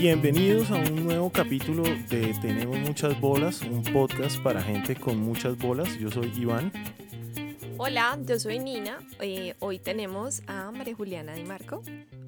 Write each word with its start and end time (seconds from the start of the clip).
Bienvenidos 0.00 0.70
a 0.70 0.76
un 0.76 1.04
nuevo 1.04 1.30
capítulo 1.30 1.82
de 1.82 2.34
Tenemos 2.40 2.78
muchas 2.78 3.20
bolas, 3.20 3.60
un 3.60 3.82
podcast 3.82 4.42
para 4.42 4.62
gente 4.62 4.96
con 4.96 5.18
muchas 5.18 5.58
bolas. 5.58 5.94
Yo 5.98 6.10
soy 6.10 6.32
Iván. 6.38 6.72
Hola, 7.76 8.18
yo 8.24 8.38
soy 8.38 8.60
Nina. 8.60 9.06
Eh, 9.20 9.56
hoy 9.58 9.78
tenemos 9.78 10.42
a 10.46 10.70
María 10.70 10.94
Juliana 10.94 11.34
Di 11.34 11.44
Marco. 11.44 11.82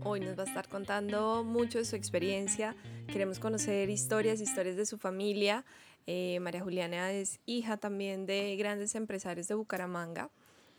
Hoy 0.04 0.20
nos 0.20 0.38
va 0.38 0.42
a 0.42 0.46
estar 0.46 0.68
contando 0.68 1.44
mucho 1.44 1.78
de 1.78 1.86
su 1.86 1.96
experiencia. 1.96 2.76
Queremos 3.06 3.38
conocer 3.38 3.88
historias, 3.88 4.42
historias 4.42 4.76
de 4.76 4.84
su 4.84 4.98
familia. 4.98 5.64
Eh, 6.06 6.40
María 6.40 6.60
Juliana 6.60 7.10
es 7.12 7.40
hija 7.46 7.78
también 7.78 8.26
de 8.26 8.54
grandes 8.56 8.94
empresarios 8.96 9.48
de 9.48 9.54
Bucaramanga. 9.54 10.28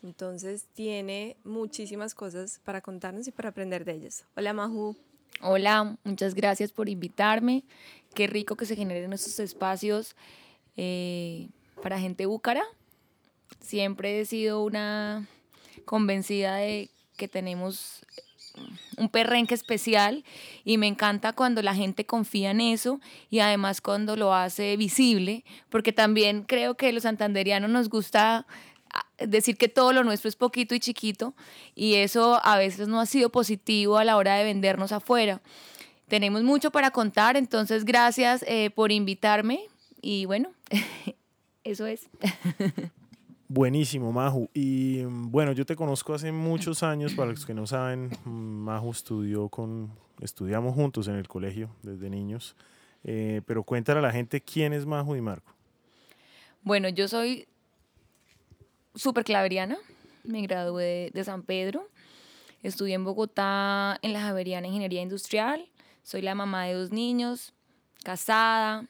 Entonces 0.03 0.67
tiene 0.73 1.37
muchísimas 1.43 2.13
cosas 2.13 2.61
para 2.63 2.81
contarnos 2.81 3.27
y 3.27 3.31
para 3.31 3.49
aprender 3.49 3.83
de 3.83 3.93
ellas. 3.93 4.25
Hola 4.35 4.53
Maju. 4.53 4.95
Hola, 5.45 5.97
muchas 6.05 6.35
gracias 6.35 6.71
por 6.71 6.87
invitarme. 6.87 7.65
Qué 8.15 8.27
rico 8.27 8.55
que 8.55 8.65
se 8.65 8.77
generen 8.77 9.11
estos 9.11 9.41
espacios 9.41 10.15
eh, 10.77 11.49
para 11.81 11.99
gente 11.99 12.25
búcara. 12.25 12.63
Siempre 13.59 14.21
he 14.21 14.25
sido 14.25 14.63
una 14.63 15.27
convencida 15.83 16.55
de 16.55 16.89
que 17.17 17.27
tenemos 17.27 18.05
un 18.95 19.09
perrenque 19.09 19.53
especial 19.53 20.23
y 20.63 20.77
me 20.77 20.87
encanta 20.87 21.33
cuando 21.33 21.61
la 21.61 21.75
gente 21.75 22.05
confía 22.05 22.51
en 22.51 22.61
eso 22.61 23.01
y 23.29 23.39
además 23.39 23.81
cuando 23.81 24.15
lo 24.15 24.33
hace 24.33 24.77
visible, 24.77 25.43
porque 25.69 25.91
también 25.91 26.43
creo 26.43 26.75
que 26.75 26.93
los 26.93 27.03
santanderianos 27.03 27.69
nos 27.69 27.89
gusta 27.89 28.47
decir 29.17 29.57
que 29.57 29.69
todo 29.69 29.93
lo 29.93 30.03
nuestro 30.03 30.29
es 30.29 30.35
poquito 30.35 30.75
y 30.75 30.79
chiquito 30.79 31.33
y 31.75 31.95
eso 31.95 32.39
a 32.43 32.57
veces 32.57 32.87
no 32.87 32.99
ha 32.99 33.05
sido 33.05 33.29
positivo 33.29 33.97
a 33.97 34.03
la 34.03 34.17
hora 34.17 34.35
de 34.35 34.43
vendernos 34.43 34.91
afuera. 34.91 35.41
Tenemos 36.07 36.43
mucho 36.43 36.71
para 36.71 36.91
contar, 36.91 37.37
entonces 37.37 37.85
gracias 37.85 38.43
eh, 38.47 38.69
por 38.69 38.91
invitarme 38.91 39.61
y 40.01 40.25
bueno, 40.25 40.49
eso 41.63 41.87
es. 41.87 42.09
Buenísimo, 43.47 44.11
Maju. 44.11 44.49
Y 44.53 45.03
bueno, 45.03 45.51
yo 45.51 45.65
te 45.65 45.75
conozco 45.75 46.13
hace 46.13 46.31
muchos 46.31 46.81
años, 46.81 47.13
para 47.13 47.31
los 47.31 47.45
que 47.45 47.53
no 47.53 47.67
saben, 47.67 48.09
Maju 48.25 48.91
estudió 48.91 49.47
con, 49.49 49.91
estudiamos 50.21 50.73
juntos 50.73 51.07
en 51.07 51.15
el 51.15 51.27
colegio 51.27 51.69
desde 51.83 52.09
niños, 52.09 52.55
eh, 53.03 53.41
pero 53.45 53.63
cuéntale 53.63 53.99
a 53.99 54.01
la 54.01 54.11
gente 54.11 54.41
quién 54.41 54.73
es 54.73 54.85
Maju 54.85 55.15
y 55.15 55.21
Marco. 55.21 55.53
Bueno, 56.63 56.89
yo 56.89 57.07
soy 57.07 57.47
súper 58.95 59.23
claveriana. 59.23 59.77
Me 60.23 60.41
gradué 60.41 61.11
de 61.13 61.23
San 61.23 61.43
Pedro. 61.43 61.89
Estudié 62.61 62.95
en 62.95 63.03
Bogotá 63.03 63.99
en 64.01 64.13
la 64.13 64.21
Javeriana 64.21 64.67
Ingeniería 64.67 65.01
Industrial. 65.01 65.67
Soy 66.03 66.21
la 66.21 66.35
mamá 66.35 66.65
de 66.65 66.73
dos 66.73 66.91
niños, 66.91 67.53
casada, 68.03 68.85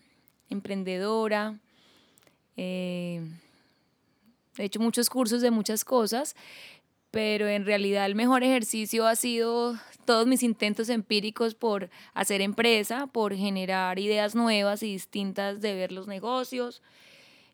emprendedora. 0.50 1.60
Eh, 2.56 3.22
he 4.58 4.64
hecho 4.64 4.80
muchos 4.80 5.10
cursos 5.10 5.42
de 5.42 5.50
muchas 5.50 5.84
cosas, 5.84 6.36
pero 7.10 7.48
en 7.48 7.66
realidad 7.66 8.06
el 8.06 8.16
mejor 8.16 8.44
ejercicio 8.44 9.08
ha 9.08 9.16
sido 9.16 9.76
todos 10.06 10.28
mis 10.28 10.44
intentos 10.44 10.90
empíricos 10.90 11.56
por 11.56 11.90
hacer 12.14 12.42
empresa, 12.42 13.08
por 13.08 13.36
generar 13.36 13.98
ideas 13.98 14.36
nuevas 14.36 14.84
y 14.84 14.92
distintas 14.92 15.62
de 15.62 15.74
ver 15.74 15.92
los 15.92 16.08
negocios. 16.08 16.82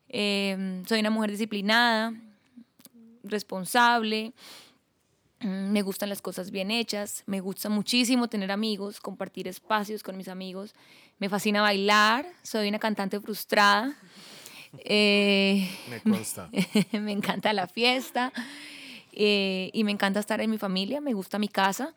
Eh, 0.09 0.81
soy 0.87 0.99
una 0.99 1.11
mujer 1.11 1.31
disciplinada, 1.31 2.13
responsable, 3.23 4.33
mm, 5.41 5.71
me 5.71 5.81
gustan 5.81 6.09
las 6.09 6.21
cosas 6.21 6.51
bien 6.51 6.71
hechas, 6.71 7.23
me 7.25 7.39
gusta 7.39 7.69
muchísimo 7.69 8.27
tener 8.27 8.51
amigos, 8.51 8.99
compartir 8.99 9.47
espacios 9.47 10.03
con 10.03 10.17
mis 10.17 10.27
amigos, 10.27 10.73
me 11.19 11.29
fascina 11.29 11.61
bailar, 11.61 12.25
soy 12.43 12.69
una 12.69 12.79
cantante 12.79 13.19
frustrada. 13.19 13.95
Eh, 14.85 15.67
me 15.89 15.99
consta. 16.01 16.47
me 16.91 17.11
encanta 17.11 17.53
la 17.53 17.65
fiesta 17.65 18.31
eh, 19.13 19.71
y 19.73 19.83
me 19.83 19.91
encanta 19.91 20.19
estar 20.19 20.41
en 20.41 20.51
mi 20.51 20.59
familia, 20.59 21.01
me 21.01 21.13
gusta 21.13 21.39
mi 21.39 21.47
casa. 21.47 21.95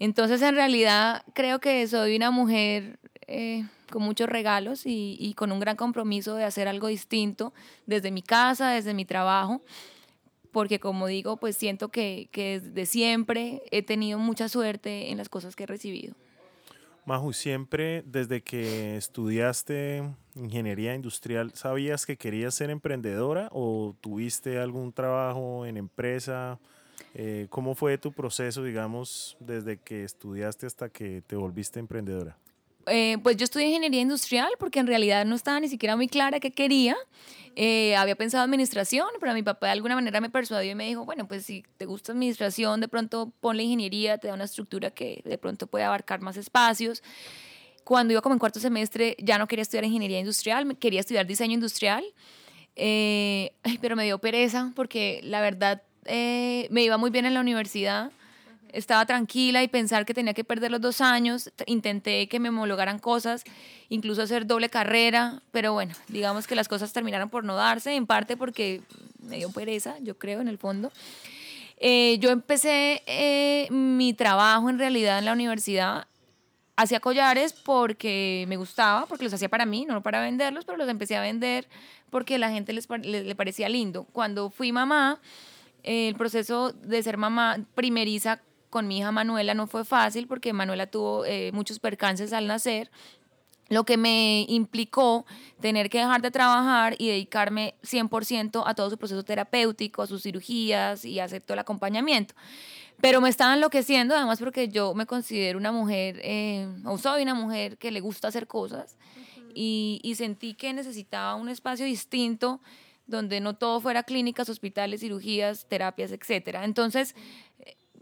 Entonces, 0.00 0.42
en 0.42 0.56
realidad, 0.56 1.22
creo 1.32 1.60
que 1.60 1.86
soy 1.86 2.16
una 2.16 2.32
mujer 2.32 2.98
eh, 3.28 3.64
con 3.88 4.02
muchos 4.02 4.28
regalos 4.28 4.84
y, 4.84 5.16
y, 5.20 5.34
con 5.34 5.52
un 5.52 5.60
gran 5.60 5.76
compromiso 5.76 6.34
de 6.34 6.44
hacer 6.44 6.66
algo 6.66 6.88
distinto 6.88 7.52
desde 7.86 8.10
mi 8.10 8.22
casa, 8.22 8.70
desde 8.70 8.94
mi 8.94 9.04
trabajo 9.04 9.62
porque 10.52 10.78
como 10.78 11.06
digo, 11.06 11.36
pues 11.38 11.56
siento 11.56 11.88
que, 11.88 12.28
que 12.30 12.60
desde 12.60 12.86
siempre 12.86 13.62
he 13.70 13.82
tenido 13.82 14.18
mucha 14.18 14.48
suerte 14.48 15.10
en 15.10 15.18
las 15.18 15.28
cosas 15.28 15.56
que 15.56 15.64
he 15.64 15.66
recibido. 15.66 16.14
Maju, 17.04 17.32
siempre 17.32 18.04
desde 18.06 18.42
que 18.42 18.96
estudiaste 18.96 20.04
ingeniería 20.36 20.94
industrial, 20.94 21.50
¿sabías 21.54 22.06
que 22.06 22.16
querías 22.16 22.54
ser 22.54 22.70
emprendedora 22.70 23.48
o 23.50 23.96
tuviste 24.00 24.58
algún 24.58 24.92
trabajo 24.92 25.66
en 25.66 25.76
empresa? 25.78 26.60
Eh, 27.14 27.48
¿Cómo 27.50 27.74
fue 27.74 27.98
tu 27.98 28.12
proceso, 28.12 28.62
digamos, 28.62 29.36
desde 29.40 29.78
que 29.78 30.04
estudiaste 30.04 30.66
hasta 30.66 30.90
que 30.90 31.22
te 31.26 31.34
volviste 31.34 31.80
emprendedora? 31.80 32.36
Eh, 32.86 33.18
pues 33.22 33.36
yo 33.36 33.44
estudié 33.44 33.66
ingeniería 33.66 34.00
industrial 34.00 34.50
porque 34.58 34.80
en 34.80 34.86
realidad 34.86 35.24
no 35.24 35.34
estaba 35.34 35.60
ni 35.60 35.68
siquiera 35.68 35.96
muy 35.96 36.08
clara 36.08 36.40
qué 36.40 36.50
quería. 36.50 36.96
Eh, 37.54 37.94
había 37.96 38.16
pensado 38.16 38.42
administración, 38.42 39.06
pero 39.20 39.34
mi 39.34 39.42
papá 39.42 39.66
de 39.66 39.72
alguna 39.72 39.94
manera 39.94 40.20
me 40.20 40.30
persuadió 40.30 40.72
y 40.72 40.74
me 40.74 40.86
dijo, 40.86 41.04
bueno, 41.04 41.28
pues 41.28 41.44
si 41.44 41.64
te 41.76 41.84
gusta 41.84 42.12
administración, 42.12 42.80
de 42.80 42.88
pronto 42.88 43.30
ponle 43.40 43.62
ingeniería, 43.62 44.16
te 44.18 44.28
da 44.28 44.34
una 44.34 44.44
estructura 44.44 44.90
que 44.90 45.20
de 45.24 45.38
pronto 45.38 45.66
puede 45.66 45.84
abarcar 45.84 46.20
más 46.20 46.36
espacios. 46.36 47.02
Cuando 47.84 48.12
iba 48.12 48.22
como 48.22 48.34
en 48.34 48.38
cuarto 48.38 48.58
semestre 48.58 49.16
ya 49.18 49.38
no 49.38 49.46
quería 49.48 49.62
estudiar 49.62 49.84
ingeniería 49.84 50.18
industrial, 50.18 50.76
quería 50.78 51.00
estudiar 51.00 51.26
diseño 51.26 51.54
industrial, 51.54 52.04
eh, 52.74 53.52
pero 53.82 53.96
me 53.96 54.04
dio 54.04 54.18
pereza 54.18 54.72
porque 54.74 55.20
la 55.22 55.40
verdad 55.40 55.82
me 56.04 56.82
iba 56.82 56.96
muy 56.96 57.10
bien 57.10 57.26
en 57.26 57.34
la 57.34 57.40
universidad 57.40 58.10
estaba 58.72 59.04
tranquila 59.06 59.62
y 59.62 59.68
pensar 59.68 60.04
que 60.04 60.14
tenía 60.14 60.34
que 60.34 60.44
perder 60.44 60.70
los 60.70 60.80
dos 60.80 61.00
años. 61.00 61.50
Intenté 61.66 62.26
que 62.28 62.40
me 62.40 62.48
homologaran 62.48 62.98
cosas, 62.98 63.44
incluso 63.88 64.22
hacer 64.22 64.46
doble 64.46 64.68
carrera, 64.68 65.42
pero 65.52 65.72
bueno, 65.72 65.94
digamos 66.08 66.46
que 66.46 66.54
las 66.54 66.68
cosas 66.68 66.92
terminaron 66.92 67.28
por 67.30 67.44
no 67.44 67.54
darse, 67.54 67.94
en 67.94 68.06
parte 68.06 68.36
porque 68.36 68.80
me 69.20 69.36
dio 69.36 69.50
pereza, 69.52 69.96
yo 70.00 70.18
creo, 70.18 70.40
en 70.40 70.48
el 70.48 70.58
fondo. 70.58 70.90
Eh, 71.76 72.18
yo 72.18 72.30
empecé 72.30 73.02
eh, 73.06 73.68
mi 73.70 74.14
trabajo 74.14 74.70
en 74.70 74.78
realidad 74.78 75.18
en 75.18 75.26
la 75.26 75.32
universidad. 75.32 76.06
Hacía 76.74 77.00
collares 77.00 77.52
porque 77.52 78.46
me 78.48 78.56
gustaba, 78.56 79.06
porque 79.06 79.24
los 79.24 79.34
hacía 79.34 79.48
para 79.48 79.66
mí, 79.66 79.84
no 79.84 80.02
para 80.02 80.22
venderlos, 80.22 80.64
pero 80.64 80.78
los 80.78 80.88
empecé 80.88 81.16
a 81.16 81.20
vender 81.20 81.68
porque 82.08 82.38
la 82.38 82.50
gente 82.50 82.72
les, 82.72 82.88
le 82.88 83.34
parecía 83.34 83.68
lindo. 83.68 84.04
Cuando 84.12 84.50
fui 84.50 84.72
mamá, 84.72 85.20
el 85.82 86.14
proceso 86.14 86.72
de 86.72 87.02
ser 87.02 87.16
mamá 87.16 87.58
primeriza 87.74 88.40
con 88.72 88.88
mi 88.88 88.98
hija 88.98 89.12
Manuela 89.12 89.52
no 89.52 89.66
fue 89.66 89.84
fácil 89.84 90.26
porque 90.26 90.54
Manuela 90.54 90.86
tuvo 90.86 91.26
eh, 91.26 91.52
muchos 91.52 91.78
percances 91.78 92.32
al 92.32 92.46
nacer, 92.46 92.90
lo 93.68 93.84
que 93.84 93.98
me 93.98 94.46
implicó 94.48 95.26
tener 95.60 95.90
que 95.90 95.98
dejar 95.98 96.22
de 96.22 96.30
trabajar 96.30 96.94
y 96.98 97.08
dedicarme 97.08 97.74
100% 97.82 98.62
a 98.64 98.74
todo 98.74 98.88
su 98.88 98.96
proceso 98.96 99.22
terapéutico, 99.24 100.00
a 100.00 100.06
sus 100.06 100.22
cirugías 100.22 101.04
y 101.04 101.20
hacer 101.20 101.42
todo 101.42 101.52
el 101.52 101.58
acompañamiento. 101.58 102.34
Pero 102.98 103.20
me 103.20 103.28
estaba 103.28 103.52
enloqueciendo, 103.52 104.16
además 104.16 104.38
porque 104.38 104.68
yo 104.68 104.94
me 104.94 105.04
considero 105.04 105.58
una 105.58 105.70
mujer, 105.70 106.18
eh, 106.22 106.66
o 106.86 106.96
soy 106.96 107.24
una 107.24 107.34
mujer 107.34 107.76
que 107.76 107.90
le 107.90 108.00
gusta 108.00 108.28
hacer 108.28 108.46
cosas, 108.46 108.96
y, 109.54 110.00
y 110.02 110.14
sentí 110.14 110.54
que 110.54 110.72
necesitaba 110.72 111.34
un 111.34 111.50
espacio 111.50 111.84
distinto 111.84 112.62
donde 113.06 113.40
no 113.40 113.54
todo 113.54 113.80
fuera 113.82 114.02
clínicas, 114.02 114.48
hospitales, 114.48 115.00
cirugías, 115.00 115.66
terapias, 115.68 116.10
etc. 116.10 116.60
Entonces, 116.62 117.14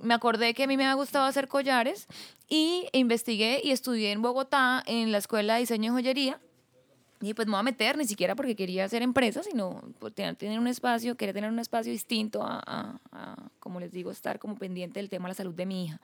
me 0.03 0.15
acordé 0.15 0.55
que 0.55 0.65
a 0.65 0.67
mí 0.67 0.77
me 0.77 0.87
ha 0.87 0.95
gustado 0.95 1.25
hacer 1.25 1.49
collares 1.49 2.07
y 2.49 2.89
investigué 2.93 3.61
y 3.63 3.71
estudié 3.71 4.13
en 4.13 4.23
Bogotá 4.23 4.83
en 4.87 5.13
la 5.13 5.19
Escuela 5.19 5.55
de 5.55 5.61
Diseño 5.61 5.93
y 5.93 5.95
Joyería. 5.95 6.41
Y 7.23 7.35
pues 7.35 7.47
me 7.47 7.53
voy 7.53 7.61
a 7.61 7.65
meter, 7.65 7.99
ni 7.99 8.07
siquiera 8.07 8.35
porque 8.35 8.57
quería 8.57 8.87
hacer 8.87 9.03
empresa, 9.03 9.43
sino 9.43 9.83
por 9.99 10.11
tener, 10.11 10.59
un 10.59 10.67
espacio, 10.67 11.17
quería 11.17 11.35
tener 11.35 11.51
un 11.51 11.59
espacio 11.59 11.93
distinto 11.93 12.41
a, 12.43 12.99
como 13.59 13.79
les 13.79 13.93
digo, 13.93 14.11
estar 14.11 14.39
como 14.39 14.57
pendiente 14.57 15.01
del 15.01 15.11
tema 15.11 15.29
de 15.29 15.33
la 15.33 15.35
salud 15.35 15.55
de 15.55 15.67
mi 15.67 15.85
hija. 15.85 16.01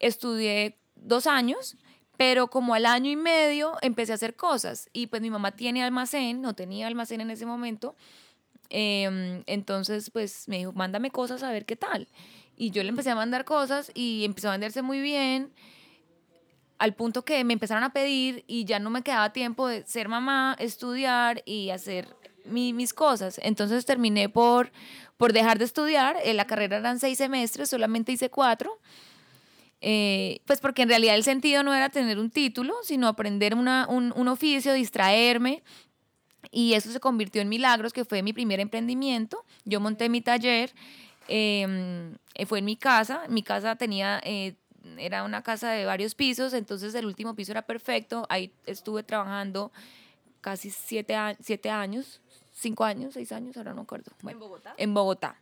Estudié 0.00 0.76
dos 0.96 1.28
años, 1.28 1.76
pero 2.16 2.48
como 2.48 2.74
al 2.74 2.86
año 2.86 3.12
y 3.12 3.16
medio 3.16 3.76
empecé 3.80 4.10
a 4.10 4.16
hacer 4.16 4.34
cosas. 4.34 4.90
Y 4.92 5.06
pues 5.06 5.22
mi 5.22 5.30
mamá 5.30 5.52
tiene 5.52 5.84
almacén, 5.84 6.42
no 6.42 6.52
tenía 6.52 6.88
almacén 6.88 7.20
en 7.20 7.30
ese 7.30 7.46
momento. 7.46 7.94
Em, 8.70 9.44
entonces 9.46 10.10
pues 10.10 10.48
me 10.48 10.58
dijo, 10.58 10.72
mándame 10.72 11.12
cosas 11.12 11.44
a 11.44 11.52
ver 11.52 11.64
qué 11.64 11.76
tal. 11.76 12.08
Y 12.60 12.72
yo 12.72 12.82
le 12.82 12.88
empecé 12.88 13.10
a 13.10 13.14
mandar 13.14 13.44
cosas 13.44 13.92
y 13.94 14.24
empezó 14.24 14.48
a 14.48 14.52
venderse 14.52 14.82
muy 14.82 15.00
bien, 15.00 15.52
al 16.78 16.92
punto 16.94 17.24
que 17.24 17.44
me 17.44 17.52
empezaron 17.52 17.84
a 17.84 17.92
pedir 17.92 18.44
y 18.48 18.64
ya 18.64 18.80
no 18.80 18.90
me 18.90 19.02
quedaba 19.02 19.32
tiempo 19.32 19.68
de 19.68 19.86
ser 19.86 20.08
mamá, 20.08 20.56
estudiar 20.58 21.42
y 21.46 21.70
hacer 21.70 22.16
mis 22.44 22.92
cosas. 22.94 23.40
Entonces 23.44 23.84
terminé 23.84 24.28
por, 24.28 24.72
por 25.16 25.32
dejar 25.32 25.58
de 25.58 25.66
estudiar, 25.66 26.16
en 26.24 26.36
la 26.36 26.46
carrera 26.46 26.78
eran 26.78 26.98
seis 26.98 27.18
semestres, 27.18 27.70
solamente 27.70 28.10
hice 28.10 28.28
cuatro. 28.28 28.80
eh, 29.80 30.40
pues 30.46 30.60
porque 30.60 30.82
en 30.82 30.88
realidad 30.88 31.14
el 31.14 31.24
sentido 31.24 31.62
no 31.62 31.72
era 31.74 31.88
tener 31.88 32.18
un 32.18 32.30
título, 32.30 32.74
sino 32.82 33.06
aprender 33.06 33.54
una, 33.54 33.86
un, 33.88 34.12
un 34.16 34.28
oficio, 34.28 34.72
distraerme. 34.72 35.62
Y 36.50 36.74
eso 36.74 36.90
se 36.90 37.00
convirtió 37.00 37.42
en 37.42 37.48
Milagros, 37.48 37.92
que 37.92 38.04
fue 38.04 38.22
mi 38.22 38.32
primer 38.32 38.60
emprendimiento. 38.60 39.44
Yo 39.64 39.80
monté 39.80 40.08
mi 40.08 40.20
taller, 40.20 40.72
eh, 41.28 42.46
fue 42.46 42.58
en 42.60 42.64
mi 42.64 42.76
casa. 42.76 43.22
Mi 43.28 43.42
casa 43.42 43.76
tenía, 43.76 44.20
eh, 44.24 44.54
era 44.98 45.24
una 45.24 45.42
casa 45.42 45.70
de 45.70 45.84
varios 45.84 46.14
pisos, 46.14 46.52
entonces 46.52 46.94
el 46.94 47.06
último 47.06 47.34
piso 47.34 47.52
era 47.52 47.62
perfecto. 47.62 48.26
Ahí 48.28 48.52
estuve 48.66 49.02
trabajando 49.02 49.70
casi 50.40 50.70
siete, 50.70 51.14
siete 51.40 51.70
años, 51.70 52.20
cinco 52.52 52.84
años, 52.84 53.14
seis 53.14 53.32
años, 53.32 53.56
ahora 53.56 53.74
no 53.74 53.82
acuerdo. 53.82 54.12
¿En 54.26 54.38
Bogotá? 54.38 54.74
En 54.76 54.94
Bogotá. 54.94 55.36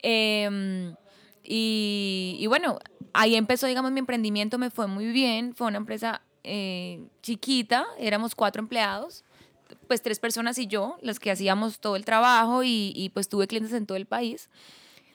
Em, 0.00 0.94
y, 1.42 2.36
y, 2.38 2.46
bueno, 2.46 2.78
ahí 3.12 3.36
empezó, 3.36 3.66
digamos, 3.66 3.92
mi 3.92 4.00
emprendimiento, 4.00 4.58
me 4.58 4.70
fue 4.70 4.86
muy 4.86 5.06
bien, 5.06 5.54
fue 5.54 5.68
una 5.68 5.78
empresa 5.78 6.22
eh, 6.42 7.04
chiquita, 7.22 7.86
éramos 7.98 8.34
cuatro 8.34 8.60
empleados, 8.60 9.24
pues 9.88 10.02
tres 10.02 10.18
personas 10.18 10.58
y 10.58 10.66
yo, 10.66 10.96
las 11.02 11.18
que 11.18 11.30
hacíamos 11.30 11.78
todo 11.78 11.96
el 11.96 12.04
trabajo 12.04 12.62
y, 12.62 12.92
y 12.94 13.10
pues 13.10 13.28
tuve 13.28 13.46
clientes 13.46 13.72
en 13.72 13.86
todo 13.86 13.96
el 13.96 14.06
país. 14.06 14.48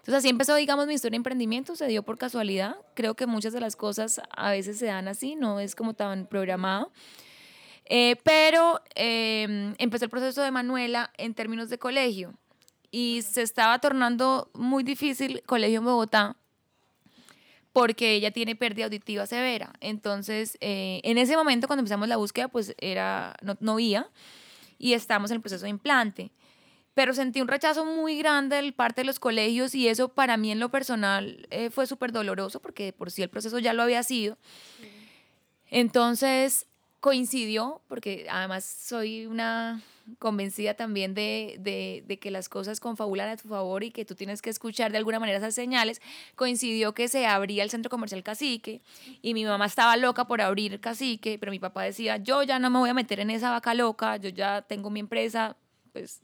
Entonces 0.01 0.15
así 0.15 0.29
empezó, 0.29 0.55
digamos, 0.55 0.87
mi 0.87 0.95
historia 0.95 1.11
de 1.11 1.17
emprendimiento, 1.17 1.75
se 1.75 1.85
dio 1.85 2.01
por 2.01 2.17
casualidad. 2.17 2.75
Creo 2.95 3.13
que 3.13 3.27
muchas 3.27 3.53
de 3.53 3.59
las 3.59 3.75
cosas 3.75 4.19
a 4.35 4.49
veces 4.49 4.79
se 4.79 4.87
dan 4.87 5.07
así, 5.07 5.35
no 5.35 5.59
es 5.59 5.75
como 5.75 5.93
tan 5.93 6.25
programado. 6.25 6.91
Eh, 7.85 8.15
pero 8.23 8.81
eh, 8.95 9.75
empezó 9.77 10.05
el 10.05 10.09
proceso 10.09 10.41
de 10.41 10.49
Manuela 10.49 11.11
en 11.17 11.35
términos 11.35 11.69
de 11.69 11.77
colegio 11.77 12.33
y 12.89 13.21
se 13.21 13.43
estaba 13.43 13.77
tornando 13.77 14.49
muy 14.55 14.83
difícil 14.83 15.43
colegio 15.45 15.79
en 15.79 15.85
Bogotá 15.85 16.35
porque 17.71 18.13
ella 18.13 18.31
tiene 18.31 18.55
pérdida 18.55 18.85
auditiva 18.85 19.27
severa. 19.27 19.71
Entonces, 19.81 20.57
eh, 20.61 21.01
en 21.03 21.19
ese 21.19 21.37
momento 21.37 21.67
cuando 21.67 21.81
empezamos 21.81 22.07
la 22.07 22.17
búsqueda, 22.17 22.47
pues 22.47 22.73
era, 22.79 23.35
no, 23.43 23.55
no 23.59 23.75
oía 23.75 24.09
y 24.79 24.93
estamos 24.93 25.29
en 25.29 25.35
el 25.35 25.41
proceso 25.41 25.65
de 25.65 25.69
implante. 25.69 26.31
Pero 26.93 27.13
sentí 27.13 27.41
un 27.41 27.47
rechazo 27.47 27.85
muy 27.85 28.17
grande 28.17 28.61
de 28.61 28.71
parte 28.73 29.01
de 29.01 29.05
los 29.05 29.19
colegios 29.19 29.73
y 29.75 29.87
eso 29.87 30.09
para 30.09 30.35
mí 30.37 30.51
en 30.51 30.59
lo 30.59 30.69
personal 30.69 31.47
eh, 31.49 31.69
fue 31.69 31.87
súper 31.87 32.11
doloroso 32.11 32.59
porque 32.59 32.91
por 32.91 33.11
sí 33.11 33.21
el 33.21 33.29
proceso 33.29 33.59
ya 33.59 33.73
lo 33.73 33.83
había 33.83 34.03
sido. 34.03 34.37
Entonces 35.69 36.67
coincidió, 37.01 37.81
porque 37.87 38.27
además 38.29 38.63
soy 38.63 39.25
una 39.25 39.81
convencida 40.19 40.75
también 40.75 41.13
de, 41.13 41.55
de, 41.59 42.03
de, 42.05 42.19
que 42.19 42.31
las 42.31 42.47
cosas 42.47 42.79
confabulan 42.79 43.29
a 43.29 43.37
tu 43.37 43.47
favor 43.47 43.83
y 43.83 43.91
que 43.91 44.05
tú 44.05 44.13
tienes 44.15 44.41
que 44.41 44.49
escuchar 44.49 44.91
de 44.91 44.97
alguna 44.97 45.19
manera 45.19 45.39
esas 45.39 45.55
señales, 45.55 46.01
coincidió 46.35 46.93
que 46.93 47.07
se 47.07 47.25
abría 47.25 47.63
el 47.63 47.69
centro 47.69 47.89
comercial 47.89 48.23
Cacique 48.23 48.81
y 49.21 49.33
mi 49.33 49.45
mamá 49.45 49.65
estaba 49.65 49.97
loca 49.97 50.25
por 50.25 50.41
abrir 50.41 50.79
Cacique, 50.79 51.37
pero 51.39 51.51
mi 51.51 51.59
papá 51.59 51.83
decía, 51.83 52.17
yo 52.17 52.43
ya 52.43 52.59
no 52.59 52.69
me 52.69 52.79
voy 52.79 52.89
a 52.89 52.93
meter 52.93 53.19
en 53.19 53.29
esa 53.31 53.51
vaca 53.51 53.73
loca, 53.73 54.17
yo 54.17 54.29
ya 54.29 54.61
tengo 54.61 54.89
mi 54.89 54.99
empresa, 54.99 55.55
pues 55.93 56.21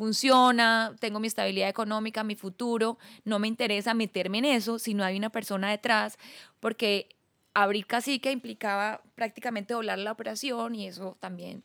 funciona, 0.00 0.96
tengo 0.98 1.20
mi 1.20 1.26
estabilidad 1.26 1.68
económica, 1.68 2.24
mi 2.24 2.34
futuro, 2.34 2.96
no 3.26 3.38
me 3.38 3.48
interesa 3.48 3.92
meterme 3.92 4.38
en 4.38 4.46
eso 4.46 4.78
si 4.78 4.94
no 4.94 5.04
hay 5.04 5.18
una 5.18 5.28
persona 5.28 5.68
detrás, 5.68 6.16
porque 6.58 7.10
abrir 7.52 7.84
cacique 7.84 8.32
implicaba 8.32 9.02
prácticamente 9.14 9.74
doblar 9.74 9.98
la 9.98 10.12
operación 10.12 10.74
y 10.74 10.86
eso 10.86 11.18
también 11.20 11.64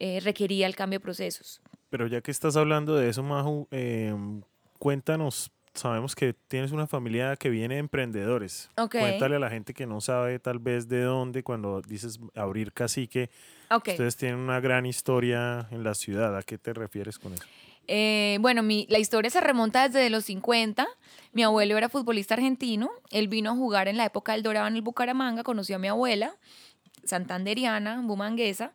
eh, 0.00 0.18
requería 0.18 0.66
el 0.66 0.74
cambio 0.74 0.98
de 0.98 1.04
procesos. 1.04 1.60
Pero 1.90 2.08
ya 2.08 2.20
que 2.22 2.32
estás 2.32 2.56
hablando 2.56 2.96
de 2.96 3.08
eso, 3.08 3.22
Maju, 3.22 3.68
eh, 3.70 4.12
cuéntanos, 4.80 5.52
sabemos 5.74 6.14
que 6.14 6.32
tienes 6.32 6.72
una 6.72 6.86
familia 6.86 7.36
que 7.36 7.50
viene 7.50 7.74
de 7.74 7.80
emprendedores. 7.80 8.70
Okay. 8.76 9.00
Cuéntale 9.00 9.36
a 9.36 9.38
la 9.38 9.50
gente 9.50 9.74
que 9.74 9.86
no 9.86 10.00
sabe 10.00 10.38
tal 10.38 10.58
vez 10.58 10.88
de 10.88 11.02
dónde, 11.02 11.42
cuando 11.42 11.82
dices 11.82 12.20
abrir 12.34 12.72
cacique, 12.72 13.30
okay. 13.70 13.94
ustedes 13.94 14.16
tienen 14.16 14.38
una 14.38 14.60
gran 14.60 14.86
historia 14.86 15.68
en 15.70 15.84
la 15.84 15.94
ciudad. 15.94 16.36
¿A 16.36 16.42
qué 16.42 16.58
te 16.58 16.72
refieres 16.72 17.18
con 17.18 17.34
eso? 17.34 17.44
Eh, 17.86 18.38
bueno, 18.40 18.62
mi, 18.62 18.86
la 18.88 18.98
historia 18.98 19.30
se 19.30 19.40
remonta 19.40 19.88
desde 19.88 20.08
los 20.10 20.24
50. 20.24 20.86
Mi 21.32 21.42
abuelo 21.42 21.76
era 21.76 21.88
futbolista 21.88 22.34
argentino. 22.34 22.90
Él 23.10 23.28
vino 23.28 23.50
a 23.50 23.54
jugar 23.54 23.88
en 23.88 23.96
la 23.96 24.06
época 24.06 24.32
del 24.32 24.42
Dorado 24.42 24.68
en 24.68 24.76
el 24.76 24.82
Bucaramanga. 24.82 25.42
Conoció 25.42 25.76
a 25.76 25.78
mi 25.78 25.88
abuela, 25.88 26.36
santanderiana, 27.04 28.00
bumanguesa. 28.02 28.72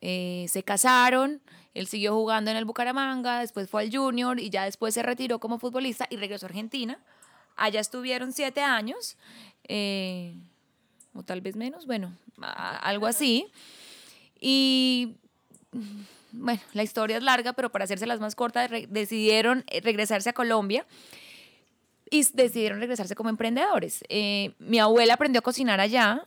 Eh, 0.00 0.46
se 0.48 0.62
casaron. 0.62 1.40
Él 1.76 1.86
siguió 1.86 2.14
jugando 2.14 2.50
en 2.50 2.56
el 2.56 2.64
Bucaramanga. 2.64 3.40
Después 3.40 3.68
fue 3.68 3.82
al 3.82 3.94
Junior 3.94 4.40
y 4.40 4.48
ya 4.48 4.64
después 4.64 4.94
se 4.94 5.02
retiró 5.02 5.38
como 5.38 5.58
futbolista 5.58 6.06
y 6.08 6.16
regresó 6.16 6.46
a 6.46 6.48
Argentina. 6.48 6.98
Allá 7.54 7.80
estuvieron 7.80 8.32
siete 8.32 8.62
años. 8.62 9.18
Eh, 9.68 10.34
o 11.12 11.22
tal 11.22 11.42
vez 11.42 11.54
menos. 11.54 11.84
Bueno, 11.86 12.12
algo 12.40 13.06
así. 13.06 13.52
Y 14.40 15.16
bueno, 16.32 16.60
la 16.72 16.82
historia 16.82 17.18
es 17.18 17.22
larga, 17.22 17.52
pero 17.52 17.70
para 17.70 17.84
hacerse 17.84 18.06
las 18.06 18.20
más 18.20 18.34
cortas, 18.34 18.70
decidieron 18.88 19.62
regresarse 19.82 20.30
a 20.30 20.32
Colombia 20.32 20.86
y 22.10 22.24
decidieron 22.32 22.80
regresarse 22.80 23.14
como 23.14 23.28
emprendedores. 23.28 24.02
Eh, 24.08 24.52
mi 24.58 24.78
abuela 24.78 25.14
aprendió 25.14 25.40
a 25.40 25.42
cocinar 25.42 25.80
allá 25.80 26.26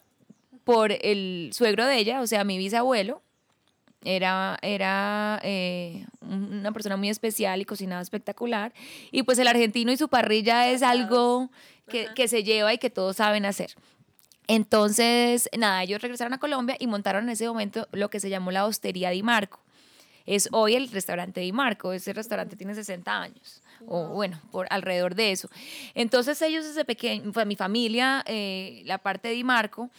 por 0.63 0.91
el 0.91 1.49
suegro 1.53 1.87
de 1.87 1.97
ella, 1.97 2.21
o 2.21 2.27
sea, 2.27 2.43
mi 2.43 2.59
bisabuelo. 2.59 3.23
Era, 4.03 4.57
era 4.61 5.39
eh, 5.43 6.05
una 6.21 6.71
persona 6.71 6.95
muy 6.95 7.09
especial 7.09 7.61
y 7.61 7.65
cocinaba 7.65 8.01
espectacular. 8.01 8.73
Y 9.11 9.23
pues 9.23 9.39
el 9.39 9.47
argentino 9.47 9.91
y 9.91 9.97
su 9.97 10.07
parrilla 10.07 10.69
es 10.69 10.83
algo 10.83 11.49
que, 11.87 12.07
que 12.15 12.27
se 12.27 12.43
lleva 12.43 12.73
y 12.73 12.77
que 12.77 12.89
todos 12.89 13.17
saben 13.17 13.45
hacer. 13.45 13.71
Entonces, 14.47 15.49
nada, 15.57 15.83
ellos 15.83 16.01
regresaron 16.01 16.33
a 16.33 16.39
Colombia 16.39 16.75
y 16.79 16.87
montaron 16.87 17.25
en 17.25 17.29
ese 17.29 17.47
momento 17.47 17.87
lo 17.91 18.09
que 18.09 18.19
se 18.19 18.29
llamó 18.29 18.51
la 18.51 18.65
Hostería 18.65 19.11
Di 19.11 19.21
Marco 19.21 19.59
es 20.29 20.47
hoy 20.51 20.75
el 20.75 20.91
restaurante 20.91 21.41
Di 21.41 21.51
Marco. 21.51 21.91
Ese 21.91 22.13
restaurante 22.13 22.55
tiene 22.55 22.75
60 22.75 23.19
años, 23.19 23.63
o 23.87 24.09
bueno, 24.09 24.39
por 24.51 24.67
alrededor 24.69 25.15
de 25.15 25.31
eso. 25.31 25.49
Entonces 25.95 26.39
ellos 26.43 26.65
desde 26.65 26.85
pequeño, 26.85 27.31
mi 27.47 27.55
familia, 27.55 28.23
eh, 28.27 28.83
la 28.85 28.99
parte 28.99 29.29
de 29.29 29.33
Di 29.33 29.43
Marco, 29.43 29.89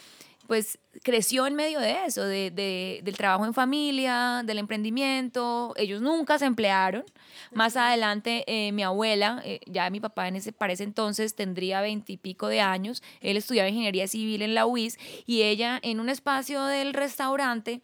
pues 0.51 0.81
creció 1.05 1.47
en 1.47 1.55
medio 1.55 1.79
de 1.79 2.07
eso, 2.07 2.25
de, 2.25 2.51
de, 2.51 3.03
del 3.05 3.17
trabajo 3.17 3.47
en 3.47 3.55
familia, 3.55 4.43
del 4.45 4.59
emprendimiento. 4.59 5.73
Ellos 5.77 6.03
nunca 6.03 6.41
se 6.41 6.47
emplearon. 6.47 7.05
Más 7.53 7.77
adelante, 7.77 8.43
eh, 8.49 8.73
mi 8.73 8.83
abuela, 8.83 9.41
eh, 9.45 9.61
ya 9.67 9.89
mi 9.91 10.01
papá 10.01 10.27
en 10.27 10.35
ese, 10.35 10.51
para 10.51 10.73
ese 10.73 10.83
entonces 10.83 11.37
tendría 11.37 11.81
veintipico 11.81 12.49
de 12.49 12.61
años, 12.61 13.01
él 13.21 13.37
estudiaba 13.37 13.69
ingeniería 13.69 14.09
civil 14.09 14.43
en 14.43 14.57
la 14.57 14.67
UIS 14.67 14.99
y 15.25 15.43
ella 15.43 15.79
en 15.85 16.01
un 16.01 16.09
espacio 16.09 16.65
del 16.65 16.95
restaurante, 16.95 17.81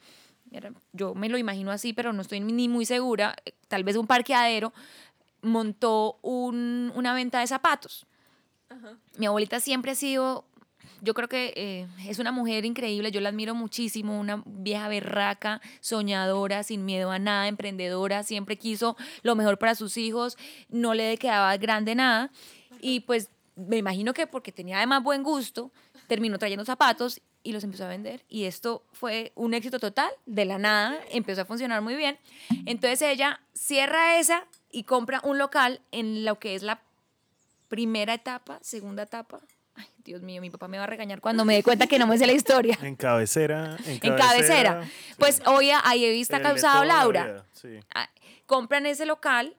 yo 0.92 1.14
me 1.14 1.28
lo 1.28 1.38
imagino 1.38 1.70
así, 1.70 1.92
pero 1.92 2.12
no 2.12 2.22
estoy 2.22 2.40
ni 2.40 2.68
muy 2.68 2.84
segura, 2.84 3.36
tal 3.68 3.84
vez 3.84 3.94
un 3.94 4.08
parqueadero, 4.08 4.72
montó 5.40 6.18
un, 6.20 6.90
una 6.96 7.14
venta 7.14 7.38
de 7.38 7.46
zapatos. 7.46 8.06
Ajá. 8.68 8.98
Mi 9.18 9.26
abuelita 9.26 9.60
siempre 9.60 9.92
ha 9.92 9.94
sido, 9.94 10.46
yo 11.00 11.14
creo 11.14 11.28
que 11.28 11.52
eh, 11.56 11.86
es 12.08 12.18
una 12.18 12.32
mujer 12.32 12.64
increíble, 12.64 13.10
yo 13.10 13.20
la 13.20 13.28
admiro 13.30 13.54
muchísimo, 13.54 14.18
una 14.18 14.42
vieja 14.46 14.88
berraca, 14.88 15.60
soñadora, 15.80 16.62
sin 16.62 16.84
miedo 16.84 17.10
a 17.10 17.18
nada, 17.18 17.48
emprendedora, 17.48 18.22
siempre 18.22 18.56
quiso 18.56 18.96
lo 19.22 19.34
mejor 19.36 19.58
para 19.58 19.74
sus 19.74 19.96
hijos, 19.96 20.36
no 20.68 20.94
le 20.94 21.16
quedaba 21.18 21.56
grande 21.56 21.94
nada. 21.94 22.30
Y 22.80 23.00
pues 23.00 23.30
me 23.56 23.76
imagino 23.78 24.12
que 24.12 24.26
porque 24.26 24.52
tenía 24.52 24.76
además 24.78 25.02
buen 25.02 25.22
gusto, 25.22 25.70
terminó 26.06 26.38
trayendo 26.38 26.64
zapatos 26.64 27.20
y 27.42 27.52
los 27.52 27.64
empezó 27.64 27.84
a 27.84 27.88
vender. 27.88 28.24
Y 28.28 28.44
esto 28.44 28.84
fue 28.92 29.32
un 29.34 29.54
éxito 29.54 29.78
total, 29.78 30.10
de 30.26 30.44
la 30.44 30.58
nada, 30.58 30.98
empezó 31.10 31.42
a 31.42 31.44
funcionar 31.44 31.80
muy 31.80 31.94
bien. 31.94 32.18
Entonces 32.66 33.02
ella 33.02 33.40
cierra 33.54 34.18
esa 34.18 34.46
y 34.70 34.84
compra 34.84 35.20
un 35.24 35.38
local 35.38 35.80
en 35.92 36.24
lo 36.24 36.38
que 36.38 36.54
es 36.54 36.62
la 36.62 36.82
primera 37.68 38.14
etapa, 38.14 38.58
segunda 38.62 39.04
etapa. 39.04 39.40
Ay, 39.76 39.86
Dios 40.04 40.22
mío, 40.22 40.40
mi 40.40 40.50
papá 40.50 40.68
me 40.68 40.78
va 40.78 40.84
a 40.84 40.86
regañar 40.86 41.20
cuando 41.20 41.44
me 41.44 41.54
dé 41.54 41.62
cuenta 41.62 41.86
que 41.86 41.98
no 41.98 42.06
me 42.06 42.16
sé 42.18 42.26
la 42.26 42.32
historia. 42.32 42.78
En 42.82 42.96
cabecera. 42.96 43.76
En 43.86 43.98
cabecera. 43.98 44.06
En 44.08 44.16
cabecera. 44.16 44.84
Sí. 44.84 45.14
Pues 45.18 45.42
hoy 45.46 45.70
ahí 45.84 46.20
está 46.20 46.40
causado 46.40 46.84
Laura. 46.84 47.44
Sí. 47.52 47.80
Compran 48.46 48.86
ese 48.86 49.06
local 49.06 49.56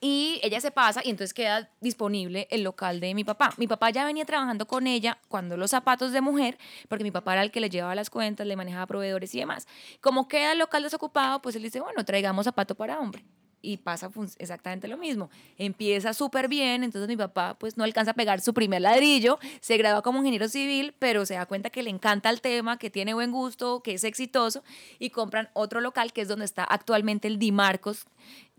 y 0.00 0.40
ella 0.42 0.60
se 0.60 0.70
pasa 0.70 1.00
y 1.02 1.10
entonces 1.10 1.32
queda 1.32 1.70
disponible 1.80 2.46
el 2.50 2.62
local 2.62 3.00
de 3.00 3.14
mi 3.14 3.24
papá. 3.24 3.54
Mi 3.56 3.66
papá 3.66 3.90
ya 3.90 4.04
venía 4.04 4.24
trabajando 4.24 4.66
con 4.66 4.86
ella 4.86 5.18
cuando 5.28 5.56
los 5.56 5.70
zapatos 5.70 6.12
de 6.12 6.20
mujer, 6.20 6.58
porque 6.88 7.04
mi 7.04 7.10
papá 7.10 7.32
era 7.32 7.42
el 7.42 7.50
que 7.50 7.60
le 7.60 7.70
llevaba 7.70 7.94
las 7.94 8.10
cuentas, 8.10 8.46
le 8.46 8.56
manejaba 8.56 8.86
proveedores 8.86 9.34
y 9.34 9.38
demás. 9.38 9.66
Como 10.00 10.28
queda 10.28 10.52
el 10.52 10.58
local 10.58 10.82
desocupado, 10.82 11.40
pues 11.40 11.56
él 11.56 11.62
dice, 11.62 11.80
bueno, 11.80 12.04
traigamos 12.04 12.44
zapato 12.44 12.74
para 12.74 12.98
hombre. 13.00 13.24
Y 13.66 13.78
pasa 13.78 14.12
exactamente 14.38 14.86
lo 14.86 14.96
mismo. 14.96 15.28
Empieza 15.58 16.14
súper 16.14 16.46
bien, 16.46 16.84
entonces 16.84 17.08
mi 17.08 17.16
papá 17.16 17.56
pues 17.58 17.76
no 17.76 17.82
alcanza 17.82 18.12
a 18.12 18.14
pegar 18.14 18.40
su 18.40 18.54
primer 18.54 18.80
ladrillo, 18.80 19.40
se 19.60 19.76
gradúa 19.76 20.02
como 20.02 20.18
ingeniero 20.20 20.46
civil, 20.48 20.94
pero 21.00 21.26
se 21.26 21.34
da 21.34 21.46
cuenta 21.46 21.68
que 21.68 21.82
le 21.82 21.90
encanta 21.90 22.30
el 22.30 22.40
tema, 22.40 22.78
que 22.78 22.90
tiene 22.90 23.12
buen 23.12 23.32
gusto, 23.32 23.82
que 23.82 23.94
es 23.94 24.04
exitoso 24.04 24.62
y 25.00 25.10
compran 25.10 25.48
otro 25.52 25.80
local 25.80 26.12
que 26.12 26.20
es 26.20 26.28
donde 26.28 26.44
está 26.44 26.62
actualmente 26.62 27.26
el 27.26 27.40
Di 27.40 27.50
Marcos 27.50 28.06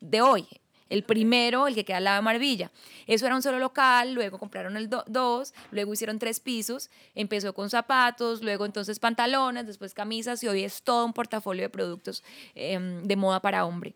de 0.01 0.19
hoy, 0.19 0.45
el 0.89 1.03
primero, 1.03 1.67
el 1.67 1.75
que 1.75 1.85
queda 1.85 1.97
al 1.97 2.03
lado 2.03 2.17
de 2.17 2.23
Marvilla. 2.23 2.69
Eso 3.05 3.25
era 3.25 3.35
un 3.35 3.41
solo 3.41 3.59
local, 3.59 4.13
luego 4.13 4.37
compraron 4.37 4.75
el 4.75 4.89
dos, 4.89 5.53
luego 5.71 5.93
hicieron 5.93 6.19
tres 6.19 6.41
pisos, 6.41 6.89
empezó 7.15 7.53
con 7.53 7.69
zapatos, 7.69 8.43
luego 8.43 8.65
entonces 8.65 8.99
pantalones, 8.99 9.67
después 9.67 9.93
camisas 9.93 10.43
y 10.43 10.49
hoy 10.49 10.65
es 10.65 10.81
todo 10.83 11.05
un 11.05 11.13
portafolio 11.13 11.63
de 11.63 11.69
productos 11.69 12.25
em, 12.55 13.03
de 13.03 13.15
moda 13.15 13.41
para 13.41 13.65
hombre. 13.65 13.95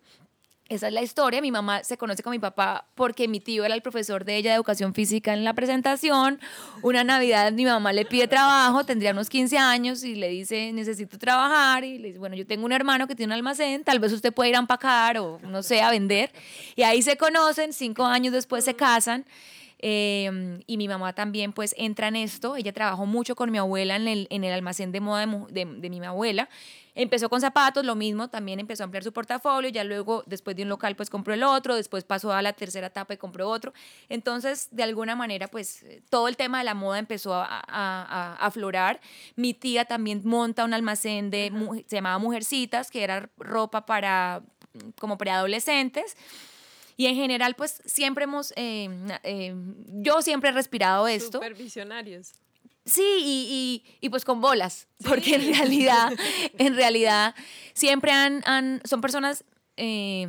Esa 0.72 0.88
es 0.88 0.94
la 0.94 1.02
historia. 1.02 1.42
Mi 1.42 1.50
mamá 1.50 1.84
se 1.84 1.98
conoce 1.98 2.22
con 2.22 2.30
mi 2.30 2.38
papá 2.38 2.86
porque 2.94 3.28
mi 3.28 3.40
tío 3.40 3.66
era 3.66 3.74
el 3.74 3.82
profesor 3.82 4.24
de 4.24 4.36
ella 4.36 4.52
de 4.52 4.56
educación 4.56 4.94
física 4.94 5.34
en 5.34 5.44
la 5.44 5.52
presentación. 5.52 6.40
Una 6.80 7.04
Navidad 7.04 7.52
mi 7.52 7.66
mamá 7.66 7.92
le 7.92 8.06
pide 8.06 8.26
trabajo, 8.26 8.82
tendría 8.82 9.10
unos 9.10 9.28
15 9.28 9.58
años 9.58 10.02
y 10.02 10.14
le 10.14 10.30
dice, 10.30 10.72
necesito 10.72 11.18
trabajar. 11.18 11.84
Y 11.84 11.98
le 11.98 12.08
dice, 12.08 12.18
bueno, 12.18 12.36
yo 12.36 12.46
tengo 12.46 12.64
un 12.64 12.72
hermano 12.72 13.06
que 13.06 13.14
tiene 13.14 13.34
un 13.34 13.36
almacén, 13.36 13.84
tal 13.84 13.98
vez 13.98 14.14
usted 14.14 14.32
puede 14.32 14.48
ir 14.48 14.56
a 14.56 14.60
empacar 14.60 15.18
o 15.18 15.38
no 15.42 15.62
sé, 15.62 15.82
a 15.82 15.90
vender. 15.90 16.32
Y 16.74 16.84
ahí 16.84 17.02
se 17.02 17.18
conocen, 17.18 17.74
cinco 17.74 18.06
años 18.06 18.32
después 18.32 18.64
se 18.64 18.72
casan. 18.74 19.26
Em, 19.78 20.62
y 20.66 20.78
mi 20.78 20.88
mamá 20.88 21.12
también 21.12 21.52
pues 21.52 21.74
entra 21.76 22.08
en 22.08 22.16
esto. 22.16 22.56
Ella 22.56 22.72
trabajó 22.72 23.04
mucho 23.04 23.36
con 23.36 23.50
mi 23.50 23.58
abuela 23.58 23.96
en 23.96 24.08
el, 24.08 24.26
en 24.30 24.44
el 24.44 24.54
almacén 24.54 24.90
de 24.90 25.00
moda 25.00 25.26
de, 25.26 25.44
de, 25.50 25.66
de 25.66 25.90
mi 25.90 26.02
abuela. 26.02 26.48
Empezó 26.94 27.30
con 27.30 27.40
zapatos, 27.40 27.86
lo 27.86 27.94
mismo, 27.94 28.28
también 28.28 28.60
empezó 28.60 28.82
a 28.82 28.84
ampliar 28.84 29.02
su 29.02 29.12
portafolio, 29.12 29.70
ya 29.70 29.82
luego 29.82 30.24
después 30.26 30.54
de 30.56 30.64
un 30.64 30.68
local 30.68 30.94
pues 30.94 31.08
compró 31.08 31.32
el 31.32 31.42
otro, 31.42 31.74
después 31.74 32.04
pasó 32.04 32.32
a 32.32 32.42
la 32.42 32.52
tercera 32.52 32.88
etapa 32.88 33.14
y 33.14 33.16
compró 33.16 33.48
otro. 33.48 33.72
Entonces, 34.10 34.68
de 34.70 34.82
alguna 34.82 35.16
manera 35.16 35.48
pues 35.48 35.86
todo 36.10 36.28
el 36.28 36.36
tema 36.36 36.58
de 36.58 36.64
la 36.64 36.74
moda 36.74 36.98
empezó 36.98 37.34
a, 37.34 37.46
a, 37.66 38.36
aflorar. 38.36 39.00
Mi 39.36 39.54
tía 39.54 39.86
también 39.86 40.20
monta 40.24 40.64
un 40.64 40.74
almacén 40.74 41.30
de, 41.30 41.50
se 41.86 41.96
llamaba 41.96 42.18
Mujercitas, 42.18 42.90
que 42.90 43.02
era 43.02 43.30
ropa 43.38 43.86
para 43.86 44.42
como 44.98 45.16
preadolescentes. 45.16 46.16
Y 46.96 47.06
en 47.06 47.14
general, 47.14 47.54
pues 47.56 47.80
siempre 47.84 48.24
hemos, 48.24 48.52
eh, 48.56 48.88
eh, 49.22 49.54
yo 49.88 50.22
siempre 50.22 50.50
he 50.50 50.52
respirado 50.52 51.08
esto. 51.08 51.38
Supervisionarios. 51.38 52.32
Sí, 52.84 53.04
y, 53.20 53.84
y, 54.00 54.08
pues 54.08 54.24
con 54.24 54.40
bolas, 54.40 54.88
porque 55.04 55.36
en 55.36 55.54
realidad, 55.54 56.12
en 56.58 56.74
realidad, 56.74 57.34
siempre 57.74 58.10
han, 58.10 58.42
han 58.44 58.80
son 58.84 59.00
personas, 59.00 59.44
eh, 59.76 60.28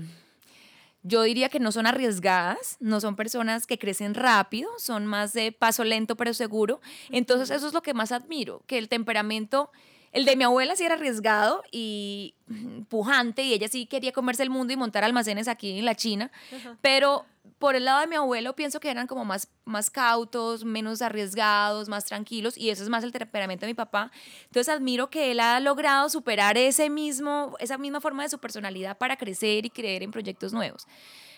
yo 1.02 1.24
diría 1.24 1.50
que 1.50 1.60
no 1.60 1.72
son 1.72 1.88
arriesgadas, 1.88 2.78
no 2.80 3.02
son 3.02 3.16
personas 3.16 3.66
que 3.66 3.80
crecen 3.80 4.14
rápido, 4.14 4.70
son 4.78 5.06
más 5.06 5.34
de 5.34 5.52
paso 5.52 5.84
lento 5.84 6.16
pero 6.16 6.34
seguro. 6.34 6.80
Entonces 7.10 7.50
eso 7.50 7.68
es 7.68 7.74
lo 7.74 7.82
que 7.82 7.94
más 7.94 8.12
admiro, 8.12 8.64
que 8.68 8.78
el 8.78 8.88
temperamento, 8.88 9.72
el 10.12 10.24
de 10.24 10.36
mi 10.36 10.44
abuela 10.44 10.76
sí 10.76 10.86
era 10.86 10.96
arriesgado 10.96 11.64
y 11.72 12.36
pujante 12.88 13.44
y 13.44 13.54
ella 13.54 13.68
sí 13.68 13.88
quería 13.88 14.14
comerse 14.14 14.44
el 14.44 14.50
mundo 14.50 14.72
y 14.74 14.78
montar 14.78 15.04
almacenes 15.04 15.48
aquí 15.48 15.78
en 15.78 15.86
la 15.86 15.96
China, 15.96 16.32
pero 16.82 17.26
por 17.64 17.78
el 17.78 17.86
lado 17.86 18.02
de 18.02 18.08
mi 18.08 18.18
abuelo 18.18 18.58
pienso 18.58 18.82
que 18.82 18.92
eran 18.92 19.08
como 19.08 19.24
más, 19.24 19.48
más 19.64 19.90
cautos, 19.90 20.66
menos 20.66 21.02
arriesgados, 21.02 21.88
más 21.88 22.04
tranquilos 22.04 22.58
y 22.58 22.72
eso 22.72 22.84
es 22.84 22.90
más 22.90 23.06
el 23.06 23.14
temperamento 23.14 23.62
de 23.66 23.72
mi 23.72 23.74
papá. 23.74 24.12
Entonces 24.48 24.68
admiro 24.68 25.10
que 25.10 25.32
él 25.32 25.40
ha 25.40 25.62
logrado 25.62 26.10
superar 26.10 26.58
ese 26.58 26.90
mismo, 26.90 27.56
esa 27.62 27.78
misma 27.78 28.02
forma 28.02 28.24
de 28.24 28.28
su 28.28 28.38
personalidad 28.38 28.98
para 28.98 29.16
crecer 29.16 29.66
y 29.66 29.70
creer 29.70 30.04
en 30.04 30.12
proyectos 30.12 30.52
nuevos. 30.52 30.86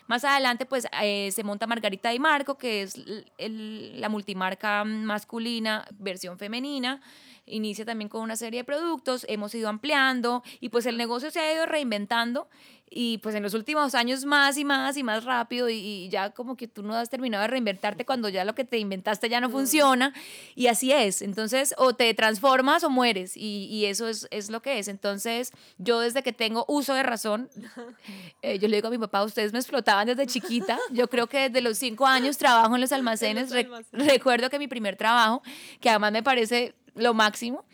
Más 0.07 0.23
adelante, 0.23 0.65
pues 0.65 0.87
eh, 0.99 1.29
se 1.31 1.43
monta 1.43 1.67
Margarita 1.67 2.11
y 2.11 2.17
Marco, 2.17 2.57
que 2.57 2.81
es 2.81 2.99
la 3.37 4.09
multimarca 4.09 4.83
masculina, 4.83 5.85
versión 5.99 6.39
femenina 6.39 7.01
inicia 7.45 7.85
también 7.85 8.09
con 8.09 8.21
una 8.21 8.35
serie 8.35 8.61
de 8.61 8.63
productos, 8.63 9.25
hemos 9.29 9.53
ido 9.55 9.69
ampliando 9.69 10.43
y 10.59 10.69
pues 10.69 10.85
el 10.85 10.97
negocio 10.97 11.31
se 11.31 11.39
ha 11.39 11.53
ido 11.53 11.65
reinventando 11.65 12.47
y 12.89 13.17
pues 13.17 13.33
en 13.35 13.43
los 13.43 13.53
últimos 13.53 13.95
años 13.95 14.25
más 14.25 14.57
y 14.57 14.63
más 14.63 14.95
y 14.95 15.03
más 15.03 15.23
rápido 15.23 15.69
y, 15.69 16.07
ya 16.09 16.29
como 16.31 16.55
que 16.55 16.67
tú 16.67 16.83
no 16.83 16.95
has 16.95 17.09
terminado 17.09 17.41
de 17.41 17.47
reinventarte 17.47 18.05
cuando 18.05 18.29
ya 18.29 18.45
lo 18.45 18.53
que 18.53 18.63
te 18.63 18.77
inventaste 18.77 19.27
ya 19.27 19.41
no 19.41 19.49
funciona 19.49 20.13
y 20.55 20.67
así 20.67 20.91
es. 20.91 21.21
Entonces 21.21 21.73
o 21.77 21.93
te 21.93 22.13
transformas 22.13 22.83
o 22.83 22.89
mueres 22.89 23.35
y, 23.35 23.65
y 23.65 23.85
eso 23.85 24.07
es, 24.07 24.27
es, 24.31 24.49
lo 24.49 24.61
que 24.61 24.79
es. 24.79 24.87
Entonces 24.87 25.51
yo 25.77 25.99
desde 25.99 26.21
que 26.21 26.31
tengo 26.31 26.63
uso 26.67 26.93
de 26.93 27.03
razón, 27.03 27.49
eh, 28.41 28.59
yo 28.59 28.67
le 28.67 28.77
digo 28.77 28.87
a 28.87 28.91
mi 28.91 28.99
papá, 28.99 29.23
ustedes 29.23 29.51
me 29.51 29.59
explotaban 29.59 30.07
desde 30.07 30.27
chiquita. 30.27 30.79
Yo 30.91 31.09
creo 31.09 31.27
que 31.27 31.49
desde 31.49 31.61
los 31.61 31.77
cinco 31.77 32.05
años 32.05 32.37
trabajo 32.37 32.75
en 32.75 32.81
los 32.81 32.91
almacenes. 32.93 33.51
recuerdo 33.91 34.49
que 34.49 34.59
mi 34.59 34.67
primer 34.67 34.95
trabajo, 34.95 35.41
que 35.81 35.89
además 35.89 36.11
me 36.11 36.23
parece 36.23 36.75
lo 36.95 37.13
máximo, 37.13 37.65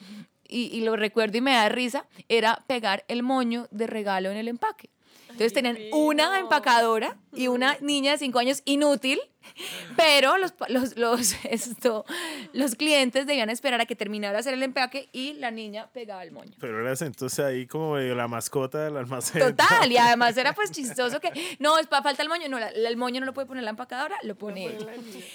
y, 0.48 0.63
y, 0.75 0.82
lo 0.82 0.98
recuerdo 0.98 1.38
y 1.38 1.42
me 1.42 1.54
da 1.54 1.70
risa, 1.70 2.06
era 2.28 2.63
pegar 2.68 3.06
el 3.08 3.24
moño 3.24 3.68
de 3.72 3.88
regalo 3.88 4.30
en 4.32 4.38
el 4.38 4.50
empaque. 4.50 4.90
Entonces 5.30 5.54
tenían 5.54 5.78
una 5.94 6.40
empacadora 6.40 7.18
y 7.34 7.48
una 7.48 7.78
niña 7.80 8.12
de 8.12 8.18
cinco 8.18 8.40
años 8.40 8.62
inútil 8.66 9.20
pero 9.95 10.38
los, 10.38 10.53
los, 10.69 10.98
los, 10.98 11.36
esto, 11.45 12.05
los 12.53 12.75
clientes 12.75 13.25
debían 13.25 13.50
esperar 13.50 13.81
a 13.81 13.86
que 13.86 13.95
terminara 13.95 14.33
de 14.33 14.39
hacer 14.39 14.53
el 14.53 14.63
empaque 14.63 15.10
y 15.12 15.33
la 15.33 15.51
niña 15.51 15.88
pegaba 15.93 16.24
el 16.24 16.31
moño. 16.31 16.51
Pero 16.60 16.81
eras 16.81 17.01
entonces 17.01 17.39
ahí 17.39 17.67
como 17.67 17.98
la 17.98 18.27
mascota 18.27 18.83
del 18.83 18.98
almacén. 18.98 19.41
Total, 19.41 19.91
y 19.91 19.98
además 19.98 20.38
era 20.38 20.53
pues 20.53 20.71
chistoso 20.71 21.19
que, 21.19 21.31
no, 21.60 21.77
es 21.77 21.88
para 21.88 22.03
falta 22.03 22.24
el 22.24 22.29
moño, 22.29 22.48
no, 22.50 22.57
el 22.57 22.98
moño 22.98 23.19
no 23.19 23.25
lo 23.25 23.33
puede 23.33 23.48
poner 23.48 23.63
la 23.63 23.71
empacadora, 23.71 24.15
lo 24.24 24.36
pone 24.36 24.67
ella. 24.67 24.88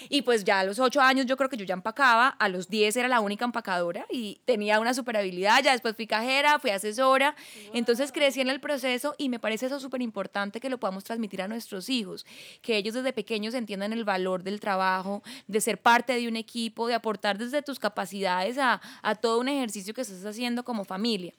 Y 0.09 0.21
pues 0.21 0.43
ya 0.43 0.59
a 0.59 0.63
los 0.63 0.79
ocho 0.79 1.01
años 1.01 1.25
yo 1.25 1.37
creo 1.37 1.49
que 1.49 1.57
yo 1.57 1.65
ya 1.65 1.73
empacaba, 1.73 2.29
a 2.29 2.49
los 2.49 2.69
diez 2.69 2.95
era 2.95 3.07
la 3.07 3.19
única 3.19 3.45
empacadora 3.45 4.05
y 4.09 4.39
tenía 4.45 4.79
una 4.79 4.93
super 4.93 5.17
habilidad, 5.17 5.61
ya 5.63 5.71
después 5.71 5.95
fui 5.95 6.07
cajera, 6.07 6.59
fui 6.59 6.71
asesora, 6.71 7.35
entonces 7.73 8.11
crecí 8.11 8.41
en 8.41 8.49
el 8.49 8.59
proceso 8.59 9.15
y 9.17 9.29
me 9.29 9.39
parece 9.39 9.67
eso 9.67 9.79
súper 9.79 10.01
importante 10.01 10.59
que 10.59 10.69
lo 10.69 10.79
podamos 10.79 11.03
transmitir 11.03 11.41
a 11.41 11.47
nuestros 11.47 11.89
hijos, 11.89 12.25
que 12.61 12.77
ellos 12.77 12.93
desde 12.93 13.13
pequeños 13.13 13.53
entiendan 13.53 13.93
el 13.93 13.96
valor 14.03 14.43
del 14.43 14.59
trabajo, 14.59 15.23
de 15.47 15.61
ser 15.61 15.81
parte 15.81 16.13
de 16.13 16.27
un 16.27 16.35
equipo, 16.35 16.87
de 16.87 16.93
aportar 16.93 17.37
desde 17.37 17.61
tus 17.61 17.79
capacidades 17.79 18.57
a, 18.57 18.81
a 19.01 19.15
todo 19.15 19.39
un 19.39 19.47
ejercicio 19.47 19.93
que 19.93 20.01
estás 20.01 20.25
haciendo 20.25 20.63
como 20.63 20.85
familia. 20.85 21.33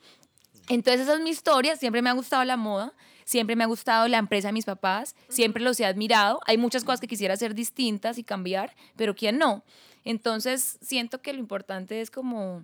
Entonces 0.69 1.01
esa 1.01 1.15
es 1.15 1.21
mi 1.21 1.31
historia, 1.31 1.75
siempre 1.75 2.01
me 2.01 2.09
ha 2.09 2.13
gustado 2.13 2.43
la 2.43 2.55
moda, 2.55 2.93
siempre 3.25 3.55
me 3.55 3.63
ha 3.63 3.67
gustado 3.67 4.07
la 4.07 4.19
empresa 4.19 4.49
de 4.49 4.53
mis 4.53 4.65
papás, 4.65 5.15
siempre 5.27 5.63
los 5.63 5.79
he 5.79 5.85
admirado. 5.85 6.39
Hay 6.45 6.57
muchas 6.57 6.83
cosas 6.83 6.99
que 6.99 7.07
quisiera 7.07 7.33
hacer 7.33 7.55
distintas 7.55 8.17
y 8.19 8.23
cambiar, 8.23 8.75
pero 8.95 9.15
¿quién 9.15 9.39
no? 9.39 9.63
Entonces 10.05 10.77
siento 10.81 11.21
que 11.21 11.33
lo 11.33 11.39
importante 11.39 12.01
es 12.01 12.11
como, 12.11 12.63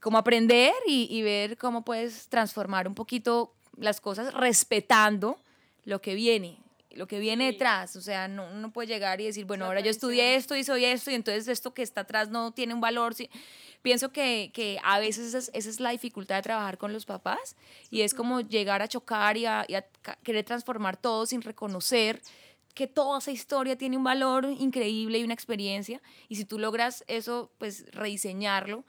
como 0.00 0.18
aprender 0.18 0.72
y, 0.86 1.08
y 1.10 1.22
ver 1.22 1.58
cómo 1.58 1.84
puedes 1.84 2.28
transformar 2.28 2.86
un 2.86 2.94
poquito 2.94 3.52
las 3.76 4.00
cosas 4.00 4.32
respetando 4.34 5.38
lo 5.84 6.00
que 6.00 6.14
viene, 6.14 6.58
lo 6.96 7.06
que 7.06 7.18
viene 7.18 7.46
detrás, 7.46 7.96
o 7.96 8.00
sea, 8.00 8.28
no 8.28 8.46
uno 8.52 8.72
puede 8.72 8.88
llegar 8.88 9.20
y 9.20 9.24
decir, 9.24 9.44
bueno, 9.44 9.66
ahora 9.66 9.80
yo 9.80 9.90
estudié 9.90 10.34
esto 10.34 10.56
y 10.56 10.64
soy 10.64 10.84
esto 10.84 11.10
y 11.10 11.14
entonces 11.14 11.48
esto 11.48 11.74
que 11.74 11.82
está 11.82 12.02
atrás 12.02 12.30
no 12.30 12.52
tiene 12.52 12.74
un 12.74 12.80
valor. 12.80 13.14
Sí. 13.14 13.30
Pienso 13.82 14.12
que, 14.12 14.50
que 14.54 14.78
a 14.84 15.00
veces 15.00 15.34
esa 15.34 15.50
es, 15.52 15.80
la 15.80 15.90
dificultad 15.90 16.36
de 16.36 16.42
trabajar 16.42 16.78
con 16.78 16.92
los 16.92 17.04
papás 17.04 17.56
y 17.90 18.02
es 18.02 18.14
como 18.14 18.40
llegar 18.40 18.80
a 18.80 18.88
chocar 18.88 19.36
y 19.36 19.46
a, 19.46 19.66
querer 20.22 20.44
transformar 20.44 20.96
todo 20.96 21.26
sin 21.26 21.42
reconocer 21.42 22.22
que 22.74 22.86
toda 22.86 23.18
esa 23.18 23.32
historia 23.32 23.76
tiene 23.76 23.96
un 23.96 24.04
valor 24.04 24.46
increíble 24.46 25.18
y 25.18 25.24
una 25.24 25.34
experiencia 25.34 26.00
y 26.28 26.36
si 26.36 26.44
tú 26.44 26.58
logras 26.58 27.04
eso, 27.06 27.50
pues 27.58 27.84
rediseñarlo 27.92 28.84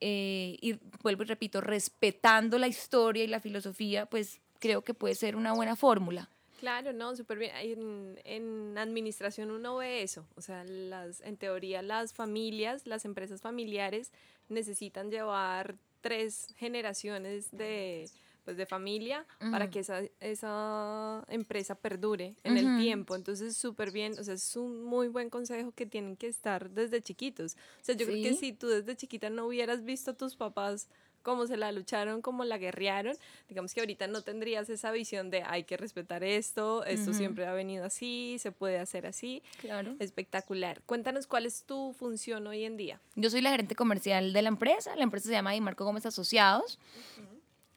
eh, 0.00 0.56
y 0.60 0.78
vuelvo 1.02 1.22
y 1.22 1.26
repito, 1.26 1.60
respetando 1.60 2.58
la 2.58 2.66
historia 2.66 3.22
y 3.22 3.26
la 3.26 3.40
filosofía, 3.40 4.06
pues 4.06 4.40
creo 4.58 4.82
que 4.82 4.94
puede 4.94 5.14
ser 5.14 5.36
una 5.36 5.52
buena 5.52 5.76
fórmula. 5.76 6.30
Claro, 6.60 6.92
no, 6.92 7.16
súper 7.16 7.38
bien. 7.38 7.52
En, 7.56 8.20
en, 8.24 8.76
administración 8.76 9.50
uno 9.50 9.76
ve 9.76 10.02
eso. 10.02 10.26
O 10.36 10.42
sea, 10.42 10.62
las, 10.64 11.22
en 11.22 11.38
teoría 11.38 11.80
las 11.80 12.12
familias, 12.12 12.86
las 12.86 13.06
empresas 13.06 13.40
familiares 13.40 14.12
necesitan 14.50 15.10
llevar 15.10 15.78
tres 16.02 16.48
generaciones 16.58 17.50
de, 17.50 18.10
pues, 18.44 18.58
de 18.58 18.66
familia 18.66 19.26
para 19.50 19.70
que 19.70 19.78
esa, 19.78 20.02
esa 20.20 21.24
empresa 21.28 21.76
perdure 21.76 22.34
en 22.44 22.58
el 22.58 22.76
tiempo. 22.78 23.16
Entonces, 23.16 23.56
súper 23.56 23.90
bien. 23.90 24.18
O 24.18 24.22
sea, 24.22 24.34
es 24.34 24.54
un 24.54 24.82
muy 24.84 25.08
buen 25.08 25.30
consejo 25.30 25.72
que 25.72 25.86
tienen 25.86 26.14
que 26.14 26.26
estar 26.26 26.68
desde 26.68 27.00
chiquitos. 27.00 27.54
O 27.54 27.84
sea, 27.84 27.94
yo 27.94 28.04
creo 28.04 28.22
que 28.22 28.34
si 28.34 28.52
tú 28.52 28.68
desde 28.68 28.96
chiquita 28.96 29.30
no 29.30 29.46
hubieras 29.46 29.82
visto 29.82 30.10
a 30.10 30.14
tus 30.14 30.36
papás 30.36 30.88
cómo 31.22 31.46
se 31.46 31.56
la 31.56 31.72
lucharon, 31.72 32.22
cómo 32.22 32.44
la 32.44 32.58
guerrearon, 32.58 33.16
digamos 33.48 33.74
que 33.74 33.80
ahorita 33.80 34.06
no 34.06 34.22
tendrías 34.22 34.68
esa 34.70 34.90
visión 34.90 35.30
de 35.30 35.42
hay 35.42 35.64
que 35.64 35.76
respetar 35.76 36.24
esto, 36.24 36.84
esto 36.84 37.12
siempre 37.12 37.46
ha 37.46 37.52
venido 37.52 37.84
así, 37.84 38.36
se 38.38 38.52
puede 38.52 38.78
hacer 38.78 39.06
así. 39.06 39.42
Claro. 39.60 39.94
Espectacular. 39.98 40.82
Cuéntanos 40.86 41.26
cuál 41.26 41.46
es 41.46 41.64
tu 41.64 41.92
función 41.98 42.46
hoy 42.46 42.64
en 42.64 42.76
día. 42.76 43.00
Yo 43.14 43.30
soy 43.30 43.40
la 43.40 43.50
gerente 43.50 43.74
comercial 43.74 44.32
de 44.32 44.42
la 44.42 44.48
empresa, 44.48 44.94
la 44.96 45.02
empresa 45.02 45.26
se 45.26 45.32
llama 45.32 45.58
Marco 45.60 45.84
Gómez 45.84 46.06
Asociados. 46.06 46.78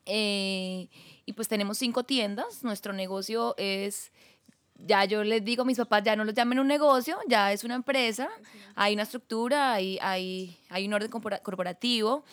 Eh, 0.05 0.89
y 1.25 1.33
pues 1.33 1.47
tenemos 1.47 1.77
cinco 1.77 2.03
tiendas, 2.03 2.63
nuestro 2.63 2.91
negocio 2.91 3.55
es 3.57 4.11
ya 4.85 5.05
yo 5.05 5.23
les 5.23 5.43
digo 5.43 5.65
mis 5.65 5.77
papás, 5.77 6.03
ya 6.03 6.15
no 6.15 6.25
lo 6.25 6.31
llamen 6.31 6.59
un 6.59 6.67
negocio, 6.67 7.17
ya 7.27 7.53
es 7.53 7.63
una 7.63 7.75
empresa, 7.75 8.29
hay 8.75 8.93
una 8.93 9.03
estructura, 9.03 9.73
hay, 9.73 9.97
hay, 10.01 10.57
hay 10.69 10.85
un 10.87 10.93
orden 10.93 11.09
corporativo, 11.09 12.25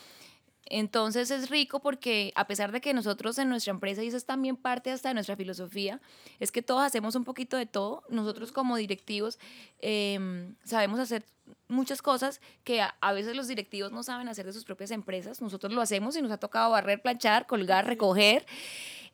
Entonces 0.66 1.30
es 1.30 1.50
rico 1.50 1.80
porque 1.80 2.32
a 2.36 2.46
pesar 2.46 2.70
de 2.70 2.80
que 2.80 2.94
nosotros 2.94 3.38
en 3.38 3.48
nuestra 3.48 3.72
empresa, 3.72 4.04
y 4.04 4.08
eso 4.08 4.16
es 4.16 4.24
también 4.24 4.56
parte 4.56 4.92
hasta 4.92 5.08
de 5.08 5.14
nuestra 5.14 5.36
filosofía, 5.36 6.00
es 6.38 6.52
que 6.52 6.62
todos 6.62 6.82
hacemos 6.82 7.14
un 7.16 7.24
poquito 7.24 7.56
de 7.56 7.66
todo. 7.66 8.04
Nosotros 8.08 8.52
como 8.52 8.76
directivos 8.76 9.38
em, 9.80 10.54
sabemos 10.64 11.00
hacer 11.00 11.24
muchas 11.66 12.02
cosas 12.02 12.40
que 12.62 12.82
a, 12.82 13.12
veces 13.12 13.34
los 13.34 13.48
directivos 13.48 13.90
no 13.90 14.02
saben 14.02 14.28
hacer 14.28 14.46
de 14.46 14.52
sus 14.52 14.64
propias 14.64 14.92
empresas. 14.92 15.40
Nosotros 15.40 15.72
lo 15.72 15.80
hacemos 15.80 16.16
y 16.16 16.22
nos 16.22 16.30
ha 16.30 16.38
tocado 16.38 16.70
barrer, 16.70 17.02
planchar, 17.02 17.46
colgar, 17.46 17.86
recoger. 17.86 18.46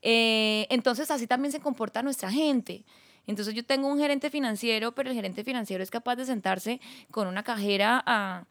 Eh, 0.03 0.67
entonces 0.69 1.11
así 1.11 1.27
también 1.27 1.53
se 1.53 1.61
comporta 1.61 2.03
nuestra 2.03 2.31
gente. 2.31 2.85
Entonces 3.27 3.55
yo 3.55 3.65
tengo 3.65 3.89
un 3.89 3.99
gerente 3.99 4.31
financiero, 4.31 4.93
pero 4.93 5.11
el 5.11 5.17
gerente 5.17 5.43
financiero 5.43 5.83
es 5.83 5.91
capaz 5.91 6.17
de 6.17 6.27
sentarse 6.27 6.81
con 7.11 7.27
una 7.29 7.43
cajera 7.43 8.03
a 8.07 8.45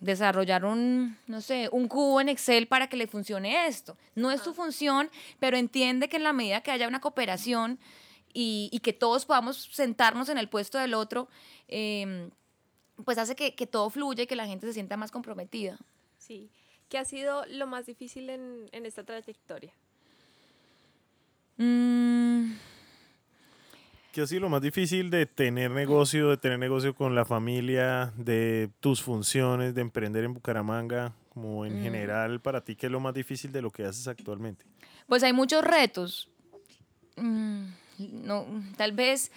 desarrollar 0.00 0.64
un, 0.64 1.16
no 1.26 1.40
sé, 1.40 1.68
un 1.72 1.88
cubo 1.88 2.20
en 2.20 2.28
Excel 2.28 2.66
para 2.66 2.88
que 2.88 2.96
le 2.96 3.06
funcione 3.06 3.66
esto. 3.66 3.96
No 4.14 4.30
es 4.30 4.40
su 4.40 4.54
función, 4.54 5.10
pero 5.38 5.56
entiende 5.56 6.08
que 6.08 6.16
en 6.16 6.24
la 6.24 6.32
medida 6.32 6.60
que 6.60 6.70
haya 6.70 6.88
una 6.88 7.00
cooperación 7.00 7.78
y, 8.32 8.80
que 8.82 8.92
todos 8.92 9.24
podamos 9.24 9.68
sentarnos 9.72 10.28
en 10.28 10.38
el 10.38 10.48
puesto 10.48 10.78
del 10.78 10.94
otro, 10.94 11.28
em, 11.68 12.30
pues 13.04 13.18
hace 13.18 13.34
que, 13.36 13.66
todo 13.66 13.90
fluya 13.90 14.24
y 14.24 14.26
que 14.26 14.36
la 14.36 14.46
gente 14.46 14.66
se 14.66 14.72
sienta 14.72 14.96
más 14.96 15.10
comprometida. 15.10 15.78
Sí. 16.18 16.50
¿Qué 16.88 16.98
ha 16.98 17.04
sido 17.04 17.46
lo 17.46 17.66
más 17.66 17.86
difícil 17.86 18.28
en, 18.30 18.68
esta 18.72 19.04
trayectoria? 19.04 19.72
Mm. 21.56 22.52
¿Qué 24.14 24.22
ha 24.22 24.28
sido 24.28 24.42
lo 24.42 24.48
más 24.48 24.62
difícil 24.62 25.10
de 25.10 25.26
tener 25.26 25.72
negocio, 25.72 26.30
de 26.30 26.36
tener 26.36 26.56
negocio 26.56 26.94
con 26.94 27.16
la 27.16 27.24
familia, 27.24 28.12
de 28.16 28.70
tus 28.78 29.02
funciones, 29.02 29.74
de 29.74 29.80
emprender 29.80 30.22
en 30.22 30.34
Bucaramanga? 30.34 31.12
Como 31.30 31.66
en 31.66 31.80
mm. 31.80 31.82
general, 31.82 32.40
para 32.40 32.60
ti, 32.60 32.76
¿qué 32.76 32.86
es 32.86 32.92
lo 32.92 33.00
más 33.00 33.12
difícil 33.12 33.50
de 33.50 33.60
lo 33.60 33.72
que 33.72 33.84
haces 33.84 34.06
actualmente? 34.06 34.64
Pues 35.08 35.24
hay 35.24 35.32
muchos 35.32 35.64
retos. 35.64 36.28
Mm, 37.16 37.64
no, 38.22 38.46
tal 38.76 38.92
vez 38.92 39.32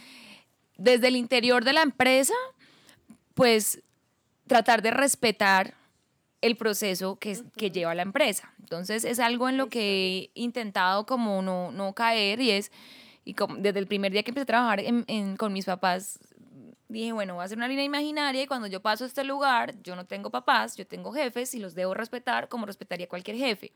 desde 0.78 1.08
el 1.08 1.16
interior 1.16 1.66
de 1.66 1.74
la 1.74 1.82
empresa, 1.82 2.36
pues 3.34 3.82
tratar 4.46 4.84
de 4.84 4.92
respetar 4.92 5.74
el 6.42 6.56
proceso 6.56 7.18
que, 7.18 7.36
que 7.56 7.72
lleva 7.72 7.96
la 7.96 8.04
empresa. 8.04 8.54
Entonces 8.60 9.06
es 9.06 9.18
algo 9.18 9.50
en 9.50 9.58
lo 9.58 9.70
que 9.70 10.30
he 10.36 10.40
intentado 10.40 11.08
como 11.08 11.42
no, 11.42 11.72
no 11.72 11.94
caer 11.94 12.42
y 12.42 12.52
es 12.52 12.72
y 13.28 13.34
como, 13.34 13.58
desde 13.58 13.80
el 13.80 13.88
primer 13.88 14.14
día 14.14 14.24
que 14.24 14.32
empecé 14.32 14.44
a 14.44 14.46
trabajar 14.46 14.80
en, 14.80 15.36
con 15.36 15.52
mis 15.52 15.66
papás, 15.66 16.18
dije, 16.88 17.12
bueno, 17.12 17.34
voy 17.34 17.42
a 17.42 17.46
hacer 17.46 17.58
una 17.58 17.68
línea 17.68 17.84
imaginaria 17.84 18.42
y 18.42 18.48
cuando 18.48 18.68
yo 18.68 18.82
paso 18.82 19.04
a 19.04 19.08
este 19.08 19.26
lugar, 19.26 19.76
yo 19.84 19.98
no 19.98 20.06
tengo 20.06 20.30
papás, 20.30 20.78
yo 20.78 20.88
tengo 20.88 21.12
jefes 21.12 21.54
y 21.54 21.60
los 21.60 21.76
debo 21.76 21.94
respetar 21.94 22.48
como 22.48 22.66
respetaría 22.66 23.10
cualquier 23.10 23.36
jefe. 23.36 23.74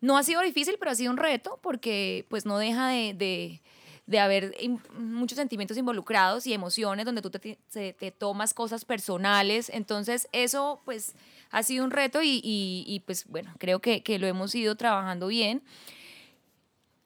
No 0.00 0.16
ha 0.16 0.22
sido 0.22 0.40
difícil, 0.40 0.76
pero 0.78 0.92
ha 0.92 0.94
sido 0.94 1.10
un 1.10 1.18
reto 1.18 1.58
porque 1.62 2.24
pues 2.30 2.46
no 2.46 2.56
deja 2.56 2.88
de, 2.88 3.12
de, 3.12 3.60
de 4.06 4.18
haber 4.18 4.54
muchos 4.98 5.36
sentimientos 5.36 5.76
involucrados 5.76 6.46
y 6.46 6.54
emociones 6.54 7.04
donde 7.04 7.20
tú 7.20 7.28
te, 7.28 7.58
te, 7.70 8.10
tomas 8.12 8.54
cosas 8.54 8.86
personales. 8.86 9.68
Entonces 9.68 10.26
eso 10.32 10.80
pues 10.86 11.14
ha 11.50 11.62
sido 11.62 11.84
un 11.84 11.90
reto 11.90 12.22
y, 12.22 12.40
y, 12.42 12.84
y 12.86 13.00
pues 13.00 13.26
bueno, 13.28 13.52
creo 13.58 13.80
que, 13.80 14.02
que 14.02 14.18
lo 14.18 14.26
hemos 14.26 14.54
ido 14.54 14.74
trabajando 14.74 15.26
bien 15.26 15.62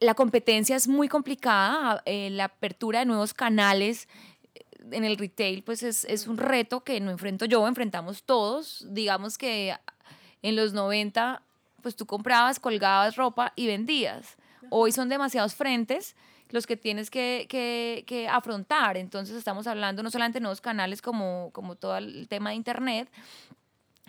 la 0.00 0.14
competencia 0.14 0.76
es 0.76 0.88
muy 0.88 1.08
complicada, 1.08 2.02
eh, 2.06 2.30
la 2.30 2.44
apertura 2.44 3.00
de 3.00 3.06
nuevos 3.06 3.34
canales 3.34 4.08
eh, 4.54 4.64
en 4.92 5.04
el 5.04 5.16
retail 5.16 5.62
pues 5.62 5.82
es, 5.82 6.26
un 6.26 6.38
reto 6.38 6.84
que 6.84 7.00
no 7.00 7.10
enfrento 7.10 7.44
yo, 7.44 7.66
enfrentamos 7.66 8.22
todos. 8.22 8.86
Digamos 8.88 9.38
que 9.38 9.76
en 10.42 10.56
los 10.56 10.72
90 10.72 11.42
pues 11.82 11.96
tú 11.96 12.06
comprabas, 12.06 12.60
colgabas 12.60 13.16
ropa 13.16 13.52
y 13.56 13.66
vendías. 13.66 14.36
Hoy 14.70 14.92
son 14.92 15.08
demasiados 15.08 15.54
frentes 15.54 16.16
los 16.50 16.66
que 16.66 16.76
tienes 16.76 17.10
que, 17.10 17.46
que, 17.48 18.28
afrontar. 18.28 18.96
Entonces 18.96 19.36
estamos 19.36 19.66
hablando 19.66 20.02
no 20.02 20.10
solamente 20.10 20.38
de 20.38 20.42
nuevos 20.42 20.60
canales 20.60 21.02
como, 21.02 21.50
como 21.52 21.76
todo 21.76 21.96
el 21.96 22.26
tema 22.28 22.50
de 22.50 22.56
Internet, 22.56 23.08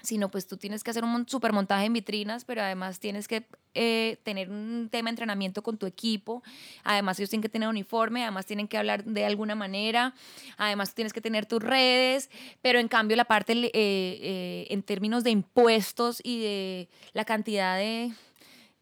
sino 0.01 0.29
pues 0.29 0.47
tú 0.47 0.57
tienes 0.57 0.83
que 0.83 0.91
hacer 0.91 1.03
un 1.03 1.27
super 1.27 1.53
montaje 1.53 1.85
en 1.85 1.93
vitrinas, 1.93 2.45
pero 2.45 2.62
además 2.62 2.99
tienes 2.99 3.27
que 3.27 3.45
eh, 3.73 4.17
tener 4.23 4.49
un 4.49 4.89
tema 4.91 5.07
de 5.07 5.12
entrenamiento 5.12 5.62
con 5.62 5.77
tu 5.77 5.85
equipo, 5.85 6.43
además 6.83 7.19
ellos 7.19 7.29
tienen 7.29 7.43
que 7.43 7.49
tener 7.49 7.69
uniforme, 7.69 8.23
además 8.23 8.45
tienen 8.45 8.67
que 8.67 8.77
hablar 8.77 9.03
de 9.03 9.25
alguna 9.25 9.55
manera, 9.55 10.13
además 10.57 10.93
tienes 10.93 11.13
que 11.13 11.21
tener 11.21 11.45
tus 11.45 11.62
redes, 11.62 12.29
pero 12.62 12.79
en 12.79 12.88
cambio 12.88 13.15
la 13.17 13.25
parte 13.25 13.53
eh, 13.53 13.71
eh, 13.73 14.67
en 14.69 14.83
términos 14.83 15.23
de 15.23 15.31
impuestos 15.31 16.21
y 16.23 16.39
de 16.41 16.89
la 17.13 17.25
cantidad 17.25 17.77
de 17.77 18.12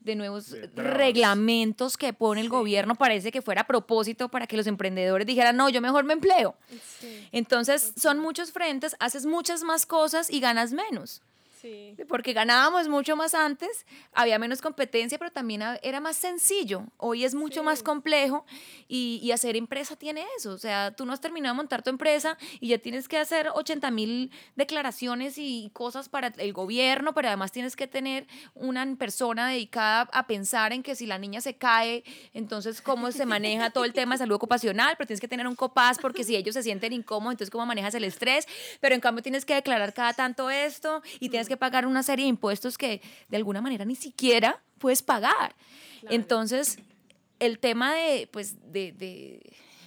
de 0.07 0.15
nuevos 0.15 0.55
reglamentos 0.75 1.97
que 1.97 2.13
pone 2.13 2.41
el 2.41 2.49
gobierno, 2.49 2.95
parece 2.95 3.31
que 3.31 3.43
fuera 3.43 3.61
a 3.61 3.67
propósito 3.67 4.29
para 4.29 4.47
que 4.47 4.57
los 4.57 4.65
emprendedores 4.65 5.27
dijeran, 5.27 5.55
no, 5.55 5.69
yo 5.69 5.81
mejor 5.81 6.03
me 6.05 6.13
empleo. 6.13 6.55
Entonces, 7.31 7.93
son 7.95 8.17
muchos 8.17 8.51
frentes, 8.51 8.95
haces 8.99 9.25
muchas 9.27 9.61
más 9.63 9.85
cosas 9.85 10.31
y 10.31 10.39
ganas 10.39 10.73
menos. 10.73 11.21
Porque 12.07 12.33
ganábamos 12.33 12.87
mucho 12.87 13.15
más 13.15 13.33
antes, 13.33 13.85
había 14.13 14.39
menos 14.39 14.61
competencia, 14.61 15.17
pero 15.17 15.31
también 15.31 15.63
era 15.81 15.99
más 15.99 16.17
sencillo. 16.17 16.83
Hoy 16.97 17.25
es 17.25 17.35
mucho 17.35 17.63
más 17.63 17.83
complejo 17.83 18.45
y, 18.87 19.19
y, 19.21 19.31
hacer 19.31 19.55
empresa 19.55 19.95
tiene 19.95 20.25
eso. 20.37 20.51
O 20.51 20.57
sea, 20.57 20.91
tú 20.91 21.05
no 21.05 21.13
has 21.13 21.21
terminado 21.21 21.53
de 21.53 21.57
montar 21.57 21.83
tu 21.83 21.89
empresa 21.89 22.37
y 22.59 22.69
ya 22.69 22.77
tienes 22.77 23.07
que 23.07 23.17
hacer 23.17 23.49
80 23.53 23.91
mil 23.91 24.31
declaraciones 24.55 25.37
y 25.37 25.69
cosas 25.73 26.09
para 26.09 26.27
el 26.37 26.53
gobierno, 26.53 27.13
pero 27.13 27.27
además 27.27 27.51
tienes 27.51 27.75
que 27.75 27.87
tener 27.87 28.27
una 28.55 28.85
persona 28.95 29.49
dedicada 29.49 30.09
a 30.13 30.27
pensar 30.27 30.73
en 30.73 30.83
que 30.83 30.95
si 30.95 31.05
la 31.05 31.17
niña 31.17 31.41
se 31.41 31.55
cae, 31.55 32.03
entonces 32.33 32.81
cómo 32.81 33.11
se 33.11 33.25
maneja 33.25 33.69
todo 33.69 33.85
el 33.85 33.93
tema 33.93 34.15
de 34.15 34.19
salud 34.19 34.35
ocupacional, 34.35 34.95
pero 34.97 35.07
tienes 35.07 35.21
que 35.21 35.27
tener 35.27 35.47
un 35.47 35.55
copaz 35.55 35.97
porque 35.99 36.23
si 36.23 36.35
ellos 36.35 36.53
se 36.53 36.63
sienten 36.63 36.93
incómodos, 36.93 37.33
entonces 37.33 37.51
cómo 37.51 37.65
manejas 37.65 37.93
el 37.95 38.03
estrés, 38.03 38.47
pero 38.79 38.95
en 38.95 39.01
cambio 39.01 39.21
tienes 39.21 39.45
que 39.45 39.55
declarar 39.55 39.93
cada 39.93 40.13
tanto 40.13 40.49
esto 40.49 41.01
y 41.19 41.29
tienes 41.29 41.47
que 41.47 41.56
pagar 41.57 41.85
una 41.85 42.03
serie 42.03 42.25
de 42.25 42.29
impuestos 42.29 42.77
que 42.77 43.01
de 43.29 43.37
alguna 43.37 43.61
manera 43.61 43.85
ni 43.85 43.95
siquiera 43.95 44.61
puedes 44.77 45.01
pagar. 45.01 45.55
Entonces, 46.09 46.77
el 47.39 47.59
tema 47.59 47.93
de, 47.93 48.27
pues, 48.31 48.55
de, 48.71 48.91
de, 48.91 49.41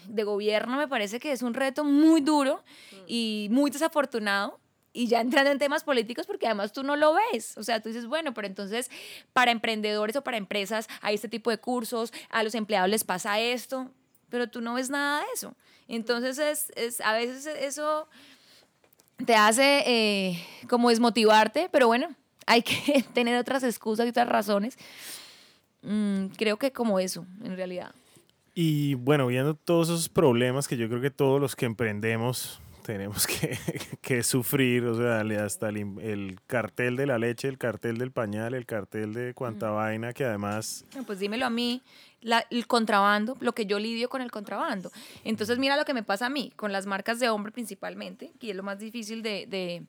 de, 0.09 0.25
gobierno 0.25 0.77
me 0.77 0.89
parece 0.89 1.21
que 1.21 1.33
es 1.33 1.43
un 1.43 1.55
reto 1.55 1.85
muy 1.85 2.21
duro 2.21 2.63
mm. 2.93 2.97
y 3.07 3.49
muy 3.51 3.71
desafortunado. 3.71 4.59
Y 4.93 5.07
ya 5.07 5.21
entrando 5.21 5.53
en 5.53 5.59
temas 5.61 5.85
políticos, 5.85 6.27
porque 6.27 6.47
además 6.47 6.73
tú 6.73 6.83
no 6.83 6.97
lo 6.97 7.15
ves. 7.15 7.57
O 7.57 7.63
sea, 7.63 7.81
tú 7.81 7.91
dices, 7.91 8.07
bueno, 8.07 8.35
pero 8.35 8.49
entonces 8.49 8.91
para 9.33 9.53
emprendedores 9.53 10.17
o 10.17 10.23
para 10.23 10.37
empresas 10.37 10.89
hay 11.01 11.15
este 11.15 11.29
tipo 11.29 11.51
de 11.51 11.59
cursos, 11.59 12.13
a 12.29 12.43
los 12.43 12.57
empleados 12.57 12.91
les 12.91 13.05
pasa 13.05 13.39
esto, 13.39 13.89
pero 14.31 14.49
tú 14.49 14.61
no 14.61 14.75
ves 14.75 14.91
nada 14.91 15.21
de 15.21 15.27
eso. 15.33 15.55
Entonces, 15.87 16.39
es, 16.39 16.73
es 16.77 17.01
a 17.01 17.13
veces 17.13 17.47
eso 17.47 18.09
te 19.27 19.35
hace 19.35 19.83
eh, 19.87 20.45
como 20.69 20.91
desmotivarte, 20.91 21.69
pero 21.71 21.87
bueno, 21.87 22.09
hay 22.47 22.63
que 22.63 23.05
tener 23.15 23.39
otras 23.39 23.63
excusas 23.63 24.07
y 24.07 24.11
otras 24.11 24.29
razones. 24.29 24.79
Mm, 25.83 26.27
creo 26.37 26.59
que 26.59 26.73
como 26.73 26.99
eso, 26.99 27.27
en 27.43 27.57
realidad. 27.57 27.95
Y 28.55 28.95
bueno, 28.95 29.27
viendo 29.29 29.55
todos 29.55 29.89
esos 29.89 30.09
problemas 30.09 30.69
que 30.69 30.77
yo 30.77 30.89
creo 30.89 31.01
que 31.01 31.11
todos 31.11 31.41
los 31.41 31.57
que 31.57 31.67
emprendemos 31.67 32.61
tenemos 32.91 33.25
que, 33.25 33.57
que 34.03 34.25
sufrir, 34.25 34.85
o 34.85 34.97
sea, 34.97 35.21
hasta 35.45 35.69
el, 35.69 36.41
cartel 36.49 36.97
de 36.97 37.07
la 37.07 37.19
leche, 37.19 37.47
el 37.47 37.57
cartel 37.57 37.99
del 37.99 38.11
pañal, 38.11 38.53
el 38.53 38.67
cartel 38.67 39.13
de 39.13 39.33
cuanta 39.33 39.71
vaina 39.71 40.13
que 40.13 40.25
además... 40.25 40.85
Pues 41.07 41.21
dímelo 41.21 41.47
a 41.47 41.51
mí, 41.51 41.83
el 42.51 42.67
contrabando, 42.67 43.37
lo 43.39 43.55
que 43.55 43.65
yo 43.65 43.79
lidio 43.79 44.09
con 44.09 44.23
el 44.23 44.33
contrabando. 44.33 44.91
Entonces 45.23 45.57
mira 45.59 45.77
lo 45.77 45.85
que 45.85 45.95
me 45.95 46.03
pasa 46.03 46.27
a 46.27 46.31
mí, 46.31 46.53
con 46.57 46.73
las 46.73 46.87
marcas 46.87 47.21
de 47.21 47.29
hombre 47.29 47.53
principalmente, 47.53 48.33
que 48.41 48.51
es 48.51 48.57
lo 48.57 48.65
más 48.65 48.81
difícil 48.81 49.23
de, 49.23 49.47
de, 49.47 49.85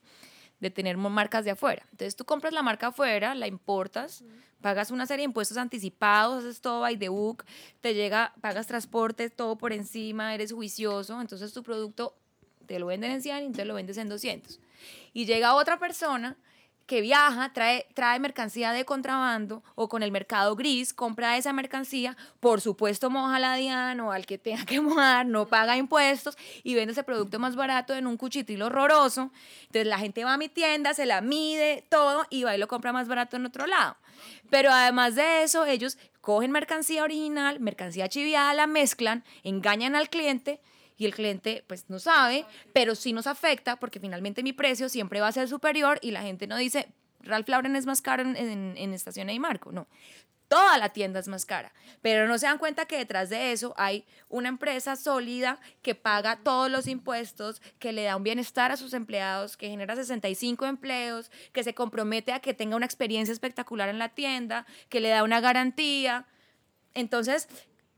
de 0.60 0.70
tener 0.70 0.96
marcas 0.98 1.44
de 1.44 1.52
afuera. 1.52 1.84
Entonces 1.90 2.16
tú 2.16 2.24
compras 2.24 2.54
la 2.54 2.62
marca 2.62 2.88
afuera, 2.88 3.34
la 3.34 3.48
importas, 3.48 4.24
pagas 4.62 4.92
una 4.92 5.08
serie 5.08 5.24
de 5.24 5.30
impuestos 5.30 5.58
anticipados, 5.58 6.44
haces 6.44 6.62
todo 6.62 6.82
by 6.82 6.98
the 7.00 7.10
book, 7.10 7.46
te 7.82 7.96
llega, 7.96 8.32
pagas 8.42 8.68
transporte, 8.68 9.32
todo 9.32 9.58
por 9.58 9.74
encima, 9.74 10.36
eres 10.36 10.54
juicioso, 10.54 11.20
entonces 11.20 11.52
tu 11.52 11.64
producto 11.64 12.16
te 12.72 12.80
lo 12.80 12.86
venden 12.86 13.12
en 13.12 13.22
100 13.22 13.36
y 13.36 13.46
entonces 13.48 13.68
lo 13.68 13.74
vendes 13.74 13.98
en 13.98 14.08
200. 14.08 14.62
Y 15.12 15.26
llega 15.26 15.56
otra 15.56 15.78
persona 15.78 16.38
que 16.86 17.02
viaja, 17.02 17.52
trae, 17.52 17.86
trae 17.94 18.18
mercancía 18.20 18.72
de 18.72 18.86
contrabando 18.86 19.62
o 19.76 19.90
con 19.90 20.04
el 20.04 20.12
mercado 20.12 20.56
gris, 20.56 20.94
compra 20.94 21.36
esa 21.36 21.52
mercancía, 21.52 22.16
por 22.40 22.62
supuesto 22.62 23.10
moja 23.10 23.40
la 23.40 23.56
DIAN 23.56 24.00
o 24.00 24.14
al 24.14 24.26
que 24.26 24.38
tenga 24.38 24.66
que 24.66 24.80
mojar, 24.80 25.26
no 25.26 25.48
paga 25.48 25.76
impuestos 25.76 26.38
y 26.64 26.76
vende 26.76 26.94
ese 26.94 27.04
producto 27.04 27.40
más 27.40 27.58
barato 27.58 27.94
en 27.94 28.08
un 28.08 28.16
cuchitril 28.16 28.62
horroroso. 28.62 29.32
Entonces 29.64 29.88
la 29.88 30.00
gente 30.00 30.24
va 30.24 30.36
a 30.36 30.38
mi 30.38 30.48
tienda, 30.48 30.94
se 30.94 31.06
la 31.06 31.20
mide, 31.20 31.86
todo 31.90 32.26
y 32.30 32.44
va 32.44 32.56
y 32.56 32.58
lo 32.58 32.70
compra 32.70 32.94
más 32.94 33.10
barato 33.10 33.36
en 33.36 33.46
otro 33.46 33.68
lado. 33.68 33.98
Pero 34.50 34.72
además 34.72 35.16
de 35.16 35.44
eso, 35.44 35.66
ellos 35.66 35.98
cogen 36.22 36.52
mercancía 36.52 37.04
original, 37.04 37.60
mercancía 37.60 38.08
chiviada, 38.08 38.54
la 38.54 38.68
mezclan, 38.68 39.26
engañan 39.44 39.96
al 39.96 40.10
cliente 40.10 40.62
y 41.02 41.06
el 41.06 41.16
cliente 41.16 41.64
pues 41.66 41.86
no 41.90 41.98
sabe, 41.98 42.46
pero 42.74 42.94
sí 42.94 43.12
nos 43.12 43.26
afecta 43.26 43.78
porque 43.78 44.00
finalmente 44.00 44.44
mi 44.44 44.54
precio 44.54 44.88
siempre 44.88 45.20
va 45.20 45.30
a 45.30 45.32
ser 45.32 45.48
superior 45.48 45.98
y 46.04 46.12
la 46.12 46.22
gente 46.22 46.46
no 46.46 46.56
dice, 46.58 46.90
Ralph 47.22 47.50
Lauren 47.50 47.76
es 47.76 47.88
más 47.88 48.04
caro 48.04 48.22
en, 48.22 48.36
en, 48.36 48.76
en 48.78 48.94
Estación 48.94 49.28
y 49.32 49.40
Marco, 49.40 49.72
no 49.72 49.88
toda 50.48 50.78
la 50.78 50.90
tienda 50.90 51.22
es 51.22 51.30
más 51.30 51.46
cara. 51.46 51.72
Pero 52.02 52.28
no 52.28 52.38
se 52.38 52.46
dan 52.46 52.58
cuenta 52.58 52.86
que 52.86 52.98
detrás 52.98 53.30
de 53.30 53.54
eso 53.54 53.74
hay 53.78 54.04
una 54.28 54.50
empresa 54.50 54.98
sólida 54.98 55.62
que 55.82 55.96
paga 55.96 56.42
todos 56.44 56.70
los 56.70 56.88
impuestos, 56.88 57.62
que 57.80 57.94
le 57.94 58.04
da 58.04 58.18
un 58.18 58.24
bienestar 58.24 58.70
a 58.70 58.76
sus 58.76 58.94
empleados, 58.94 59.56
que 59.56 59.70
genera 59.70 59.96
65 59.96 60.66
empleos, 60.66 61.32
que 61.54 61.64
se 61.64 61.74
compromete 61.74 62.34
a 62.34 62.42
que 62.42 62.54
tenga 62.54 62.76
una 62.76 62.86
experiencia 62.86 63.32
espectacular 63.32 63.88
en 63.88 63.98
la 63.98 64.10
tienda, 64.10 64.66
que 64.90 65.00
le 65.00 65.08
da 65.08 65.24
una 65.24 65.40
garantía. 65.40 66.26
Entonces, 66.94 67.48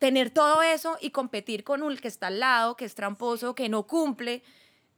tener 0.04 0.32
todo 0.32 0.62
eso 0.62 0.98
y 1.00 1.12
competir 1.12 1.64
con 1.64 1.82
un 1.82 1.96
que 1.96 2.10
está 2.10 2.28
al 2.28 2.42
lado, 2.42 2.76
que 2.76 2.84
es 2.84 2.94
tramposo, 2.94 3.56
que 3.56 3.70
no 3.70 3.88
cumple, 3.88 4.44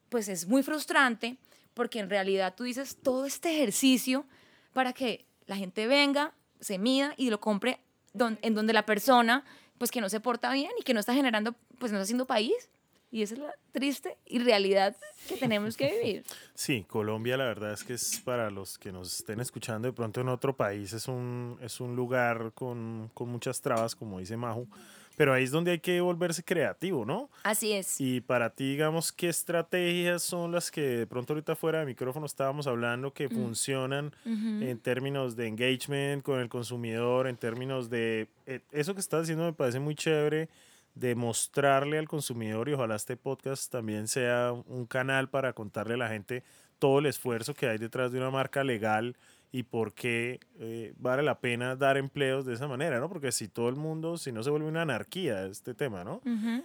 pues 0.10 0.28
es 0.28 0.48
muy 0.48 0.64
frustrante 0.64 1.38
porque 1.76 2.00
en 2.00 2.10
realidad 2.10 2.56
tú 2.58 2.64
dices 2.64 2.98
todo 3.04 3.28
este 3.28 3.56
ejercicio 3.56 4.26
para 4.74 4.94
que 4.94 5.28
la 5.46 5.58
gente 5.58 5.86
venga, 5.86 6.34
se 6.60 6.80
mida 6.80 7.14
y 7.18 7.30
lo 7.30 7.40
compre 7.40 7.78
en 8.16 8.56
donde 8.56 8.74
la 8.74 8.88
persona, 8.88 9.46
pues 9.78 9.92
que 9.92 10.02
no 10.02 10.10
se 10.10 10.20
porta 10.22 10.52
bien 10.52 10.72
y 10.80 10.82
que 10.82 10.96
no 10.96 11.02
está 11.02 11.14
generando, 11.14 11.54
pues 11.78 11.92
no 11.92 12.00
está 12.00 12.06
haciendo 12.06 12.26
país. 12.26 12.72
Y 13.12 13.22
esa 13.22 13.36
es 13.36 13.42
la 13.42 13.54
triste 13.72 14.18
y 14.26 14.40
realidad 14.40 14.96
que 15.28 15.38
tenemos 15.38 15.78
que 15.78 15.92
vivir. 15.92 16.24
Sí, 16.56 16.84
Colombia 16.90 17.38
la 17.38 17.46
verdad 17.46 17.74
es 17.74 17.84
que 17.84 17.94
es 17.94 18.20
para 18.22 18.50
los 18.50 18.80
que 18.80 18.92
nos 18.92 19.20
estén 19.20 19.40
escuchando 19.40 19.88
de 19.88 19.94
pronto 19.94 20.20
en 20.20 20.30
otro 20.30 20.58
país, 20.58 20.94
es 20.94 21.08
un, 21.08 21.60
es 21.62 21.80
un 21.80 21.96
lugar 21.96 22.54
con, 22.56 23.12
con 23.14 23.30
muchas 23.30 23.62
trabas, 23.62 23.96
como 23.96 24.18
dice 24.18 24.36
Maju 24.36 24.68
pero 25.16 25.34
ahí 25.34 25.44
es 25.44 25.52
donde 25.52 25.72
hay 25.72 25.80
que 25.80 26.02
volverse 26.02 26.44
creativo, 26.44 27.06
¿no? 27.06 27.30
Así 27.44 27.72
es. 27.74 28.00
Y 28.00 28.22
para 28.22 28.50
ti, 28.50 28.72
digamos, 28.72 29.12
¿qué 29.12 29.30
estrategias 29.30 30.24
son 30.24 30.52
las 30.52 30.72
que 30.72 30.82
de 30.82 31.08
pronto 31.08 31.34
ahorita 31.34 31.56
fuera 31.56 31.80
de 31.80 31.86
micrófono 31.86 32.26
estábamos 32.26 32.68
hablando 32.68 33.14
que 33.14 33.28
mm. 33.28 33.32
funcionan 33.32 34.16
en 34.26 34.80
términos 34.80 35.36
de 35.36 35.48
engagement 35.48 36.24
con 36.24 36.40
el 36.40 36.50
consumidor, 36.50 37.28
en 37.28 37.38
términos 37.38 37.90
de... 37.90 38.28
Eh, 38.46 38.60
eso 38.72 38.94
que 38.94 39.00
estás 39.00 39.22
diciendo 39.22 39.46
me 39.46 39.54
parece 39.54 39.80
muy 39.80 39.96
chévere 39.96 40.50
de 40.96 41.14
mostrarle 41.14 41.98
al 41.98 42.08
consumidor 42.08 42.70
y 42.70 42.74
ojalá 42.74 42.96
este 42.96 43.18
podcast 43.18 43.72
también 43.72 44.08
sea 44.08 44.54
un 44.54 44.86
canal 44.86 45.30
para 45.30 45.54
contarle 45.54 45.96
a 45.96 45.98
la 45.98 46.10
gente 46.10 46.44
todo 46.80 47.00
el 47.00 47.06
esfuerzo 47.06 47.54
que 47.54 47.68
hay 47.68 47.78
detrás 47.78 48.12
de 48.12 48.20
una 48.20 48.32
marca 48.32 48.64
legal 48.64 49.16
y 49.56 49.64
por 49.64 49.94
qué 49.94 50.42
eh, 50.60 50.94
vale 50.98 51.24
la 51.24 51.40
pena 51.40 51.78
dar 51.78 51.96
empleos 51.96 52.46
de 52.46 52.54
esa 52.54 52.68
manera, 52.68 53.00
¿no? 53.00 53.08
Porque 53.08 53.32
si 53.32 53.48
todo 53.48 53.70
el 53.70 53.78
mundo, 53.78 54.18
si 54.18 54.34
no 54.34 54.44
se 54.44 54.50
vuelve 54.50 54.68
una 54.68 54.82
anarquía 54.82 55.46
este 55.46 55.74
tema, 55.74 56.04
¿no? 56.04 56.22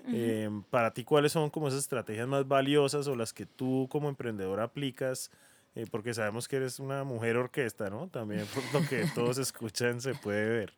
Em, 0.08 0.64
para 0.64 0.92
ti, 0.92 1.04
¿cuáles 1.04 1.30
son 1.30 1.50
como 1.50 1.68
esas 1.68 1.78
estrategias 1.78 2.26
más 2.26 2.48
valiosas 2.48 3.06
o 3.06 3.14
las 3.14 3.32
que 3.32 3.46
tú 3.46 3.86
como 3.92 4.08
emprendedor 4.08 4.58
aplicas? 4.58 5.30
Eh, 5.74 5.86
porque 5.90 6.14
sabemos 6.14 6.48
que 6.48 6.56
eres 6.56 6.80
una 6.80 7.04
mujer 7.04 7.36
orquesta, 7.36 7.90
¿no? 7.90 8.08
También 8.08 8.44
por 8.46 8.80
lo 8.80 8.88
que 8.88 9.04
todos 9.14 9.38
escuchan 9.38 10.00
se 10.00 10.14
puede 10.14 10.48
ver. 10.48 10.74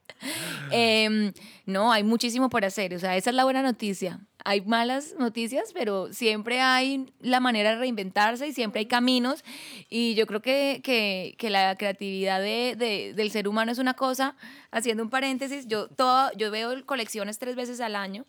Em, 0.70 1.32
no, 1.66 1.92
hay 1.92 2.04
muchísimo 2.04 2.50
por 2.50 2.64
hacer, 2.64 2.94
o 2.94 2.98
sea, 2.98 3.16
esa 3.16 3.30
es 3.30 3.36
la 3.36 3.44
buena 3.44 3.62
noticia 3.62 4.20
hay 4.44 4.60
malas 4.62 5.14
noticias, 5.18 5.72
pero 5.72 6.12
siempre 6.12 6.60
hay 6.60 7.12
la 7.20 7.40
manera 7.40 7.70
de 7.70 7.76
reinventarse 7.76 8.46
y 8.48 8.52
siempre 8.52 8.80
hay 8.80 8.86
caminos. 8.86 9.44
Y 9.88 10.14
yo 10.14 10.26
creo 10.26 10.42
que, 10.42 10.80
que, 10.82 11.34
que 11.38 11.50
la 11.50 11.76
creatividad 11.76 12.40
de, 12.40 12.74
de, 12.76 13.12
del 13.14 13.30
ser 13.30 13.48
humano 13.48 13.72
es 13.72 13.78
una 13.78 13.94
cosa, 13.94 14.36
haciendo 14.70 15.02
un 15.02 15.10
paréntesis, 15.10 15.66
yo, 15.68 15.88
todo, 15.88 16.30
yo 16.36 16.50
veo 16.50 16.84
colecciones 16.86 17.38
tres 17.38 17.56
veces 17.56 17.80
al 17.80 17.96
año. 17.96 18.24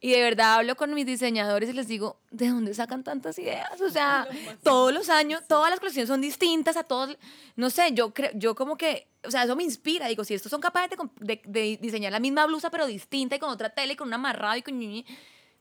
Y 0.00 0.12
de 0.12 0.22
verdad 0.22 0.54
hablo 0.54 0.76
con 0.76 0.94
mis 0.94 1.06
diseñadores 1.06 1.70
y 1.70 1.72
les 1.72 1.88
digo, 1.88 2.20
¿de 2.30 2.48
dónde 2.48 2.72
sacan 2.72 3.02
tantas 3.02 3.36
ideas? 3.38 3.80
O 3.80 3.90
sea, 3.90 4.28
todos 4.62 4.92
los 4.92 5.08
años, 5.08 5.42
todas 5.48 5.70
las 5.70 5.80
colecciones 5.80 6.08
son 6.08 6.20
distintas 6.20 6.76
a 6.76 6.84
todos. 6.84 7.16
No 7.56 7.68
sé, 7.68 7.92
yo 7.92 8.14
creo, 8.14 8.30
yo 8.34 8.54
como 8.54 8.76
que, 8.76 9.08
o 9.24 9.30
sea, 9.30 9.42
eso 9.42 9.56
me 9.56 9.64
inspira. 9.64 10.06
Digo, 10.06 10.22
si 10.22 10.34
estos 10.34 10.50
son 10.50 10.60
capaces 10.60 10.96
de, 11.20 11.40
de, 11.44 11.78
diseñar 11.82 12.12
la 12.12 12.20
misma 12.20 12.46
blusa, 12.46 12.70
pero 12.70 12.86
distinta 12.86 13.34
y 13.34 13.38
con 13.40 13.50
otra 13.50 13.70
tela 13.70 13.92
y 13.92 13.96
con 13.96 14.06
un 14.06 14.14
amarrado 14.14 14.56
y 14.56 14.62
con 14.62 14.78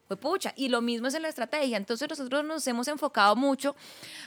pues 0.07 0.19
pucha, 0.21 0.53
y 0.55 0.69
lo 0.69 0.81
mismo 0.81 1.07
es 1.07 1.15
en 1.15 1.23
la 1.23 1.29
estrategia. 1.29 1.75
Entonces 1.75 2.07
nosotros 2.07 2.45
nos 2.45 2.65
hemos 2.67 2.87
enfocado 2.87 3.35
mucho 3.35 3.75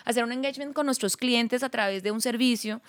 a 0.05 0.11
hacer 0.11 0.25
un 0.25 0.33
engagement 0.33 0.75
con 0.75 0.87
nuestros 0.87 1.17
clientes 1.17 1.63
a 1.63 1.71
través 1.71 2.03
de 2.03 2.11
un 2.11 2.21
servicio 2.21 2.83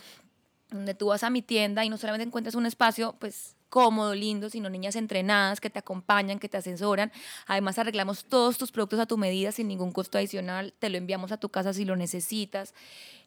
donde 0.69 0.93
tú 0.93 1.07
vas 1.07 1.23
a 1.23 1.29
mi 1.29 1.41
tienda 1.41 1.85
y 1.85 1.89
no 1.89 1.97
solamente 1.97 2.25
encuentras 2.25 2.55
un 2.55 2.65
espacio, 2.65 3.15
pues 3.19 3.55
cómodo, 3.71 4.13
lindo, 4.13 4.49
sino 4.49 4.69
niñas 4.69 4.95
entrenadas 4.95 5.61
que 5.61 5.69
te 5.69 5.79
acompañan, 5.79 6.37
que 6.37 6.49
te 6.49 6.57
asesoran. 6.57 7.11
Además, 7.47 7.79
arreglamos 7.79 8.25
todos 8.25 8.57
tus 8.57 8.71
productos 8.71 8.99
a 8.99 9.05
tu 9.05 9.17
medida 9.17 9.51
sin 9.51 9.69
ningún 9.69 9.91
costo 9.91 10.17
adicional, 10.17 10.73
te 10.77 10.89
lo 10.89 10.97
enviamos 10.97 11.31
a 11.31 11.37
tu 11.37 11.49
casa 11.49 11.73
si 11.73 11.85
lo 11.85 11.95
necesitas. 11.95 12.75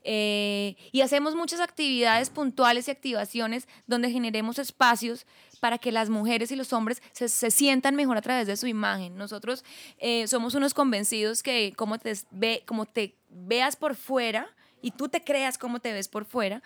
Eh, 0.04 0.76
y 0.92 1.00
hacemos 1.00 1.34
muchas 1.34 1.60
actividades 1.60 2.28
puntuales 2.28 2.86
y 2.86 2.90
activaciones 2.90 3.66
donde 3.86 4.10
generemos 4.10 4.58
espacios 4.58 5.26
para 5.60 5.78
que 5.78 5.92
las 5.92 6.10
mujeres 6.10 6.52
y 6.52 6.56
los 6.56 6.74
hombres 6.74 7.02
se, 7.12 7.30
se 7.30 7.50
sientan 7.50 7.94
mejor 7.94 8.18
a 8.18 8.22
través 8.22 8.46
de 8.46 8.58
su 8.58 8.66
imagen. 8.66 9.16
Nosotros 9.16 9.64
eh, 9.98 10.26
somos 10.28 10.54
unos 10.54 10.74
convencidos 10.74 11.42
que 11.42 11.72
como 11.74 11.98
te, 11.98 12.12
ve, 12.30 12.62
como 12.66 12.84
te 12.84 13.16
veas 13.30 13.76
por 13.76 13.96
fuera, 13.96 14.46
y 14.84 14.90
tú 14.90 15.08
te 15.08 15.22
creas 15.22 15.56
cómo 15.56 15.80
te 15.80 15.94
ves 15.94 16.08
por 16.08 16.26
fuera, 16.26 16.62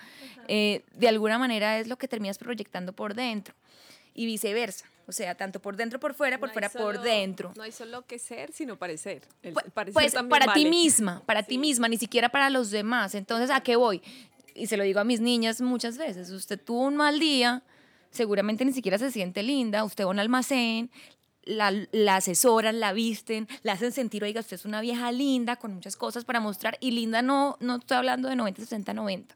eh, 0.48 0.82
de 0.92 1.08
alguna 1.08 1.38
manera 1.38 1.78
es 1.78 1.86
lo 1.86 1.96
que 1.96 2.08
terminas 2.08 2.36
proyectando 2.36 2.92
por 2.92 3.14
dentro 3.14 3.54
y 4.12 4.26
viceversa. 4.26 4.86
O 5.06 5.12
sea, 5.12 5.36
tanto 5.36 5.60
por 5.60 5.76
dentro 5.76 6.00
por 6.00 6.14
fuera, 6.14 6.36
por 6.38 6.50
fuera 6.50 6.68
por 6.68 7.00
dentro. 7.00 7.52
No 7.56 7.62
hay 7.62 7.70
solo 7.70 8.04
que 8.06 8.18
ser, 8.18 8.52
sino 8.52 8.76
parecer. 8.76 9.22
pues, 9.40 9.54
pues 9.92 10.14
para 10.28 10.52
ti 10.52 10.66
misma, 10.66 11.22
para 11.24 11.44
ti 11.44 11.58
misma, 11.58 11.86
ni 11.88 11.96
siquiera 11.96 12.28
para 12.28 12.50
los 12.50 12.72
demás. 12.72 13.14
Entonces, 13.14 13.50
¿a 13.50 13.60
qué 13.60 13.76
voy? 13.76 14.02
Y 14.52 14.66
se 14.66 14.76
lo 14.76 14.82
digo 14.82 14.98
a 14.98 15.04
mis 15.04 15.20
niñas 15.20 15.60
muchas 15.60 15.96
veces. 15.96 16.30
Usted 16.30 16.60
tuvo 16.60 16.82
un 16.82 16.96
mal 16.96 17.20
día, 17.20 17.62
seguramente 18.10 18.64
ni 18.64 18.72
siquiera 18.72 18.98
se 18.98 19.12
siente 19.12 19.44
linda. 19.44 19.84
Usted 19.84 20.04
va 20.04 20.08
a 20.08 20.10
un 20.10 20.18
almacén, 20.18 20.90
la, 21.48 21.72
la, 21.92 22.16
asesoran, 22.16 22.78
la 22.78 22.92
visten, 22.92 23.48
la 23.62 23.72
hacen 23.72 23.92
sentir, 23.92 24.22
oiga, 24.22 24.40
usted 24.40 24.56
es 24.56 24.64
una 24.64 24.80
vieja 24.80 25.10
linda 25.10 25.56
con 25.56 25.74
muchas 25.74 25.96
cosas 25.96 26.24
para 26.24 26.40
mostrar. 26.40 26.76
Y 26.80 26.90
linda 26.90 27.22
no, 27.22 27.56
no 27.60 27.76
estoy 27.76 27.96
hablando 27.96 28.28
de 28.28 28.36
90, 28.36 28.60
60, 28.60 28.92
90. 28.94 29.34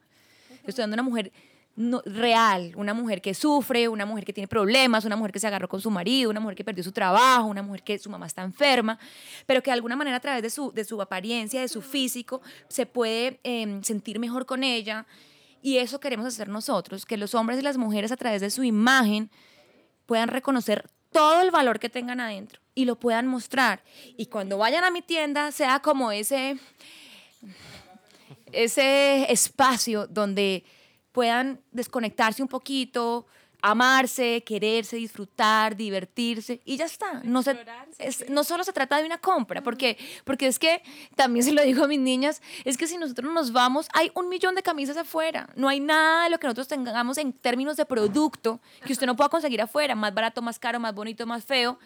Estoy 0.64 0.84
hablando 0.84 0.96
de 0.96 1.00
una 1.00 1.10
mujer 1.10 1.32
no, 1.74 2.02
real, 2.04 2.72
una 2.76 2.92
mujer 2.92 3.22
que 3.22 3.32
sufre, 3.32 3.88
una 3.88 4.04
mujer 4.04 4.24
que 4.24 4.32
tiene 4.32 4.46
problemas, 4.46 5.04
una 5.06 5.16
mujer 5.16 5.32
que 5.32 5.40
se 5.40 5.46
agarró 5.46 5.68
con 5.68 5.80
su 5.80 5.90
marido, 5.90 6.30
una 6.30 6.40
mujer 6.40 6.54
que 6.54 6.64
perdió 6.64 6.84
su 6.84 6.92
trabajo, 6.92 7.46
una 7.46 7.62
mujer 7.62 7.82
que 7.82 7.98
su 7.98 8.10
mamá 8.10 8.26
está 8.26 8.42
enferma, 8.42 8.98
pero 9.46 9.62
que 9.62 9.70
de 9.70 9.74
alguna 9.74 9.96
manera 9.96 10.18
a 10.18 10.20
través 10.20 10.42
de 10.42 10.50
su, 10.50 10.70
de 10.72 10.84
su 10.84 11.00
apariencia, 11.00 11.62
de 11.62 11.68
su 11.68 11.80
físico, 11.80 12.42
se 12.68 12.84
puede 12.84 13.40
em, 13.42 13.82
sentir 13.82 14.18
mejor 14.18 14.44
con 14.44 14.64
ella. 14.64 15.06
Y 15.62 15.78
eso 15.78 15.98
queremos 16.00 16.26
hacer 16.26 16.48
nosotros, 16.48 17.06
que 17.06 17.16
los 17.16 17.34
hombres 17.34 17.58
y 17.58 17.62
las 17.62 17.78
mujeres 17.78 18.12
a 18.12 18.16
través 18.16 18.40
de 18.40 18.50
su 18.50 18.64
imagen 18.64 19.30
puedan 20.06 20.28
reconocer 20.28 20.90
todo 21.12 21.42
el 21.42 21.50
valor 21.50 21.78
que 21.78 21.88
tengan 21.88 22.20
adentro 22.20 22.60
y 22.74 22.84
lo 22.84 22.96
puedan 22.96 23.26
mostrar. 23.26 23.82
Y 24.16 24.26
cuando 24.26 24.58
vayan 24.58 24.84
a 24.84 24.90
mi 24.90 25.02
tienda 25.02 25.52
sea 25.52 25.80
como 25.80 26.10
ese, 26.10 26.58
ese 28.52 29.30
espacio 29.30 30.06
donde 30.06 30.64
puedan 31.12 31.60
desconectarse 31.70 32.42
un 32.42 32.48
poquito, 32.48 33.26
amarse, 33.62 34.42
quererse, 34.44 34.96
disfrutar, 34.96 35.76
divertirse 35.76 36.60
y 36.64 36.76
ya 36.76 36.84
está. 36.84 37.22
No, 37.22 37.42
se, 37.42 37.56
no 38.28 38.42
solo 38.44 38.64
se 38.64 38.72
trata 38.72 38.98
de 38.98 39.06
una 39.06 39.18
compra, 39.18 39.62
porque, 39.62 39.96
porque 40.24 40.48
es 40.48 40.58
que, 40.58 40.82
también 41.14 41.44
se 41.44 41.52
lo 41.52 41.62
digo 41.62 41.84
a 41.84 41.88
mis 41.88 42.00
niñas, 42.00 42.42
es 42.64 42.76
que 42.76 42.88
si 42.88 42.98
nosotros 42.98 43.32
nos 43.32 43.52
vamos, 43.52 43.88
hay 43.94 44.10
un 44.14 44.28
millón 44.28 44.56
de 44.56 44.62
camisas 44.62 44.96
afuera, 44.96 45.48
no 45.54 45.68
hay 45.68 45.78
nada 45.78 46.24
de 46.24 46.30
lo 46.30 46.38
que 46.38 46.48
nosotros 46.48 46.66
tengamos 46.66 47.16
en 47.18 47.32
términos 47.32 47.76
de 47.76 47.86
producto 47.86 48.60
que 48.84 48.92
usted 48.92 49.06
no 49.06 49.16
pueda 49.16 49.30
conseguir 49.30 49.62
afuera, 49.62 49.94
más 49.94 50.12
barato, 50.12 50.42
más 50.42 50.58
caro, 50.58 50.80
más 50.80 50.94
bonito, 50.94 51.24
más 51.24 51.44
feo, 51.44 51.78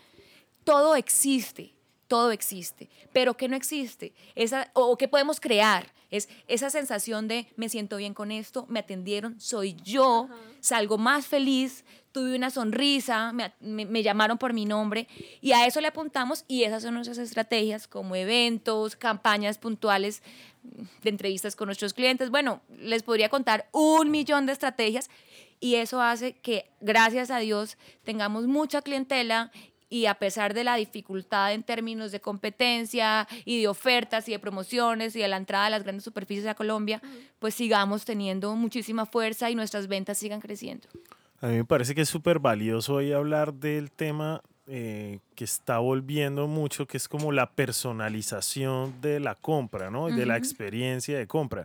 todo 0.64 0.96
existe 0.96 1.76
todo 2.08 2.30
existe, 2.30 2.88
pero 3.12 3.36
¿qué 3.36 3.48
no 3.48 3.56
existe? 3.56 4.12
Esa, 4.36 4.70
o 4.74 4.96
qué 4.96 5.08
podemos 5.08 5.40
crear. 5.40 5.92
Es 6.16 6.28
esa 6.48 6.70
sensación 6.70 7.28
de 7.28 7.46
me 7.56 7.68
siento 7.68 7.96
bien 7.96 8.14
con 8.14 8.32
esto, 8.32 8.66
me 8.68 8.80
atendieron, 8.80 9.40
soy 9.40 9.76
yo, 9.84 10.28
salgo 10.60 10.98
más 10.98 11.26
feliz, 11.26 11.84
tuve 12.12 12.34
una 12.34 12.50
sonrisa, 12.50 13.32
me, 13.32 13.52
me, 13.60 14.02
llamaron 14.02 14.38
por 14.38 14.52
mi 14.52 14.64
nombre 14.64 15.06
y 15.40 15.52
a 15.52 15.66
eso 15.66 15.80
le 15.80 15.88
apuntamos 15.88 16.44
y 16.48 16.64
esas 16.64 16.82
son 16.82 16.94
nuestras 16.94 17.18
estrategias 17.18 17.86
como 17.86 18.16
eventos, 18.16 18.96
campañas 18.96 19.58
puntuales 19.58 20.22
de 21.02 21.10
entrevistas 21.10 21.56
con 21.56 21.66
nuestros 21.66 21.92
clientes. 21.92 22.30
Bueno, 22.30 22.62
les 22.78 23.02
podría 23.02 23.28
contar 23.28 23.68
un 23.72 24.10
millón 24.10 24.46
de 24.46 24.52
estrategias 24.52 25.10
y 25.60 25.76
eso 25.76 26.00
hace 26.00 26.34
que, 26.34 26.70
gracias 26.80 27.30
a 27.30 27.38
Dios, 27.38 27.76
tengamos 28.04 28.46
mucha 28.46 28.82
clientela 28.82 29.50
y 29.88 30.06
a 30.06 30.14
pesar 30.14 30.54
de 30.54 30.64
la 30.64 30.76
dificultad 30.76 31.52
en 31.52 31.62
términos 31.62 32.12
de 32.12 32.20
competencia 32.20 33.28
y 33.44 33.60
de 33.60 33.68
ofertas 33.68 34.28
y 34.28 34.32
de 34.32 34.38
promociones 34.38 35.14
y 35.16 35.20
de 35.20 35.28
la 35.28 35.36
entrada 35.36 35.66
de 35.66 35.70
las 35.70 35.82
grandes 35.82 36.04
superficies 36.04 36.46
a 36.46 36.54
Colombia, 36.54 37.00
pues 37.38 37.54
sigamos 37.54 38.04
teniendo 38.04 38.54
muchísima 38.56 39.06
fuerza 39.06 39.50
y 39.50 39.54
nuestras 39.54 39.86
ventas 39.88 40.18
sigan 40.18 40.40
creciendo. 40.40 40.88
A 41.40 41.48
mí 41.48 41.56
me 41.56 41.64
parece 41.64 41.94
que 41.94 42.00
es 42.00 42.08
súper 42.08 42.38
valioso 42.38 42.94
hoy 42.94 43.12
hablar 43.12 43.54
del 43.54 43.90
tema 43.90 44.42
eh, 44.68 45.20
que 45.36 45.44
está 45.44 45.78
volviendo 45.78 46.48
mucho, 46.48 46.86
que 46.86 46.96
es 46.96 47.08
como 47.08 47.30
la 47.30 47.50
personalización 47.50 49.00
de 49.00 49.20
la 49.20 49.36
compra, 49.36 49.90
¿no? 49.90 50.08
De 50.08 50.26
la 50.26 50.36
experiencia 50.36 51.16
de 51.16 51.28
compra. 51.28 51.64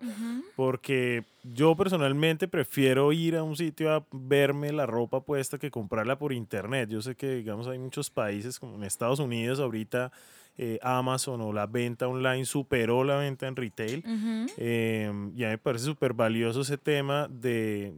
Porque 0.55 1.23
yo 1.43 1.75
personalmente 1.75 2.47
prefiero 2.47 3.11
ir 3.11 3.37
a 3.37 3.43
un 3.43 3.55
sitio 3.55 3.91
a 3.91 4.05
verme 4.11 4.71
la 4.71 4.85
ropa 4.85 5.21
puesta 5.21 5.57
que 5.57 5.71
comprarla 5.71 6.19
por 6.19 6.31
internet. 6.31 6.89
Yo 6.89 7.01
sé 7.01 7.15
que, 7.15 7.37
digamos, 7.37 7.67
hay 7.67 7.79
muchos 7.79 8.11
países 8.11 8.59
como 8.59 8.75
en 8.75 8.83
Estados 8.83 9.19
Unidos 9.19 9.59
ahorita. 9.59 10.11
Eh, 10.57 10.77
Amazon 10.83 11.41
o 11.41 11.53
la 11.53 11.65
venta 11.65 12.07
online 12.07 12.45
superó 12.45 13.03
la 13.03 13.15
venta 13.15 13.47
en 13.47 13.55
retail. 13.55 14.03
Em, 14.57 15.31
y 15.35 15.43
a 15.43 15.47
mí 15.47 15.53
me 15.53 15.57
parece 15.57 15.85
súper 15.85 16.13
valioso 16.13 16.61
ese 16.61 16.77
tema 16.77 17.27
de, 17.29 17.93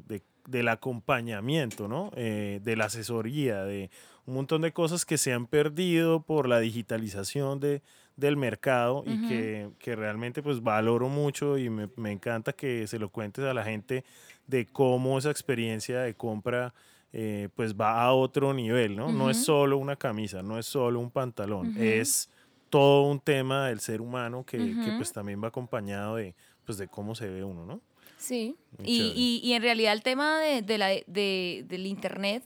del 0.47 0.67
acompañamiento, 0.69 1.87
¿no? 1.87 2.11
Eh, 2.15 2.61
de 2.63 2.75
la 2.77 2.85
asesoría, 2.85 3.63
de 3.63 3.89
un 4.25 4.35
montón 4.35 4.61
de 4.61 4.71
cosas 4.71 5.05
que 5.05 5.17
se 5.17 5.33
han 5.33 5.47
perdido 5.47 6.21
por 6.21 6.47
la 6.47 6.59
digitalización 6.59 7.59
de, 7.59 7.81
del 8.15 8.37
mercado 8.37 9.03
y 9.05 9.27
que, 9.27 9.69
que, 9.79 9.95
realmente 9.95 10.41
pues 10.41 10.61
valoro 10.61 11.09
mucho 11.09 11.57
y 11.57 11.69
me, 11.69 11.89
me, 11.97 12.11
encanta 12.11 12.53
que 12.53 12.87
se 12.87 12.99
lo 12.99 13.09
cuentes 13.09 13.43
a 13.45 13.53
la 13.53 13.63
gente 13.63 14.03
de 14.47 14.65
cómo 14.65 15.17
esa 15.17 15.31
experiencia 15.31 16.01
de 16.01 16.13
compra 16.13 16.73
eh, 17.15 17.49
pues 17.55 17.75
va 17.75 18.01
a 18.01 18.13
otro 18.13 18.53
nivel, 18.53 18.95
¿no? 18.95 19.11
No 19.11 19.29
es 19.29 19.43
solo 19.43 19.77
una 19.77 19.95
camisa, 19.95 20.41
no 20.41 20.57
es 20.57 20.65
solo 20.65 20.99
un 20.99 21.11
pantalón, 21.11 21.75
es 21.77 22.27
todo 22.71 23.03
un 23.03 23.19
tema 23.19 23.67
del 23.67 23.79
ser 23.81 24.01
humano 24.01 24.43
que, 24.43 24.57
que, 24.57 24.93
pues 24.97 25.11
también 25.11 25.41
va 25.43 25.49
acompañado 25.49 26.15
de, 26.15 26.33
pues, 26.65 26.79
de 26.79 26.87
cómo 26.87 27.13
se 27.13 27.29
ve 27.29 27.43
uno, 27.43 27.67
¿no? 27.67 27.81
Sí, 28.17 28.55
y, 28.83 29.13
y, 29.15 29.41
y, 29.43 29.53
en 29.53 29.61
realidad 29.61 29.93
el 29.93 30.01
tema 30.01 30.39
de, 30.39 30.63
de 30.63 30.77
la, 30.79 30.87
de, 30.87 31.65
del 31.67 31.85
Internet 31.85 32.43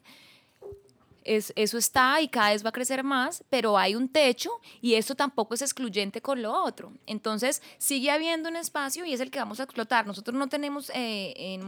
eso 1.28 1.78
está 1.78 2.22
y 2.22 2.30
cada 2.30 2.52
vez 2.52 2.63
va 2.63 2.70
a 2.70 2.72
crecer 2.72 3.04
más, 3.04 3.44
pero 3.50 3.78
hay 3.78 3.96
un 3.96 4.08
techo 4.08 4.50
y 4.82 4.94
esto 4.94 5.16
tampoco 5.16 5.54
es 5.54 5.62
excluyente 5.62 6.22
con 6.22 6.42
lo 6.42 6.54
otro. 6.54 6.94
Entonces, 7.06 7.62
sigue 7.78 8.12
habiendo 8.12 8.50
un 8.50 8.56
espacio 8.56 9.06
y 9.06 9.13
es 9.13 9.20
el 9.20 9.30
que 9.30 9.40
vamos 9.40 9.60
a 9.60 9.63
explotar. 9.63 10.08
Nosotros 10.08 10.38
no 10.38 10.48
tenemos, 10.48 10.92
eh, 10.96 11.60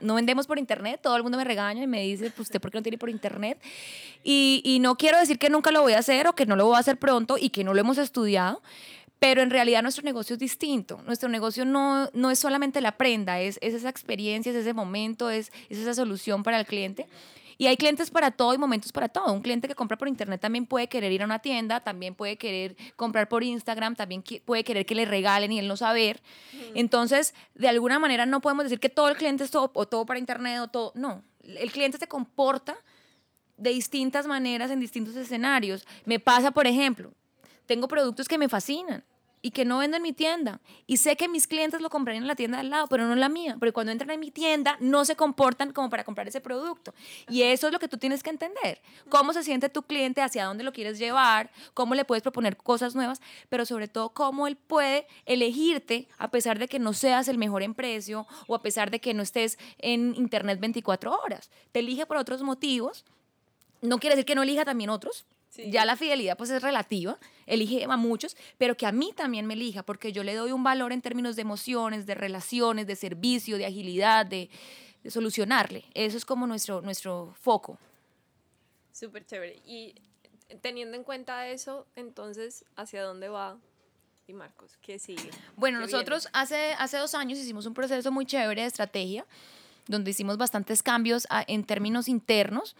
no 0.00 0.14
vendemos 0.14 0.46
por 0.46 0.58
internet, 0.58 1.00
todo 1.02 1.16
el 1.16 1.22
mundo 1.22 1.38
me 1.38 1.44
regaña 1.44 1.82
y 1.82 1.86
me 1.86 2.02
dice, 2.02 2.30
pues 2.30 2.48
usted, 2.48 2.60
¿por 2.60 2.70
qué 2.70 2.78
no 2.78 2.82
tiene 2.82 2.98
por 2.98 3.08
internet? 3.08 3.58
Y, 4.22 4.78
no 4.80 4.96
quiero 4.96 5.18
decir 5.18 5.38
que 5.38 5.48
nunca 5.48 5.70
lo 5.70 5.80
voy 5.80 5.94
a 5.94 5.98
hacer 5.98 6.28
o 6.28 6.34
que 6.34 6.46
no 6.46 6.54
lo 6.54 6.66
voy 6.66 6.76
a 6.76 6.80
hacer 6.80 6.98
pronto 6.98 7.36
y 7.38 7.50
que 7.50 7.64
no 7.64 7.72
lo 7.72 7.80
hemos 7.80 7.98
estudiado, 7.98 8.62
pero 9.18 9.40
en 9.40 9.50
realidad 9.50 9.82
nuestro 9.82 10.04
negocio 10.04 10.34
es 10.34 10.40
distinto. 10.40 11.00
Nuestro 11.06 11.28
negocio 11.28 11.64
no, 11.64 12.10
no 12.12 12.30
es 12.30 12.38
solamente 12.38 12.80
la 12.82 12.98
prenda, 12.98 13.40
es, 13.40 13.58
es 13.62 13.72
esa 13.72 13.88
experiencia, 13.88 14.52
es 14.52 14.58
ese 14.58 14.74
momento, 14.74 15.30
es 15.30 15.50
esa 15.70 15.94
solución 15.94 16.42
para 16.42 16.60
el 16.60 16.66
cliente. 16.66 17.06
Y 17.58 17.66
hay 17.66 17.76
clientes 17.76 18.10
para 18.10 18.30
todo 18.30 18.54
y 18.54 18.58
momentos 18.58 18.92
para 18.92 19.08
todo. 19.08 19.32
Un 19.32 19.40
cliente 19.40 19.66
que 19.68 19.74
compra 19.74 19.96
por 19.96 20.08
internet 20.08 20.40
también 20.40 20.66
puede 20.66 20.88
querer 20.88 21.12
ir 21.12 21.22
a 21.22 21.24
una 21.24 21.38
tienda, 21.38 21.80
también 21.80 22.14
puede 22.14 22.36
querer 22.36 22.76
comprar 22.96 23.28
por 23.28 23.42
Instagram, 23.42 23.96
también 23.96 24.22
puede 24.44 24.64
querer 24.64 24.84
que 24.84 24.94
le 24.94 25.04
regalen 25.04 25.52
y 25.52 25.58
él 25.58 25.68
no 25.68 25.76
saber. 25.76 26.20
Entonces, 26.74 27.34
de 27.54 27.68
alguna 27.68 27.98
manera 27.98 28.26
no 28.26 28.40
podemos 28.40 28.64
decir 28.64 28.80
que 28.80 28.88
todo 28.88 29.08
el 29.08 29.16
cliente 29.16 29.44
es 29.44 29.50
todo 29.50 29.70
o 29.74 29.86
todo 29.86 30.04
para 30.04 30.18
internet 30.18 30.60
o 30.60 30.68
todo. 30.68 30.92
No, 30.94 31.22
el 31.42 31.72
cliente 31.72 31.98
se 31.98 32.08
comporta 32.08 32.76
de 33.56 33.70
distintas 33.70 34.26
maneras 34.26 34.70
en 34.70 34.80
distintos 34.80 35.16
escenarios. 35.16 35.86
Me 36.04 36.20
pasa, 36.20 36.50
por 36.50 36.66
ejemplo, 36.66 37.12
tengo 37.64 37.88
productos 37.88 38.28
que 38.28 38.38
me 38.38 38.48
fascinan 38.48 39.02
y 39.46 39.52
que 39.52 39.64
no 39.64 39.78
vendo 39.78 39.96
en 39.96 40.02
mi 40.02 40.12
tienda. 40.12 40.58
Y 40.88 40.96
sé 40.96 41.16
que 41.16 41.28
mis 41.28 41.46
clientes 41.46 41.80
lo 41.80 41.88
comprarían 41.88 42.24
en 42.24 42.26
la 42.26 42.34
tienda 42.34 42.58
al 42.58 42.68
lado, 42.68 42.88
pero 42.88 43.06
no 43.06 43.12
en 43.12 43.20
la 43.20 43.28
mía. 43.28 43.54
Porque 43.60 43.70
cuando 43.70 43.92
entran 43.92 44.10
en 44.10 44.18
mi 44.18 44.32
tienda 44.32 44.76
no 44.80 45.04
se 45.04 45.14
comportan 45.14 45.72
como 45.72 45.88
para 45.88 46.02
comprar 46.02 46.26
ese 46.26 46.40
producto. 46.40 46.92
Y 47.28 47.42
eso 47.42 47.68
es 47.68 47.72
lo 47.72 47.78
que 47.78 47.86
tú 47.86 47.96
tienes 47.96 48.24
que 48.24 48.30
entender. 48.30 48.82
Cómo 49.08 49.32
se 49.32 49.44
siente 49.44 49.68
tu 49.68 49.84
cliente, 49.84 50.20
hacia 50.20 50.46
dónde 50.46 50.64
lo 50.64 50.72
quieres 50.72 50.98
llevar, 50.98 51.52
cómo 51.74 51.94
le 51.94 52.04
puedes 52.04 52.22
proponer 52.22 52.56
cosas 52.56 52.96
nuevas, 52.96 53.20
pero 53.48 53.64
sobre 53.64 53.86
todo 53.86 54.08
cómo 54.08 54.48
él 54.48 54.56
puede 54.56 55.06
elegirte 55.26 56.08
a 56.18 56.28
pesar 56.32 56.58
de 56.58 56.66
que 56.66 56.80
no 56.80 56.92
seas 56.92 57.28
el 57.28 57.38
mejor 57.38 57.62
en 57.62 57.74
precio 57.74 58.26
o 58.48 58.56
a 58.56 58.62
pesar 58.62 58.90
de 58.90 58.98
que 58.98 59.14
no 59.14 59.22
estés 59.22 59.60
en 59.78 60.16
internet 60.16 60.58
24 60.58 61.16
horas. 61.16 61.52
Te 61.70 61.78
elige 61.78 62.04
por 62.04 62.16
otros 62.16 62.42
motivos. 62.42 63.04
No 63.80 64.00
quiere 64.00 64.16
decir 64.16 64.26
que 64.26 64.34
no 64.34 64.42
elija 64.42 64.64
también 64.64 64.90
otros, 64.90 65.24
ya 65.56 65.84
la 65.84 65.96
fidelidad 65.96 66.36
pues 66.36 66.50
es 66.50 66.62
relativa, 66.62 67.18
elige 67.46 67.84
a 67.84 67.96
muchos, 67.96 68.36
pero 68.58 68.76
que 68.76 68.86
a 68.86 68.92
mí 68.92 69.12
también 69.14 69.46
me 69.46 69.54
elija, 69.54 69.82
porque 69.82 70.12
yo 70.12 70.22
le 70.22 70.34
doy 70.34 70.52
un 70.52 70.62
valor 70.62 70.92
en 70.92 71.02
términos 71.02 71.36
de 71.36 71.42
emociones, 71.42 72.06
de 72.06 72.14
relaciones, 72.14 72.86
de 72.86 72.96
servicio, 72.96 73.58
de 73.58 73.66
agilidad, 73.66 74.26
de, 74.26 74.50
solucionarle. 75.08 75.84
Eso 75.94 76.16
es 76.16 76.24
como 76.24 76.48
nuestro, 76.48 76.82
nuestro 76.82 77.32
foco. 77.40 77.78
Súper 78.90 79.24
chévere. 79.24 79.60
Y 79.64 79.94
teniendo 80.62 80.96
en 80.96 81.04
cuenta 81.04 81.46
eso, 81.48 81.86
entonces, 81.94 82.64
¿hacia 82.74 83.04
dónde 83.04 83.28
va 83.28 83.56
y 84.26 84.32
Marcos? 84.32 84.76
¿Qué 84.82 84.98
sigue? 84.98 85.30
Bueno, 85.54 85.78
nosotros 85.78 86.28
hace, 86.32 86.72
hace 86.78 86.96
dos 86.96 87.14
años 87.14 87.38
hicimos 87.38 87.66
un 87.66 87.74
proceso 87.74 88.10
muy 88.10 88.26
chévere 88.26 88.62
de 88.62 88.66
estrategia, 88.66 89.24
donde 89.86 90.10
hicimos 90.10 90.38
bastantes 90.38 90.82
cambios 90.82 91.28
en 91.46 91.62
términos 91.64 92.08
internos 92.08 92.74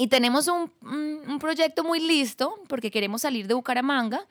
y 0.00 0.06
tenemos 0.06 0.48
un, 0.48 0.72
un, 0.80 1.38
proyecto 1.38 1.84
muy 1.84 2.00
listo 2.00 2.58
porque 2.68 2.90
queremos 2.90 3.20
salir 3.20 3.46
de 3.46 3.52
Bucaramanga, 3.52 4.26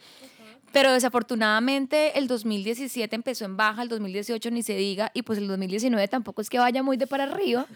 pero 0.72 0.92
desafortunadamente 0.92 2.18
el 2.18 2.28
2017 2.28 3.16
empezó 3.16 3.46
en 3.46 3.56
baja, 3.56 3.84
el 3.84 3.90
2018 3.90 4.50
ni 4.50 4.64
se 4.64 4.76
diga, 4.76 5.12
y 5.14 5.22
pues 5.22 5.38
el 5.38 5.48
2019 5.48 6.08
tampoco 6.08 6.42
es 6.42 6.50
que 6.50 6.58
vaya 6.58 6.82
muy 6.82 6.98
de 6.98 7.06
para 7.06 7.26
arriba. 7.26 7.68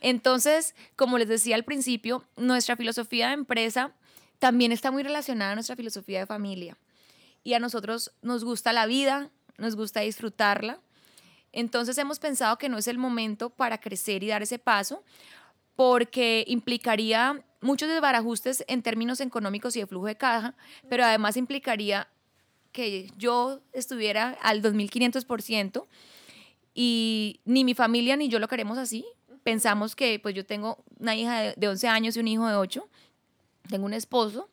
Entonces, 0.00 0.74
como 0.96 1.16
les 1.16 1.28
decía 1.28 1.54
al 1.54 1.62
principio, 1.62 2.24
nuestra 2.36 2.74
filosofía 2.74 3.28
de 3.28 3.34
empresa 3.34 3.92
también 4.40 4.72
está 4.72 4.90
muy 4.90 5.04
relacionada 5.04 5.52
a 5.52 5.54
nuestra 5.54 5.76
filosofía 5.76 6.18
de 6.18 6.26
familia. 6.26 6.76
Y 7.44 7.54
a 7.54 7.60
nosotros 7.60 8.10
nos 8.20 8.42
gusta 8.42 8.72
la 8.72 8.86
vida, 8.86 9.30
nos 9.58 9.76
gusta 9.76 10.00
disfrutarla. 10.00 10.80
Entonces 11.52 11.96
hemos 11.98 12.18
pensado 12.18 12.58
que 12.58 12.68
no 12.68 12.78
es 12.78 12.88
el 12.88 12.98
momento 12.98 13.48
para 13.48 13.78
crecer 13.78 14.24
y 14.24 14.26
dar 14.26 14.42
ese 14.42 14.58
paso, 14.58 15.04
porque 15.78 16.44
implicaría 16.48 17.40
muchos 17.60 17.88
desbarajustes 17.88 18.64
en 18.66 18.82
términos 18.82 19.20
económicos 19.20 19.76
y 19.76 19.78
de 19.78 19.86
flujo 19.86 20.06
de 20.06 20.16
caja, 20.16 20.56
pero 20.88 21.04
además 21.04 21.36
implicaría 21.36 22.08
que 22.72 23.12
yo 23.16 23.60
estuviera 23.72 24.36
al 24.42 24.60
2500% 24.60 25.86
y 26.74 27.38
ni 27.44 27.62
mi 27.62 27.74
familia 27.74 28.16
ni 28.16 28.28
yo 28.28 28.40
lo 28.40 28.48
queremos 28.48 28.76
así. 28.76 29.06
Pensamos 29.44 29.94
que 29.94 30.18
pues 30.18 30.34
yo 30.34 30.44
tengo 30.44 30.82
una 30.98 31.14
hija 31.14 31.54
de, 31.54 31.68
11 31.68 31.86
años 31.86 32.16
y 32.16 32.18
un 32.18 32.26
hijo 32.26 32.48
de 32.48 32.56
8, 32.56 32.88
tengo 33.68 33.86
un 33.86 33.94
esposo, 33.94 34.50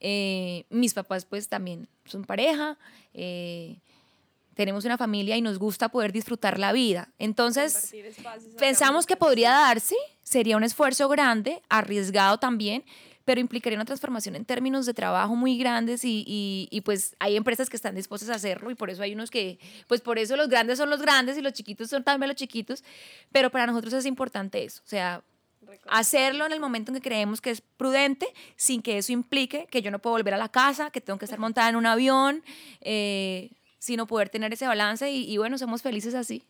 eh, 0.00 0.64
mis 0.70 0.92
papás 0.92 1.24
pues 1.24 1.48
también 1.48 1.88
son 2.04 2.24
pareja, 2.24 2.76
eh, 3.14 3.78
tenemos 4.58 4.84
una 4.84 4.98
familia 4.98 5.36
y 5.36 5.40
nos 5.40 5.56
gusta 5.56 5.88
poder 5.88 6.10
disfrutar 6.10 6.58
la 6.58 6.72
vida. 6.72 7.12
Entonces, 7.20 7.94
pensamos 8.58 9.06
que 9.06 9.14
podría 9.14 9.52
darse, 9.52 9.94
sería 10.24 10.56
un 10.56 10.64
esfuerzo 10.64 11.08
grande, 11.08 11.62
arriesgado 11.68 12.38
también, 12.38 12.82
pero 13.24 13.40
implicaría 13.40 13.76
una 13.76 13.84
transformación 13.84 14.34
en 14.34 14.44
términos 14.44 14.84
de 14.84 14.94
trabajo 14.94 15.36
muy 15.36 15.56
grandes 15.58 16.04
y, 16.04 16.24
y, 16.72 16.80
pues 16.80 17.14
hay 17.20 17.36
empresas 17.36 17.70
que 17.70 17.76
están 17.76 17.94
dispuestas 17.94 18.30
a 18.30 18.34
hacerlo 18.34 18.72
y 18.72 18.74
por 18.74 18.90
eso 18.90 19.00
hay 19.00 19.14
unos 19.14 19.30
que, 19.30 19.60
pues 19.86 20.00
por 20.00 20.18
eso 20.18 20.36
los 20.36 20.48
grandes 20.48 20.76
son 20.76 20.90
los 20.90 21.00
grandes 21.00 21.38
y 21.38 21.40
los 21.40 21.52
chiquitos 21.52 21.88
son 21.88 22.02
también 22.02 22.26
los 22.26 22.36
chiquitos, 22.36 22.82
pero 23.30 23.50
para 23.50 23.64
nosotros 23.64 23.92
es 23.92 24.06
importante 24.06 24.64
eso, 24.64 24.82
o 24.84 24.88
sea, 24.88 25.22
hacerlo 25.88 26.46
en 26.46 26.52
el 26.52 26.58
momento 26.58 26.90
en 26.90 26.96
que 26.96 27.02
creemos 27.02 27.40
que 27.40 27.50
es 27.50 27.60
prudente, 27.60 28.26
sin 28.56 28.82
que 28.82 28.98
eso 28.98 29.12
implique 29.12 29.68
que 29.70 29.82
yo 29.82 29.92
no 29.92 30.00
puedo 30.00 30.16
volver 30.16 30.34
a 30.34 30.38
la 30.38 30.48
casa, 30.48 30.90
que 30.90 31.00
tengo 31.00 31.18
que 31.20 31.26
estar 31.26 31.38
montada 31.46 31.68
en 31.68 31.76
un 31.76 31.86
avión, 31.86 32.42
eh, 32.80 33.52
sino 33.78 34.06
poder 34.06 34.28
tener 34.28 34.52
ese 34.52 34.66
balance 34.66 35.10
y, 35.10 35.36
bueno, 35.36 35.58
somos 35.58 35.82
felices 35.82 36.14
así. 36.14 36.42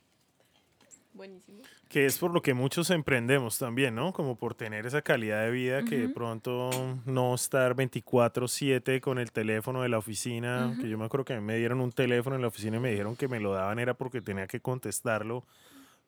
Buenísimo. 1.13 1.59
Que 1.89 2.05
es 2.05 2.19
por 2.19 2.33
lo 2.33 2.43
que 2.43 2.53
muchos 2.53 2.91
emprendemos 2.91 3.59
también, 3.59 3.95
¿no? 3.95 4.13
Como 4.13 4.37
por 4.37 4.55
tener 4.55 4.87
esa 4.87 5.01
calidad 5.01 5.43
de 5.45 5.51
vida 5.51 5.83
que 5.83 5.99
de 5.99 6.09
pronto 6.11 6.71
no 7.07 7.35
estar 7.35 7.75
24/7 7.75 9.01
con 9.01 9.19
el 9.19 9.33
teléfono 9.33 9.83
de 9.83 9.89
la 9.89 9.99
oficina, 9.99 10.77
que 10.79 10.89
yo 10.89 10.99
me 10.99 11.07
acuerdo 11.07 11.25
que 11.25 11.41
me 11.41 11.57
dieron 11.57 11.81
un 11.81 11.91
teléfono 11.91 12.37
en 12.37 12.43
la 12.43 12.49
oficina 12.49 12.77
y 12.77 12.81
me 12.81 12.91
dijeron 12.91 13.17
que 13.17 13.27
me 13.27 13.41
lo 13.41 13.55
daban 13.55 13.79
era 13.79 13.95
porque 13.95 14.21
tenía 14.21 14.47
que 14.47 14.61
contestarlo 14.61 15.45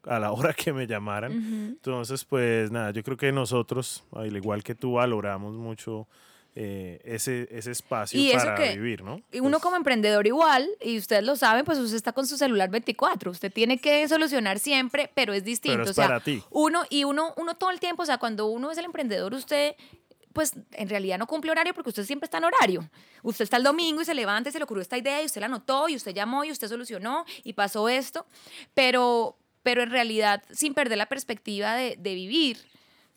a 0.05 0.19
la 0.19 0.33
hora 0.33 0.53
que 0.53 0.73
me 0.73 0.87
llamaran. 0.87 1.33
Entonces, 1.33 2.25
pues 2.25 2.71
nada, 2.71 2.91
yo 2.91 3.03
creo 3.03 3.17
que 3.17 3.33
nosotros, 3.33 4.05
al 4.13 4.37
igual 4.37 4.63
que 4.63 4.75
tú, 4.75 4.93
valoramos 4.93 5.55
mucho 5.55 6.07
eh, 6.57 7.01
ese, 7.05 7.49
ese 7.53 7.71
espacio 7.71 8.21
para 8.33 8.73
vivir, 8.73 9.05
¿no? 9.05 9.23
Y 9.31 9.39
uno 9.39 9.51
pues 9.51 9.63
como 9.63 9.77
emprendedor 9.77 10.27
igual, 10.27 10.69
y 10.83 10.99
ustedes 10.99 11.23
lo 11.23 11.37
saben, 11.37 11.65
pues 11.65 11.79
usted 11.79 11.97
está 11.97 12.13
con 12.13 12.27
su 12.27 12.37
celular 12.37 12.69
24, 12.71 13.31
usted 13.31 13.53
tiene 13.53 13.79
que 13.79 14.07
solucionar 14.09 14.59
siempre, 14.59 15.11
pero 15.15 15.33
es 15.33 15.45
distinto. 15.45 15.79
Pero 15.79 15.85
es 15.85 15.91
o 15.91 15.95
sea, 15.95 16.09
para 16.09 16.21
ti. 16.21 16.43
Uno, 16.51 16.83
y 16.91 17.05
uno, 17.05 17.35
uno 17.37 17.55
todo 17.55 17.71
el 17.71 17.79
tiempo, 17.79 18.03
o 18.03 18.07
sea, 18.07 18.19
cuando 18.19 18.47
uno 18.47 18.73
es 18.73 18.79
el 18.79 18.85
emprendedor, 18.85 19.33
usted 19.33 19.77
pues 20.33 20.55
en 20.73 20.89
realidad 20.89 21.19
no 21.19 21.27
cumple 21.27 21.51
horario 21.51 21.75
porque 21.75 21.91
usted 21.91 22.05
siempre 22.05 22.27
está 22.27 22.39
en 22.39 22.45
horario. 22.45 22.89
Usted 23.23 23.45
está 23.45 23.57
el 23.57 23.65
domingo 23.65 24.03
y 24.03 24.05
se 24.05 24.15
levanta 24.15 24.49
y 24.49 24.53
se 24.53 24.59
le 24.59 24.65
ocurrió 24.65 24.83
esta 24.83 24.97
idea 24.99 25.23
y 25.23 25.27
usted 25.27 25.41
la 25.41 25.47
anotó 25.47 25.89
y 25.89 25.97
usted 25.97 26.15
llamó 26.15 26.45
y 26.45 26.53
usted 26.53 26.69
solucionó 26.69 27.25
y 27.43 27.53
pasó 27.53 27.89
esto, 27.89 28.27
pero, 28.75 29.37
pero 29.63 29.83
en 29.83 29.91
realidad 29.91 30.43
sin 30.51 30.75
perder 30.75 30.99
la 30.99 31.07
perspectiva 31.07 31.75
de, 31.75 31.97
de 31.99 32.15
vivir 32.15 32.59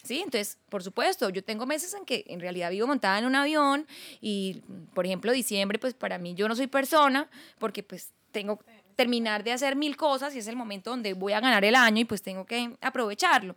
¿sí? 0.04 0.20
Entonces, 0.20 0.58
por 0.70 0.84
supuesto, 0.84 1.30
yo 1.30 1.44
tengo 1.44 1.66
meses 1.66 1.94
en 1.94 2.06
que 2.06 2.26
en 2.28 2.40
realidad 2.40 2.70
vivo 2.70 2.88
montada 2.88 3.20
en 3.20 3.26
un 3.26 3.36
avión 3.36 3.88
y, 4.22 4.62
por 4.94 5.06
ejemplo, 5.06 5.32
diciembre, 5.32 5.80
pues 5.80 5.94
para 5.94 6.18
mí 6.18 6.36
yo 6.36 6.48
no 6.48 6.56
soy 6.56 6.68
persona 6.68 7.30
porque 7.58 7.84
pues 7.84 8.12
tengo 8.32 8.60
terminar 8.96 9.44
de 9.44 9.52
hacer 9.52 9.76
mil 9.76 9.98
cosas 9.98 10.36
y 10.36 10.40
es 10.40 10.48
el 10.48 10.56
momento 10.56 10.92
donde 10.92 11.14
voy 11.14 11.34
a 11.34 11.40
ganar 11.40 11.66
el 11.66 11.76
año 11.76 12.02
y 12.02 12.06
pues 12.06 12.22
tengo 12.22 12.46
que 12.46 12.76
aprovecharlo. 12.82 13.56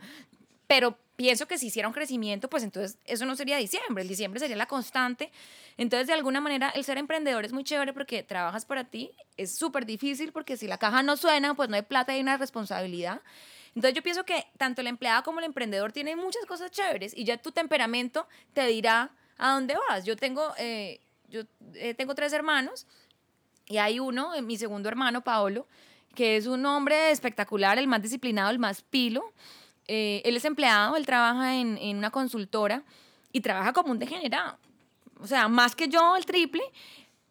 Pero 0.66 0.96
pienso 1.16 1.46
que 1.46 1.58
si 1.58 1.66
hiciera 1.66 1.88
un 1.88 1.94
crecimiento, 1.94 2.48
pues 2.48 2.62
entonces 2.62 2.98
eso 3.04 3.24
no 3.26 3.36
sería 3.36 3.56
diciembre, 3.56 4.02
el 4.02 4.08
diciembre 4.08 4.40
sería 4.40 4.56
la 4.56 4.66
constante. 4.66 5.30
Entonces, 5.76 6.06
de 6.06 6.12
alguna 6.12 6.40
manera, 6.40 6.70
el 6.70 6.84
ser 6.84 6.98
emprendedor 6.98 7.44
es 7.44 7.52
muy 7.52 7.64
chévere 7.64 7.92
porque 7.92 8.22
trabajas 8.22 8.64
para 8.64 8.84
ti, 8.84 9.10
es 9.36 9.54
súper 9.54 9.86
difícil 9.86 10.32
porque 10.32 10.56
si 10.56 10.66
la 10.66 10.78
caja 10.78 11.02
no 11.02 11.16
suena, 11.16 11.54
pues 11.54 11.68
no 11.68 11.76
hay 11.76 11.82
plata 11.82 12.12
y 12.12 12.16
hay 12.16 12.22
una 12.22 12.36
responsabilidad. 12.36 13.20
Entonces 13.76 13.94
yo 13.94 14.02
pienso 14.02 14.24
que 14.24 14.46
tanto 14.56 14.80
el 14.80 14.86
empleado 14.86 15.22
como 15.22 15.38
el 15.38 15.44
emprendedor 15.44 15.92
tienen 15.92 16.18
muchas 16.18 16.46
cosas 16.46 16.70
chéveres 16.70 17.14
y 17.14 17.24
ya 17.24 17.36
tu 17.36 17.52
temperamento 17.52 18.26
te 18.54 18.66
dirá 18.66 19.10
a 19.36 19.52
dónde 19.52 19.76
vas. 19.88 20.06
Yo 20.06 20.16
tengo, 20.16 20.54
eh, 20.56 21.00
yo, 21.28 21.42
eh, 21.74 21.92
tengo 21.92 22.14
tres 22.14 22.32
hermanos 22.32 22.86
y 23.66 23.76
hay 23.76 24.00
uno, 24.00 24.34
eh, 24.34 24.40
mi 24.40 24.56
segundo 24.56 24.88
hermano, 24.88 25.20
Paolo, 25.20 25.68
que 26.14 26.38
es 26.38 26.46
un 26.46 26.64
hombre 26.64 27.10
espectacular, 27.10 27.78
el 27.78 27.86
más 27.86 28.00
disciplinado, 28.00 28.50
el 28.50 28.58
más 28.58 28.80
pilo. 28.80 29.34
Eh, 29.86 30.22
él 30.24 30.36
es 30.38 30.46
empleado, 30.46 30.96
él 30.96 31.04
trabaja 31.04 31.56
en, 31.56 31.76
en, 31.76 31.98
una 31.98 32.10
consultora 32.10 32.82
y 33.30 33.42
trabaja 33.42 33.74
como 33.74 33.92
un 33.92 33.98
degenerado. 33.98 34.58
O 35.20 35.26
sea, 35.26 35.48
más 35.48 35.76
que 35.76 35.88
yo, 35.88 36.16
el 36.16 36.24
triple. 36.24 36.62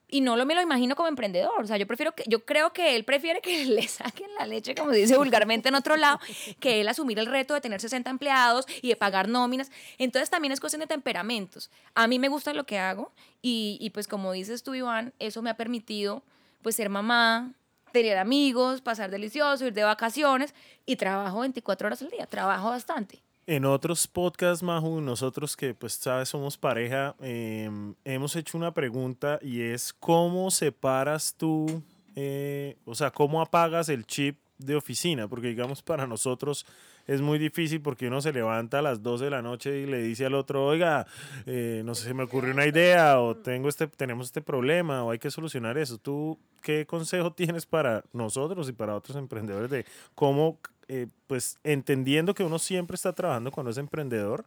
Y 0.08 0.22
no 0.22 0.36
lo, 0.36 0.46
me 0.46 0.56
lo 0.56 0.62
imagino 0.62 0.96
como 0.96 1.08
emprendedor. 1.08 1.62
O 1.62 1.68
sea, 1.68 1.78
yo 1.78 1.88
prefiero 1.88 2.14
que, 2.14 2.24
yo 2.28 2.46
creo 2.46 2.74
que 2.74 2.96
él 2.96 3.04
prefiere 3.04 3.42
que 3.42 3.66
le 3.66 3.88
saquen 3.88 4.30
la 4.38 4.46
leche, 4.46 4.76
como 4.76 4.92
dice 4.92 5.18
vulgarmente 5.18 5.70
en 5.70 5.76
otro 5.76 5.96
lado, 5.98 6.20
que 6.60 6.82
él 6.82 6.88
asumir 6.88 7.20
el 7.20 7.26
reto 7.26 7.54
de 7.54 7.62
tener 7.62 7.82
60 7.82 8.10
empleados 8.10 8.66
y 8.82 8.90
de 8.90 8.96
pagar 8.96 9.28
nóminas. 9.28 9.72
Entonces 9.98 10.30
también 10.30 10.52
es 10.52 10.60
cuestión 10.60 10.82
de 10.82 10.88
temperamentos. 10.88 11.72
A 11.94 12.08
mí 12.08 12.20
me 12.20 12.28
gusta 12.28 12.54
lo 12.54 12.66
que 12.66 12.78
hago 12.78 13.12
y, 13.42 13.78
y 13.82 13.90
pues 13.90 14.08
como 14.08 14.32
dices 14.32 14.64
tú, 14.64 14.76
Iván, 14.76 15.14
eso 15.20 15.42
me 15.42 15.50
ha 15.50 15.58
permitido 15.58 16.24
pues 16.62 16.76
ser 16.76 16.90
mamá, 16.90 17.54
tener 17.92 18.18
amigos, 18.18 18.82
pasar 18.82 19.10
delicioso, 19.10 19.66
ir 19.66 19.74
de 19.74 19.84
vacaciones 19.84 20.54
y 20.86 20.98
trabajo 20.98 21.40
24 21.40 21.88
horas 21.88 22.02
al 22.02 22.10
día, 22.10 22.26
trabajo 22.26 22.70
bastante. 22.70 23.25
En 23.48 23.64
otros 23.64 24.08
podcasts, 24.08 24.64
Maju, 24.64 25.02
nosotros 25.02 25.56
que 25.56 25.76
pues 25.76 25.94
sabes 25.94 26.30
somos 26.30 26.58
pareja, 26.58 27.16
eh, 27.22 27.70
hemos 28.04 28.36
hecho 28.36 28.58
una 28.58 28.74
pregunta 28.74 29.38
y 29.40 29.62
es 29.62 29.94
cómo 29.94 30.50
separas 30.50 31.36
tú, 31.38 31.84
eh, 32.16 32.76
o 32.86 32.96
sea, 32.96 33.12
cómo 33.12 33.42
apagas 33.42 33.90
el 33.90 34.08
chip 34.08 34.40
de 34.58 34.76
oficina, 34.76 35.28
porque 35.28 35.50
digamos 35.50 35.84
para 35.84 36.08
nosotros 36.08 36.66
es 37.08 37.22
muy 37.22 37.38
difícil 37.38 37.82
porque 37.82 38.08
uno 38.08 38.22
se 38.22 38.34
levanta 38.34 38.80
a 38.80 38.82
las 38.82 39.04
12 39.04 39.26
de 39.26 39.30
la 39.30 39.42
noche 39.42 39.78
y 39.80 39.86
le 39.86 40.02
dice 40.02 40.26
al 40.26 40.34
otro, 40.34 40.66
oiga, 40.66 41.06
eh, 41.46 41.84
no 41.86 41.94
sé, 41.94 42.06
se 42.06 42.14
me 42.14 42.24
ocurrió 42.24 42.52
una 42.52 42.66
idea 42.66 43.20
o 43.20 43.36
tengo 43.36 43.70
este, 43.70 43.88
tenemos 43.88 44.28
este 44.28 44.42
problema 44.42 45.04
o 45.04 45.12
hay 45.12 45.20
que 45.20 45.30
solucionar 45.30 45.78
eso. 45.78 45.98
¿Tú 45.98 46.40
qué 46.62 46.86
consejo 46.88 47.32
tienes 47.34 47.66
para 47.66 48.04
nosotros 48.12 48.68
y 48.70 48.74
para 48.74 48.96
otros 48.96 49.18
emprendedores 49.18 49.70
de 49.70 49.86
cómo, 50.16 50.58
eh, 50.88 51.08
pues 51.28 51.58
entendiendo 51.64 52.34
que 52.34 52.44
uno 52.44 52.60
siempre 52.60 52.96
está 52.96 53.14
trabajando 53.14 53.52
cuando 53.52 53.72
es 53.72 53.78
emprendedor, 53.78 54.46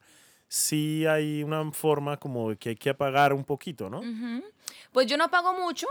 sí 0.48 1.06
hay 1.06 1.42
una 1.42 1.70
forma 1.72 2.16
como 2.16 2.50
de 2.50 2.56
que 2.56 2.70
hay 2.70 2.76
que 2.76 2.90
apagar 2.90 3.32
un 3.32 3.44
poquito, 3.44 3.90
¿no? 3.90 4.00
Uh 4.00 4.04
-huh. 4.04 4.44
Pues 4.92 5.06
yo 5.06 5.16
no 5.16 5.24
apago 5.24 5.52
mucho, 5.54 5.86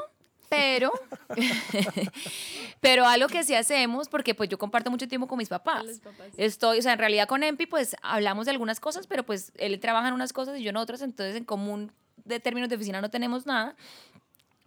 pero, 0.49 0.91
pero 2.81 3.05
algo 3.05 3.27
que 3.27 3.43
sí 3.43 3.53
hacemos, 3.53 4.07
porque 4.07 4.33
pues 4.33 4.49
yo 4.49 4.57
comparto 4.57 4.89
mucho 4.89 5.07
tiempo 5.07 5.27
con 5.27 5.37
mis 5.37 5.49
papás. 5.49 5.99
papás. 6.03 6.27
Estoy, 6.37 6.79
o 6.79 6.81
sea, 6.81 6.93
en 6.93 6.99
realidad 6.99 7.27
con 7.27 7.43
Empi 7.43 7.65
pues 7.65 7.95
hablamos 8.01 8.45
de 8.45 8.51
algunas 8.51 8.79
cosas, 8.79 9.07
pero 9.07 9.23
pues 9.23 9.51
él 9.57 9.79
trabaja 9.79 10.07
en 10.07 10.13
unas 10.13 10.33
cosas 10.33 10.59
y 10.59 10.63
yo 10.63 10.69
en 10.69 10.77
otras, 10.77 11.01
entonces 11.01 11.35
en 11.35 11.45
común 11.45 11.91
de 12.25 12.39
términos 12.39 12.69
de 12.69 12.75
oficina 12.75 13.01
no 13.01 13.09
tenemos 13.09 13.45
nada. 13.45 13.75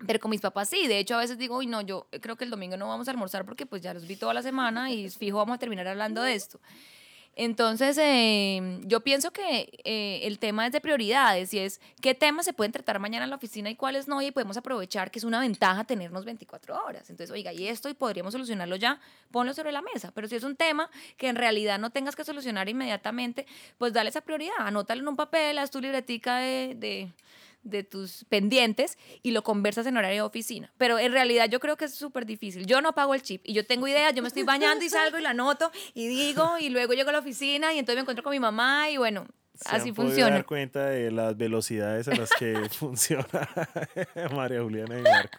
Pero 0.07 0.19
con 0.19 0.31
mis 0.31 0.41
papás 0.41 0.69
sí, 0.69 0.87
de 0.87 0.99
hecho 0.99 1.17
a 1.17 1.19
veces 1.19 1.37
digo, 1.39 1.59
uy, 1.59 1.67
no, 1.67 1.83
yo 1.83 2.07
creo 2.21 2.37
que 2.37 2.45
el 2.45 2.51
domingo 2.51 2.77
no 2.77 2.89
vamos 2.89 3.09
a 3.09 3.11
almorzar 3.11 3.45
porque 3.45 3.67
pues 3.67 3.83
ya 3.83 3.93
los 3.93 4.07
vi 4.07 4.17
toda 4.17 4.33
la 4.33 4.43
semana 4.43 4.91
y 4.91 5.11
fijo 5.11 5.37
vamos 5.39 5.57
a 5.57 5.59
terminar 5.59 5.87
hablando 5.87 6.23
de 6.23 6.35
esto. 6.35 6.61
Entonces, 7.37 7.97
eh, 7.99 8.81
yo 8.83 9.01
pienso 9.01 9.31
que 9.31 9.81
eh, 9.85 10.21
el 10.25 10.39
tema 10.39 10.67
es 10.67 10.73
de 10.73 10.81
prioridades 10.81 11.55
y 11.55 11.61
es 11.61 11.81
qué 12.03 12.15
temas 12.15 12.45
se 12.45 12.53
pueden 12.53 12.73
tratar 12.73 12.99
mañana 12.99 13.25
en 13.25 13.31
la 13.31 13.37
oficina 13.37 13.71
y 13.71 13.77
cuáles 13.77 14.09
no, 14.09 14.21
y 14.21 14.31
podemos 14.33 14.57
aprovechar 14.57 15.11
que 15.11 15.21
es 15.21 15.25
una 15.25 15.41
ventaja 15.41 15.85
tenernos 15.85 16.25
24 16.25 16.85
horas. 16.85 17.09
Entonces, 17.09 17.31
oiga, 17.31 17.53
y 17.53 17.69
esto 17.69 17.89
y 17.89 17.95
podríamos 17.95 18.33
solucionarlo 18.33 18.77
ya, 18.77 19.01
ponlo 19.31 19.55
sobre 19.55 19.71
la 19.71 19.81
mesa. 19.81 20.11
Pero 20.13 20.27
si 20.29 20.37
es 20.37 20.45
un 20.45 20.57
tema 20.57 20.91
que 21.17 21.29
en 21.29 21.37
realidad 21.37 21.79
no 21.79 21.91
tengas 21.91 22.17
que 22.17 22.25
solucionar 22.25 22.69
inmediatamente, 22.69 23.47
pues 23.79 23.93
dale 23.93 24.11
esa 24.11 24.23
prioridad, 24.23 24.57
anótalo 24.59 25.01
en 25.01 25.09
un 25.09 25.17
papel, 25.17 25.59
haz 25.59 25.71
tu 25.71 25.81
libretica 25.81 26.39
de 26.39 27.13
de 27.63 27.83
tus 27.83 28.25
pendientes 28.29 28.99
y 29.23 29.33
lo 29.33 29.43
conversas 29.43 29.87
en 29.87 29.97
horario 29.97 30.23
de 30.23 30.27
oficina. 30.27 30.73
Pero 30.79 30.99
en 30.99 31.13
realidad 31.13 31.49
yo 31.49 31.61
creo 31.61 31.77
que 31.77 31.85
es 31.87 31.95
súper 31.95 32.27
difícil. 32.27 32.67
Yo 32.67 32.81
no 32.81 32.91
apago 32.91 33.15
el 33.15 33.23
chip 33.23 33.43
y 33.45 33.53
yo 33.53 33.67
tengo 33.67 33.87
ideas, 33.89 34.15
yo 34.15 34.23
me 34.23 34.29
estoy 34.29 34.43
bañando 34.45 34.85
y 34.85 34.89
salgo 34.89 35.19
y 35.19 35.23
la 35.23 35.31
anoto 35.31 35.71
y 35.95 36.09
digo 36.09 36.59
y 36.59 36.69
luego 36.71 36.95
llego 36.95 37.11
a 37.11 37.13
la 37.13 37.19
oficina 37.21 37.73
y 37.75 37.79
entonces 37.79 37.97
me 37.97 38.01
encuentro 38.03 38.23
con 38.23 38.33
mi 38.33 38.41
mamá 38.41 38.91
y 38.91 38.97
bueno, 38.97 39.27
¿Se 39.55 39.77
así 39.77 39.91
han 39.91 39.95
funciona. 39.95 40.37
dar 40.37 40.47
cuenta 40.47 40.87
de 40.87 41.11
las 41.11 41.37
velocidades 41.37 42.09
a 42.09 42.15
las 42.15 42.31
que 42.31 42.55
funciona 42.71 43.27
María 44.35 44.63
Juliana 44.63 44.99
y 44.99 45.03
Marco. 45.03 45.39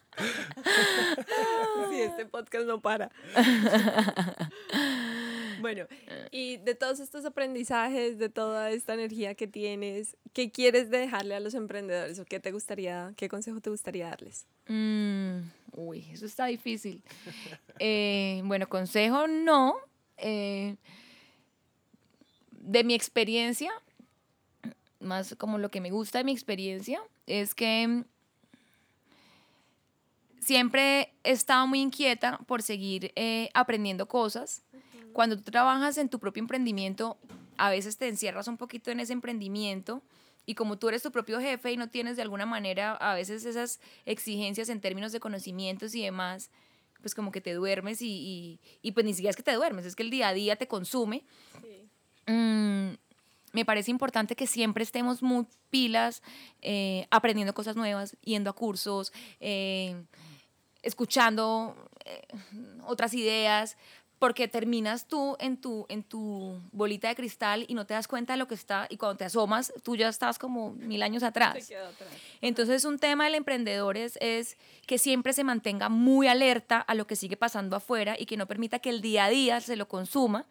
Sí, 1.90 2.02
este 2.02 2.26
podcast 2.28 2.66
no 2.66 2.82
para. 2.82 3.10
Bueno, 5.62 5.86
y 6.32 6.58
de 6.58 6.76
todos 6.76 7.00
estos 7.00 7.26
aprendizajes, 7.26 8.17
de 8.17 8.30
toda 8.30 8.71
esta 8.71 8.93
energía 8.93 9.36
que 9.36 9.47
tienes, 9.47 10.17
¿qué 10.34 10.52
quieres 10.52 10.89
dejarle 10.89 11.36
a 11.36 11.39
los 11.39 11.54
emprendedores 11.54 12.19
o 12.19 12.26
qué 12.26 12.39
te 12.39 12.52
gustaría, 12.52 13.13
qué 13.15 13.30
consejo 13.30 13.62
te 13.62 13.69
gustaría 13.69 14.10
darles? 14.10 14.45
Mm, 14.67 15.39
uy, 15.74 16.08
eso 16.12 16.26
está 16.26 16.45
difícil. 16.47 17.02
eh, 17.80 18.41
bueno, 18.45 18.67
consejo 18.67 19.28
no. 19.28 19.76
Eh, 20.17 20.76
de 22.52 22.84
mi 22.84 22.93
experiencia, 22.93 23.71
más 25.00 25.36
como 25.38 25.58
lo 25.58 25.71
que 25.71 25.82
me 25.82 25.89
gusta 25.89 26.19
de 26.19 26.24
mi 26.24 26.32
experiencia, 26.32 27.02
es 27.26 27.56
que 27.56 28.04
siempre 30.39 31.13
he 31.24 31.32
estado 31.32 31.67
muy 31.67 31.80
inquieta 31.80 32.39
por 32.45 32.62
seguir 32.62 33.12
eh, 33.15 33.50
aprendiendo 33.54 34.08
cosas. 34.08 34.63
Cuando 35.13 35.38
tú 35.38 35.43
trabajas 35.52 35.97
en 35.97 36.10
tu 36.10 36.19
propio 36.19 36.41
emprendimiento, 36.41 37.17
a 37.58 37.69
veces 37.69 37.97
te 37.97 38.08
encierras 38.08 38.47
un 38.47 38.58
poquito 38.58 38.91
en 38.91 39.00
ese 39.00 39.13
emprendimiento 39.13 40.02
y 40.45 40.56
como 40.56 40.78
tú 40.78 40.89
eres 40.89 41.04
tu 41.04 41.12
propio 41.12 41.39
jefe 41.39 41.71
y 41.71 41.78
no 41.78 41.89
tienes 41.89 42.15
de 42.15 42.24
alguna 42.24 42.45
manera 42.45 42.93
a 42.93 43.13
veces 43.13 43.45
esas 43.45 43.80
exigencias 44.06 44.69
en 44.69 44.82
términos 44.82 45.12
de 45.12 45.19
conocimientos 45.19 45.93
y 45.95 46.04
demás, 46.04 46.50
pues 47.02 47.15
como 47.15 47.32
que 47.32 47.41
te 47.41 47.54
duermes 47.54 48.02
y, 48.02 48.08
y, 48.08 48.60
y 48.82 48.91
pues 48.91 49.06
ni 49.06 49.13
siquiera 49.13 49.32
es 49.32 49.36
que 49.36 49.43
te 49.43 49.54
duermes, 49.54 49.86
es 49.86 49.95
que 49.95 50.04
el 50.04 50.10
día 50.10 50.30
a 50.30 50.34
día 50.34 50.56
te 50.56 50.67
consume. 50.67 51.24
Sí. 51.62 51.89
Mm, 52.32 52.95
me 53.54 53.65
parece 53.65 53.91
importante 53.91 54.36
que 54.36 54.47
siempre 54.47 54.84
estemos 54.84 55.21
muy 55.21 55.45
pilas, 55.69 56.21
eh, 56.62 57.08
aprendiendo 57.12 57.54
cosas 57.54 57.76
nuevas, 57.76 58.15
yendo 58.21 58.50
a 58.50 58.54
cursos, 58.54 59.12
eh, 59.39 60.04
escuchando 60.84 61.76
eh, 62.06 62.21
otras 62.86 63.13
ideas, 63.13 63.78
porque 64.22 64.48
terminas 64.48 65.08
tú 65.08 65.36
en 65.40 65.58
tu, 65.58 65.88
en 65.90 66.04
tu 66.04 66.62
bolita 66.72 67.08
de 67.08 67.16
cristal 67.16 67.66
y 67.68 67.74
no 67.74 67.88
te 67.88 67.96
das 67.96 68.08
cuenta 68.08 68.34
de 68.34 68.38
lo 68.38 68.48
que 68.48 68.54
está, 68.54 68.86
y 68.88 68.98
cuando 68.98 69.18
te 69.18 69.26
asomas, 69.26 69.74
tú 69.82 69.96
ya 69.96 70.10
estás 70.10 70.38
como 70.38 70.74
mil 70.74 71.02
años 71.02 71.24
atrás. 71.24 71.56
atrás. 71.56 72.08
Entonces, 72.40 72.86
un 72.86 73.00
tema 73.00 73.24
del 73.24 73.34
emprendedor 73.34 73.98
es, 73.98 74.20
es, 74.22 74.58
que 74.86 75.00
siempre 75.00 75.34
se 75.34 75.44
mantenga 75.44 75.90
muy 75.90 76.28
alerta 76.28 76.78
a 76.78 76.94
lo 76.94 77.08
que 77.08 77.16
sigue 77.16 77.36
pasando 77.36 77.76
afuera 77.76 78.16
y 78.16 78.28
que 78.28 78.38
no 78.38 78.46
permita 78.46 78.78
que 78.78 78.92
el 78.92 79.02
día 79.02 79.26
a 79.26 79.30
día 79.32 79.60
se 79.60 79.76
lo 79.76 79.88
consuma. 79.88 80.46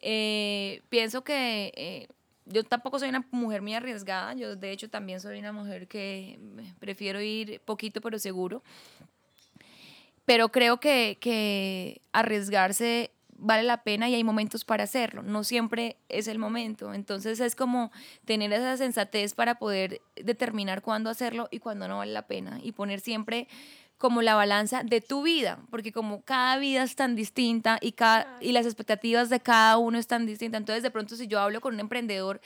Eh, 0.00 0.82
pienso 0.88 1.22
que 1.22 1.72
eh, 1.76 2.08
yo 2.44 2.64
tampoco 2.64 2.98
soy 2.98 3.10
una 3.10 3.24
mujer 3.30 3.62
muy 3.62 3.74
arriesgada, 3.74 4.34
yo 4.34 4.56
de 4.56 4.72
hecho 4.72 4.90
también 4.90 5.20
soy 5.20 5.38
una 5.38 5.52
mujer 5.52 5.86
que 5.86 6.40
prefiero 6.80 7.20
ir 7.20 7.60
poquito 7.60 8.00
pero 8.00 8.18
seguro 8.18 8.64
pero 10.30 10.50
creo 10.50 10.78
que, 10.78 11.18
que, 11.20 12.02
arriesgarse 12.12 13.10
vale 13.36 13.64
la 13.64 13.82
pena 13.82 14.08
y 14.08 14.14
hay 14.14 14.22
momentos 14.22 14.64
para 14.64 14.84
hacerlo, 14.84 15.24
no 15.24 15.42
siempre 15.42 15.96
es 16.08 16.28
el 16.28 16.38
momento, 16.38 16.94
entonces 16.94 17.40
es 17.40 17.56
como 17.56 17.90
tener 18.26 18.52
esa 18.52 18.76
sensatez 18.76 19.34
para 19.34 19.56
poder 19.56 20.00
determinar 20.14 20.82
cuándo 20.82 21.10
hacerlo 21.10 21.48
y 21.50 21.58
cuándo 21.58 21.88
no 21.88 21.98
vale 21.98 22.12
la 22.12 22.28
pena 22.28 22.60
y 22.62 22.70
poner 22.70 23.00
siempre 23.00 23.48
como 23.98 24.22
la 24.22 24.36
balanza 24.36 24.84
de 24.84 25.00
tu 25.00 25.24
vida, 25.24 25.58
porque 25.68 25.90
como 25.90 26.22
cada 26.22 26.58
vida 26.58 26.84
es 26.84 26.94
tan 26.94 27.16
distinta 27.16 27.78
y, 27.80 27.90
cada, 27.90 28.38
y 28.40 28.52
las 28.52 28.66
expectativas 28.66 29.30
de 29.30 29.40
cada 29.40 29.78
uno 29.78 29.98
están 29.98 30.26
distintas, 30.26 30.60
entonces 30.60 30.84
de 30.84 30.92
pronto 30.92 31.16
si 31.16 31.26
yo 31.26 31.40
hablo 31.40 31.60
con 31.60 31.74
un 31.74 31.80
emprendedor 31.80 32.40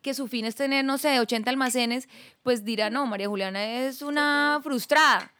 que 0.00 0.14
su 0.14 0.28
fin 0.28 0.44
es 0.44 0.54
tener, 0.54 0.84
no 0.84 0.96
sé, 0.96 1.18
80 1.18 1.50
almacenes, 1.50 2.08
pues 2.44 2.64
dirá, 2.64 2.88
no, 2.88 3.04
María 3.06 3.26
Juliana 3.26 3.64
es 3.64 4.00
una 4.00 4.60
frustrada. 4.62 5.32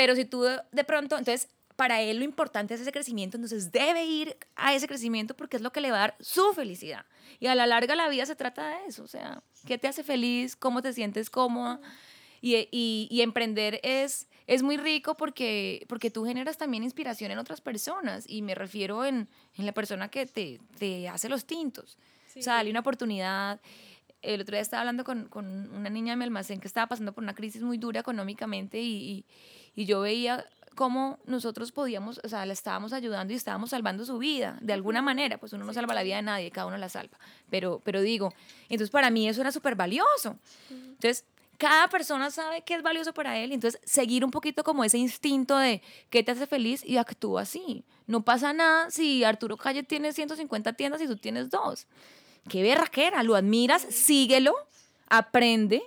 Pero 0.00 0.16
si 0.16 0.24
tú 0.24 0.44
de 0.44 0.84
pronto, 0.84 1.18
entonces, 1.18 1.46
para 1.76 2.00
él 2.00 2.20
lo 2.20 2.24
importante 2.24 2.72
es 2.72 2.80
ese 2.80 2.90
crecimiento, 2.90 3.36
entonces 3.36 3.70
debe 3.70 4.02
ir 4.02 4.34
a 4.56 4.74
ese 4.74 4.88
crecimiento 4.88 5.36
porque 5.36 5.58
es 5.58 5.62
lo 5.62 5.72
que 5.72 5.82
le 5.82 5.90
va 5.90 5.98
a 5.98 6.00
dar 6.00 6.16
su 6.20 6.54
felicidad. 6.54 7.04
Y 7.38 7.48
a 7.48 7.54
la 7.54 7.66
larga 7.66 7.94
la 7.94 8.08
vida 8.08 8.24
se 8.24 8.34
trata 8.34 8.66
de 8.66 8.86
eso, 8.86 9.04
o 9.04 9.06
sea, 9.06 9.42
¿qué 9.66 9.76
te 9.76 9.88
hace 9.88 10.02
feliz? 10.02 10.56
¿Cómo 10.56 10.80
te 10.80 10.94
sientes 10.94 11.28
cómoda? 11.28 11.82
Y, 12.40 12.56
y, 12.70 13.08
y 13.10 13.20
emprender 13.20 13.78
es, 13.82 14.26
es 14.46 14.62
muy 14.62 14.78
rico 14.78 15.18
porque, 15.18 15.84
porque 15.86 16.10
tú 16.10 16.24
generas 16.24 16.56
también 16.56 16.82
inspiración 16.82 17.30
en 17.30 17.38
otras 17.38 17.60
personas 17.60 18.24
y 18.26 18.40
me 18.40 18.54
refiero 18.54 19.04
en, 19.04 19.28
en 19.58 19.66
la 19.66 19.72
persona 19.72 20.08
que 20.08 20.24
te, 20.24 20.60
te 20.78 21.10
hace 21.10 21.28
los 21.28 21.44
tintos. 21.44 21.98
O 22.38 22.40
sea, 22.40 22.54
dale 22.54 22.70
una 22.70 22.80
oportunidad. 22.80 23.60
El 24.22 24.40
otro 24.40 24.54
día 24.54 24.60
estaba 24.60 24.82
hablando 24.82 25.04
con, 25.04 25.28
con, 25.28 25.72
una 25.72 25.90
niña 25.90 26.12
de 26.12 26.16
mi 26.16 26.24
almacén 26.24 26.60
que 26.60 26.68
estaba 26.68 26.86
pasando 26.86 27.12
por 27.12 27.24
una 27.24 27.34
crisis 27.34 27.62
muy 27.62 27.78
dura 27.78 28.00
económicamente 28.00 28.78
y, 28.80 29.24
y, 29.74 29.82
y 29.82 29.86
yo 29.86 30.00
veía 30.00 30.46
cómo 30.74 31.18
nosotros 31.26 31.72
podíamos, 31.72 32.20
o 32.24 32.28
sea, 32.28 32.46
la 32.46 32.52
estábamos 32.52 32.92
ayudando 32.92 33.32
y 33.32 33.36
estábamos 33.36 33.70
salvando 33.70 34.04
su 34.04 34.18
vida, 34.18 34.56
de 34.60 34.72
alguna 34.72 35.02
manera, 35.02 35.38
pues 35.38 35.52
uno 35.52 35.64
no 35.64 35.72
salva 35.72 35.94
la 35.94 36.02
vida 36.02 36.16
de 36.16 36.22
nadie, 36.22 36.50
cada 36.50 36.66
uno 36.66 36.78
la 36.78 36.88
salva, 36.88 37.18
pero, 37.50 37.80
pero 37.84 38.00
digo, 38.00 38.32
entonces 38.68 38.90
para 38.90 39.10
mí 39.10 39.28
eso 39.28 39.40
era 39.40 39.52
súper 39.52 39.74
valioso. 39.74 40.38
Entonces, 40.70 41.24
cada 41.58 41.88
persona 41.88 42.30
sabe 42.30 42.62
qué 42.62 42.74
es 42.74 42.82
valioso 42.82 43.12
para 43.12 43.36
él, 43.36 43.52
entonces 43.52 43.78
seguir 43.84 44.24
un 44.24 44.30
poquito 44.30 44.64
como 44.64 44.82
ese 44.82 44.96
instinto 44.96 45.58
de 45.58 45.82
qué 46.08 46.22
te 46.22 46.32
hace 46.32 46.46
feliz 46.46 46.82
y 46.84 46.96
actúa 46.96 47.42
así. 47.42 47.84
No 48.06 48.22
pasa 48.24 48.54
nada 48.54 48.90
si 48.90 49.24
Arturo 49.24 49.58
Calle 49.58 49.82
tiene 49.82 50.14
150 50.14 50.72
tiendas 50.72 51.02
y 51.02 51.06
tú 51.06 51.16
tienes 51.18 51.50
dos. 51.50 51.86
Qué 52.48 52.62
berraquera, 52.62 53.22
lo 53.22 53.36
admiras, 53.36 53.82
síguelo, 53.82 54.54
aprende, 55.08 55.82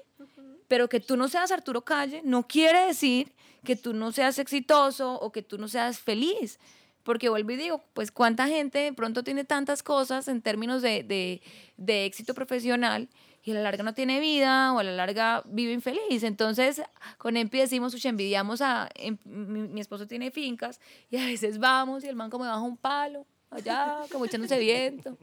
pero 0.68 0.89
que 0.89 0.99
tú 0.99 1.18
no 1.18 1.28
seas 1.28 1.51
Arturo 1.51 1.82
Calle 1.82 2.22
no 2.24 2.47
quiere 2.47 2.86
decir 2.86 3.34
que 3.64 3.76
tú 3.76 3.93
no 3.93 4.12
seas 4.12 4.39
exitoso 4.39 5.14
o 5.14 5.32
que 5.32 5.41
tú 5.41 5.58
no 5.58 5.68
seas 5.68 5.99
feliz. 5.99 6.60
Porque 7.04 7.28
vuelvo 7.30 7.51
y 7.51 7.58
digo, 7.58 7.84
pues 7.93 8.12
cuánta 8.12 8.47
gente 8.47 8.80
de 8.80 8.93
pronto 8.93 9.24
tiene 9.24 9.43
tantas 9.43 9.84
cosas 9.84 10.28
en 10.30 10.41
términos 10.41 10.82
de, 10.82 11.41
de, 11.78 12.06
éxito 12.06 12.34
profesional 12.34 13.10
y 13.43 13.51
a 13.51 13.56
la 13.56 13.62
larga 13.62 13.84
no 13.84 13.93
tiene 13.93 14.22
vida 14.22 14.72
o 14.72 14.80
a 14.80 14.84
la 14.84 14.93
larga 14.93 15.43
vive 15.45 15.74
infeliz. 15.74 16.24
Entonces, 16.24 16.82
con 17.18 17.36
Empi 17.36 17.58
decimos, 17.58 17.93
envidiamos 18.06 18.62
a, 18.62 18.89
mi, 19.26 19.68
mi, 19.68 19.82
esposo 19.82 20.08
tiene 20.08 20.32
fincas 20.32 20.80
y 21.10 21.18
a 21.18 21.26
veces 21.26 21.60
vamos 21.60 22.06
y 22.06 22.08
el 22.08 22.16
man 22.16 22.30
como 22.30 22.45
baja 22.45 22.62
un 22.62 22.78
palo, 22.78 23.26
allá, 23.54 24.01
como 24.12 24.26
echándose 24.26 24.60
viento, 24.60 25.18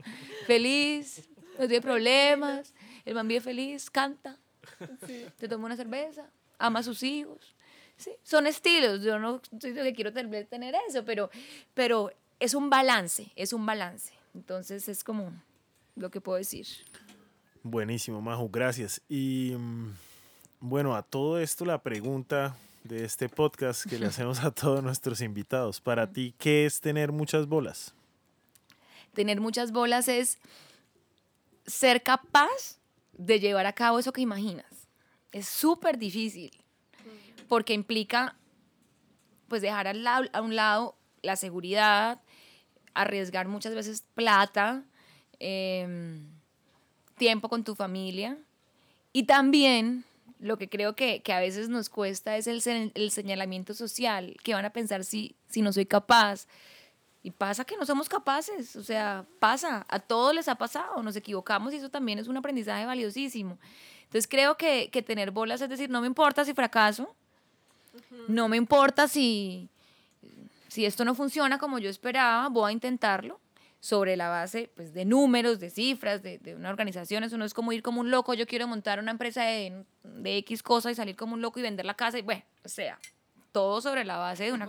feliz, 0.47 1.29
no 1.59 1.67
tiene 1.67 1.81
problemas, 1.81 2.75
el 3.05 3.15
man 3.15 3.29
vive 3.29 3.41
feliz, 3.41 3.91
canta, 3.91 4.37
sí. 5.07 5.27
te 5.39 5.49
toma 5.49 5.67
una 5.67 5.77
cerveza, 5.77 6.31
ama 6.59 6.81
a 6.81 6.83
sus 6.83 7.03
hijos. 7.03 7.55
Sí, 7.97 8.13
son 8.23 8.47
estilos, 8.47 9.03
yo 9.03 9.19
no 9.19 9.43
soy 9.61 9.75
que 9.75 9.93
quiero 9.93 10.13
tener, 10.13 10.47
tener 10.47 10.75
eso, 10.89 11.05
pero, 11.05 11.31
pero 11.75 12.11
es 12.39 12.55
un 12.55 12.71
balance, 12.71 13.31
es 13.37 13.53
un 13.53 13.67
balance. 13.67 14.15
Entonces 14.35 14.89
es 14.89 15.05
como 15.05 15.33
lo 15.97 16.11
que 16.11 16.21
puedo 16.21 16.39
decir. 16.39 16.67
Buenísimo, 17.63 18.23
Majo, 18.23 18.49
gracias. 18.49 19.03
Y 19.09 19.55
bueno, 20.61 20.97
a 20.97 21.03
todo 21.03 21.39
esto 21.39 21.65
la 21.67 21.83
pregunta 21.83 22.57
de 22.85 23.05
este 23.05 23.29
podcast 23.29 23.87
que 23.87 23.99
le 23.99 24.07
hacemos 24.09 24.43
a 24.43 24.51
todos 24.51 24.83
nuestros 24.83 25.21
invitados. 25.21 25.81
Para 25.81 26.11
ti, 26.11 26.35
¿qué 26.39 26.65
es 26.65 26.81
tener 26.81 27.13
muchas 27.13 27.47
bolas? 27.47 27.95
Tener 29.15 29.41
muchas 29.41 29.73
bolas 29.73 30.09
es 30.09 30.39
ser 31.67 32.03
capaz 32.03 32.79
de 33.13 33.41
llevar 33.41 33.67
a 33.67 33.73
cabo 33.73 33.99
eso 33.99 34.13
que 34.13 34.21
imaginas. 34.21 34.89
Es 35.33 35.49
súper 35.49 35.99
difícil 35.99 36.51
porque 37.49 37.75
implica 37.75 38.37
pues 39.49 39.63
dejar 39.63 39.89
al 39.89 40.05
lado, 40.05 40.29
a 40.33 40.41
un 40.41 40.55
lado 40.55 40.97
la 41.23 41.37
seguridad, 41.37 42.21
arriesgar 42.95 43.49
muchas 43.49 43.75
veces 43.75 44.05
plata, 44.15 44.85
eh, 45.39 46.21
tiempo 47.17 47.49
con 47.49 47.65
tu 47.65 47.75
familia 47.75 48.39
y 49.13 49.25
también 49.25 50.05
lo 50.39 50.57
que 50.57 50.69
creo 50.69 50.97
que, 50.97 51.23
que 51.23 51.33
a 51.33 51.41
veces 51.41 51.69
nos 51.69 51.89
cuesta 51.89 52.37
es 52.37 52.47
el, 52.47 52.93
el, 52.95 53.11
señalamiento 53.11 53.75
social, 53.75 54.37
que 54.43 54.55
van 54.55 54.65
a 54.65 54.73
pensar 54.73 55.05
si, 55.05 55.37
si 55.49 55.61
no 55.63 55.73
soy 55.73 55.87
capaz. 55.87 56.47
Y 57.23 57.31
pasa 57.31 57.65
que 57.65 57.77
no 57.77 57.85
somos 57.85 58.09
capaces, 58.09 58.77
o 58.77 58.83
sea, 58.83 59.27
pasa, 59.39 59.85
a 59.89 59.99
todos 59.99 60.35
les 60.35 60.49
ha 60.49 60.55
pasado, 60.55 61.03
nos 61.03 61.17
equivocamos 61.17 61.75
y 61.75 61.77
eso 61.77 61.91
también 61.91 62.19
es 62.19 62.29
un 62.29 62.37
aprendizaje 62.37 62.87
valiosísimo. 62.87 63.59
Entonces 64.05 64.27
creo 64.27 64.57
que, 64.57 64.89
que 64.91 65.03
tener 65.03 65.31
bolas 65.31 65.61
es 65.61 65.69
decir, 65.69 65.91
no 65.91 66.01
me 66.01 66.07
importa 66.07 66.45
si 66.45 66.55
fracaso, 66.55 67.15
no 68.27 68.49
me 68.49 68.57
importa 68.57 69.07
si, 69.07 69.69
si 70.69 70.87
esto 70.87 71.05
no 71.05 71.15
funciona 71.15 71.59
como 71.59 71.79
yo 71.79 71.91
esperaba, 71.91 72.49
voy 72.49 72.71
a 72.71 72.73
intentarlo 72.73 73.39
sobre 73.81 74.17
la 74.17 74.29
base 74.29 74.71
pues, 74.77 74.93
de 74.93 75.05
números, 75.05 75.59
de 75.59 75.71
cifras, 75.71 76.23
de, 76.23 76.39
de, 76.39 76.55
una 76.55 76.71
organización. 76.71 77.25
Eso 77.25 77.39
no 77.39 77.45
es 77.45 77.55
como 77.55 77.73
ir 77.73 77.83
como 77.83 78.01
un 78.01 78.11
loco, 78.11 78.35
yo 78.35 78.47
quiero 78.47 78.67
montar 78.69 78.99
una 78.99 79.11
empresa 79.11 79.43
de, 79.43 79.85
de 80.05 80.37
X 80.39 80.63
cosa 80.63 80.91
y 80.91 80.95
salir 80.95 81.17
como 81.17 81.35
un 81.35 81.43
loco 81.43 81.59
y 81.59 81.63
vender 81.63 81.87
la 81.87 81.95
casa. 81.95 82.19
Y 82.19 82.23
bueno, 82.23 82.43
o 82.65 82.69
sea, 82.69 82.99
todo 83.53 83.81
sobre 83.81 84.05
la 84.05 84.17
base 84.17 84.45
de, 84.45 84.53
una, 84.53 84.69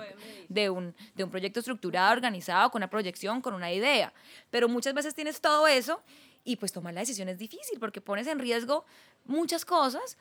de, 0.50 0.70
un, 0.70 0.96
de 1.16 1.24
un 1.24 1.30
proyecto 1.30 1.60
estructurado, 1.60 2.12
organizado, 2.14 2.70
con 2.72 2.80
una 2.80 2.90
proyección, 2.90 3.42
con 3.42 3.54
una 3.54 3.72
idea. 3.72 4.14
Pero 4.50 4.68
muchas 4.68 4.94
veces 4.94 5.14
tienes 5.14 5.42
todo 5.42 5.68
eso 5.68 6.02
y 6.44 6.56
pues 6.56 6.72
tomar 6.72 6.94
la 6.94 7.02
decisión 7.02 7.30
es 7.30 7.38
difícil 7.38 7.80
porque 7.80 8.02
pones 8.02 8.28
en 8.28 8.40
riesgo 8.40 8.86
muchas 9.26 9.66
cosas 9.66 10.18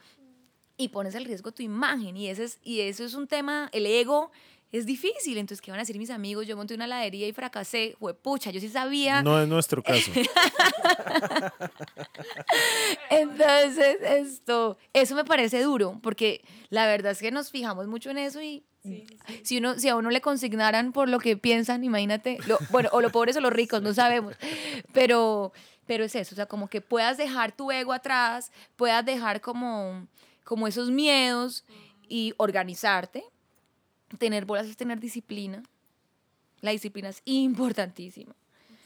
y 0.76 0.88
pones 0.88 1.14
en 1.14 1.24
riesgo 1.24 1.52
tu 1.52 1.62
imagen 1.62 2.16
y, 2.16 2.28
ese 2.28 2.44
es, 2.44 2.58
y 2.62 2.80
eso 2.80 3.04
es 3.04 3.14
un 3.14 3.26
tema, 3.26 3.68
el 3.72 3.86
ego 3.86 4.30
es 4.72 4.86
difícil. 4.86 5.38
Entonces, 5.38 5.60
¿qué 5.60 5.70
van 5.70 5.80
a 5.80 5.82
decir 5.82 5.98
mis 5.98 6.10
amigos? 6.10 6.46
Yo 6.46 6.56
monté 6.56 6.74
una 6.74 6.84
heladería 6.84 7.26
y 7.26 7.32
fracasé. 7.32 7.96
Fue 7.98 8.14
pucha, 8.14 8.50
yo 8.50 8.60
sí 8.60 8.68
sabía. 8.68 9.22
No 9.22 9.40
es 9.40 9.48
nuestro 9.48 9.82
caso. 9.82 10.10
Entonces, 13.10 13.96
esto, 14.02 14.78
eso 14.92 15.14
me 15.14 15.24
parece 15.24 15.62
duro, 15.62 15.98
porque 16.02 16.42
la 16.68 16.86
verdad 16.86 17.12
es 17.12 17.18
que 17.18 17.30
nos 17.30 17.50
fijamos 17.50 17.86
mucho 17.86 18.10
en 18.10 18.18
eso 18.18 18.40
y 18.42 18.64
sí, 18.82 19.06
sí. 19.26 19.40
Si, 19.44 19.58
uno, 19.58 19.78
si 19.78 19.88
a 19.88 19.96
uno 19.96 20.10
le 20.10 20.20
consignaran 20.20 20.92
por 20.92 21.08
lo 21.08 21.18
que 21.18 21.36
piensan, 21.36 21.84
imagínate, 21.84 22.38
lo, 22.46 22.58
bueno, 22.70 22.88
o 22.92 23.00
los 23.00 23.12
pobres 23.12 23.36
o 23.36 23.40
los 23.40 23.52
ricos, 23.52 23.82
no 23.82 23.92
sabemos, 23.92 24.36
pero, 24.92 25.52
pero 25.86 26.04
es 26.04 26.14
eso, 26.14 26.34
o 26.34 26.36
sea, 26.36 26.46
como 26.46 26.68
que 26.68 26.80
puedas 26.80 27.16
dejar 27.16 27.52
tu 27.52 27.70
ego 27.70 27.92
atrás, 27.92 28.52
puedas 28.76 29.04
dejar 29.04 29.40
como, 29.40 30.06
como 30.44 30.66
esos 30.66 30.90
miedos 30.90 31.64
y 32.08 32.34
organizarte, 32.36 33.24
tener 34.18 34.44
bolas 34.44 34.66
es 34.66 34.76
tener 34.76 35.00
disciplina. 35.00 35.62
La 36.60 36.72
disciplina 36.72 37.08
es 37.08 37.22
importantísima. 37.24 38.34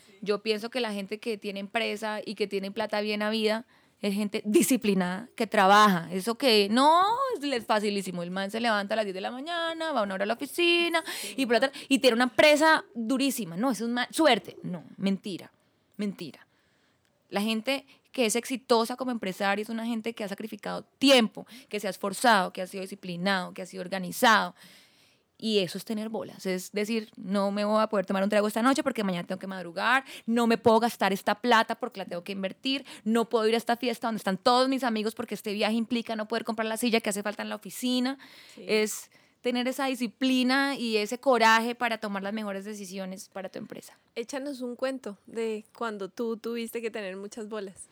Sí. 0.06 0.18
Yo 0.22 0.42
pienso 0.42 0.70
que 0.70 0.80
la 0.80 0.92
gente 0.92 1.18
que 1.18 1.38
tiene 1.38 1.60
empresa 1.60 2.20
y 2.24 2.34
que 2.34 2.46
tiene 2.46 2.70
plata 2.70 3.00
bien 3.00 3.22
a 3.22 3.30
vida 3.30 3.66
es 4.00 4.14
gente 4.14 4.42
disciplinada, 4.44 5.28
que 5.34 5.46
trabaja. 5.46 6.08
Eso 6.12 6.36
que 6.36 6.68
no 6.70 7.02
es 7.42 7.64
facilísimo. 7.64 8.22
El 8.22 8.30
man 8.30 8.50
se 8.50 8.60
levanta 8.60 8.94
a 8.94 8.96
las 8.96 9.06
10 9.06 9.14
de 9.14 9.20
la 9.20 9.30
mañana, 9.30 9.92
va 9.92 10.02
una 10.02 10.14
hora 10.14 10.24
a 10.24 10.26
la 10.26 10.34
oficina 10.34 11.02
sí. 11.20 11.34
y, 11.38 11.46
plata, 11.46 11.72
y 11.88 11.98
tiene 12.00 12.16
una 12.16 12.24
empresa 12.24 12.84
durísima. 12.94 13.56
No, 13.56 13.70
eso 13.70 13.84
es 13.84 13.90
una 13.90 14.06
suerte. 14.10 14.58
No, 14.62 14.84
mentira, 14.98 15.50
mentira. 15.96 16.46
La 17.30 17.40
gente 17.40 17.86
que 18.12 18.26
es 18.26 18.36
exitosa 18.36 18.94
como 18.96 19.10
empresaria 19.10 19.62
es 19.62 19.70
una 19.70 19.86
gente 19.86 20.12
que 20.12 20.22
ha 20.22 20.28
sacrificado 20.28 20.84
tiempo, 20.98 21.46
que 21.68 21.80
se 21.80 21.86
ha 21.86 21.90
esforzado, 21.90 22.52
que 22.52 22.60
ha 22.60 22.66
sido 22.66 22.82
disciplinado, 22.82 23.54
que 23.54 23.62
ha 23.62 23.66
sido 23.66 23.80
organizado. 23.80 24.54
Y 25.36 25.58
eso 25.58 25.78
es 25.78 25.84
tener 25.84 26.08
bolas. 26.08 26.46
Es 26.46 26.72
decir, 26.72 27.10
no 27.16 27.50
me 27.50 27.64
voy 27.64 27.82
a 27.82 27.88
poder 27.88 28.06
tomar 28.06 28.22
un 28.22 28.30
trago 28.30 28.46
esta 28.46 28.62
noche 28.62 28.82
porque 28.82 29.02
mañana 29.02 29.26
tengo 29.26 29.38
que 29.38 29.46
madrugar, 29.46 30.04
no 30.26 30.46
me 30.46 30.58
puedo 30.58 30.80
gastar 30.80 31.12
esta 31.12 31.34
plata 31.34 31.74
porque 31.74 32.00
la 32.00 32.06
tengo 32.06 32.22
que 32.22 32.32
invertir, 32.32 32.84
no 33.04 33.28
puedo 33.28 33.46
ir 33.48 33.54
a 33.54 33.58
esta 33.58 33.76
fiesta 33.76 34.06
donde 34.06 34.18
están 34.18 34.38
todos 34.38 34.68
mis 34.68 34.84
amigos 34.84 35.14
porque 35.14 35.34
este 35.34 35.52
viaje 35.52 35.74
implica 35.74 36.16
no 36.16 36.28
poder 36.28 36.44
comprar 36.44 36.66
la 36.66 36.76
silla 36.76 37.00
que 37.00 37.10
hace 37.10 37.22
falta 37.22 37.42
en 37.42 37.48
la 37.48 37.56
oficina. 37.56 38.18
Sí. 38.54 38.64
Es 38.66 39.10
tener 39.44 39.68
esa 39.68 39.84
disciplina 39.86 40.74
y 40.74 40.96
ese 40.96 41.18
coraje 41.18 41.74
para 41.74 41.98
tomar 41.98 42.22
las 42.22 42.32
mejores 42.32 42.64
decisiones 42.64 43.28
para 43.28 43.50
tu 43.50 43.58
empresa. 43.58 43.98
Échanos 44.14 44.62
un 44.62 44.74
cuento 44.74 45.18
de 45.26 45.66
cuando 45.76 46.08
tú 46.08 46.38
tuviste 46.38 46.80
que 46.80 46.90
tener 46.90 47.16
muchas 47.16 47.50
bolas. 47.50 47.90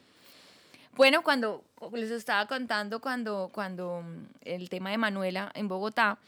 Bueno, 0.94 1.22
cuando 1.22 1.62
les 1.92 2.10
estaba 2.10 2.46
contando 2.46 3.00
cuando, 3.00 3.50
cuando 3.52 4.02
el 4.42 4.68
tema 4.68 4.90
de 4.90 4.98
Manuela 4.98 5.50
en 5.54 5.68
Bogotá, 5.68 6.18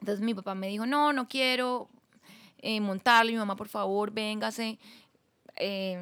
entonces 0.00 0.20
mi 0.20 0.34
papá 0.34 0.54
me 0.54 0.68
dijo, 0.68 0.86
no, 0.86 1.12
no 1.12 1.28
quiero 1.28 1.88
eh, 2.58 2.80
montarlo. 2.80 3.32
Mi 3.32 3.38
mamá, 3.38 3.56
por 3.56 3.68
favor, 3.68 4.10
véngase. 4.10 4.78
Eh, 5.56 5.98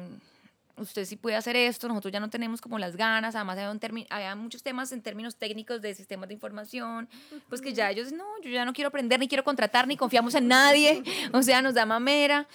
usted 0.77 1.05
sí 1.05 1.15
puede 1.15 1.35
hacer 1.35 1.55
esto. 1.55 1.87
Nosotros 1.87 2.11
ya 2.11 2.19
no 2.19 2.29
tenemos 2.29 2.61
como 2.61 2.79
las 2.79 2.95
ganas. 2.95 3.35
Además, 3.35 3.57
había, 3.57 3.71
un 3.71 4.05
había 4.09 4.35
muchos 4.35 4.63
temas 4.63 4.91
en 4.91 5.01
términos 5.01 5.35
técnicos 5.35 5.81
de 5.81 5.93
sistemas 5.93 6.29
de 6.29 6.35
información. 6.35 7.09
Pues 7.49 7.61
que 7.61 7.73
ya 7.73 7.89
ellos, 7.91 8.11
no, 8.11 8.25
yo 8.41 8.49
ya 8.49 8.65
no 8.65 8.73
quiero 8.73 8.89
aprender, 8.89 9.19
ni 9.19 9.27
quiero 9.27 9.43
contratar, 9.43 9.87
ni 9.87 9.97
confiamos 9.97 10.35
en 10.35 10.47
nadie. 10.47 11.03
O 11.33 11.43
sea, 11.43 11.61
nos 11.61 11.73
da 11.73 11.85
mamera. 11.85 12.47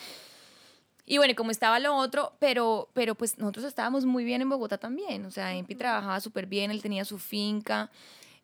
Y 1.06 1.18
bueno, 1.18 1.34
como 1.36 1.50
estaba 1.50 1.78
lo 1.78 1.94
otro, 1.94 2.32
pero, 2.38 2.88
pero 2.94 3.14
pues 3.14 3.38
nosotros 3.38 3.66
estábamos 3.66 4.06
muy 4.06 4.24
bien 4.24 4.40
en 4.40 4.48
Bogotá 4.48 4.78
también. 4.78 5.26
O 5.26 5.30
sea, 5.30 5.54
Empi 5.54 5.74
trabajaba 5.74 6.18
súper 6.20 6.46
bien, 6.46 6.70
él 6.70 6.80
tenía 6.80 7.04
su 7.04 7.18
finca. 7.18 7.90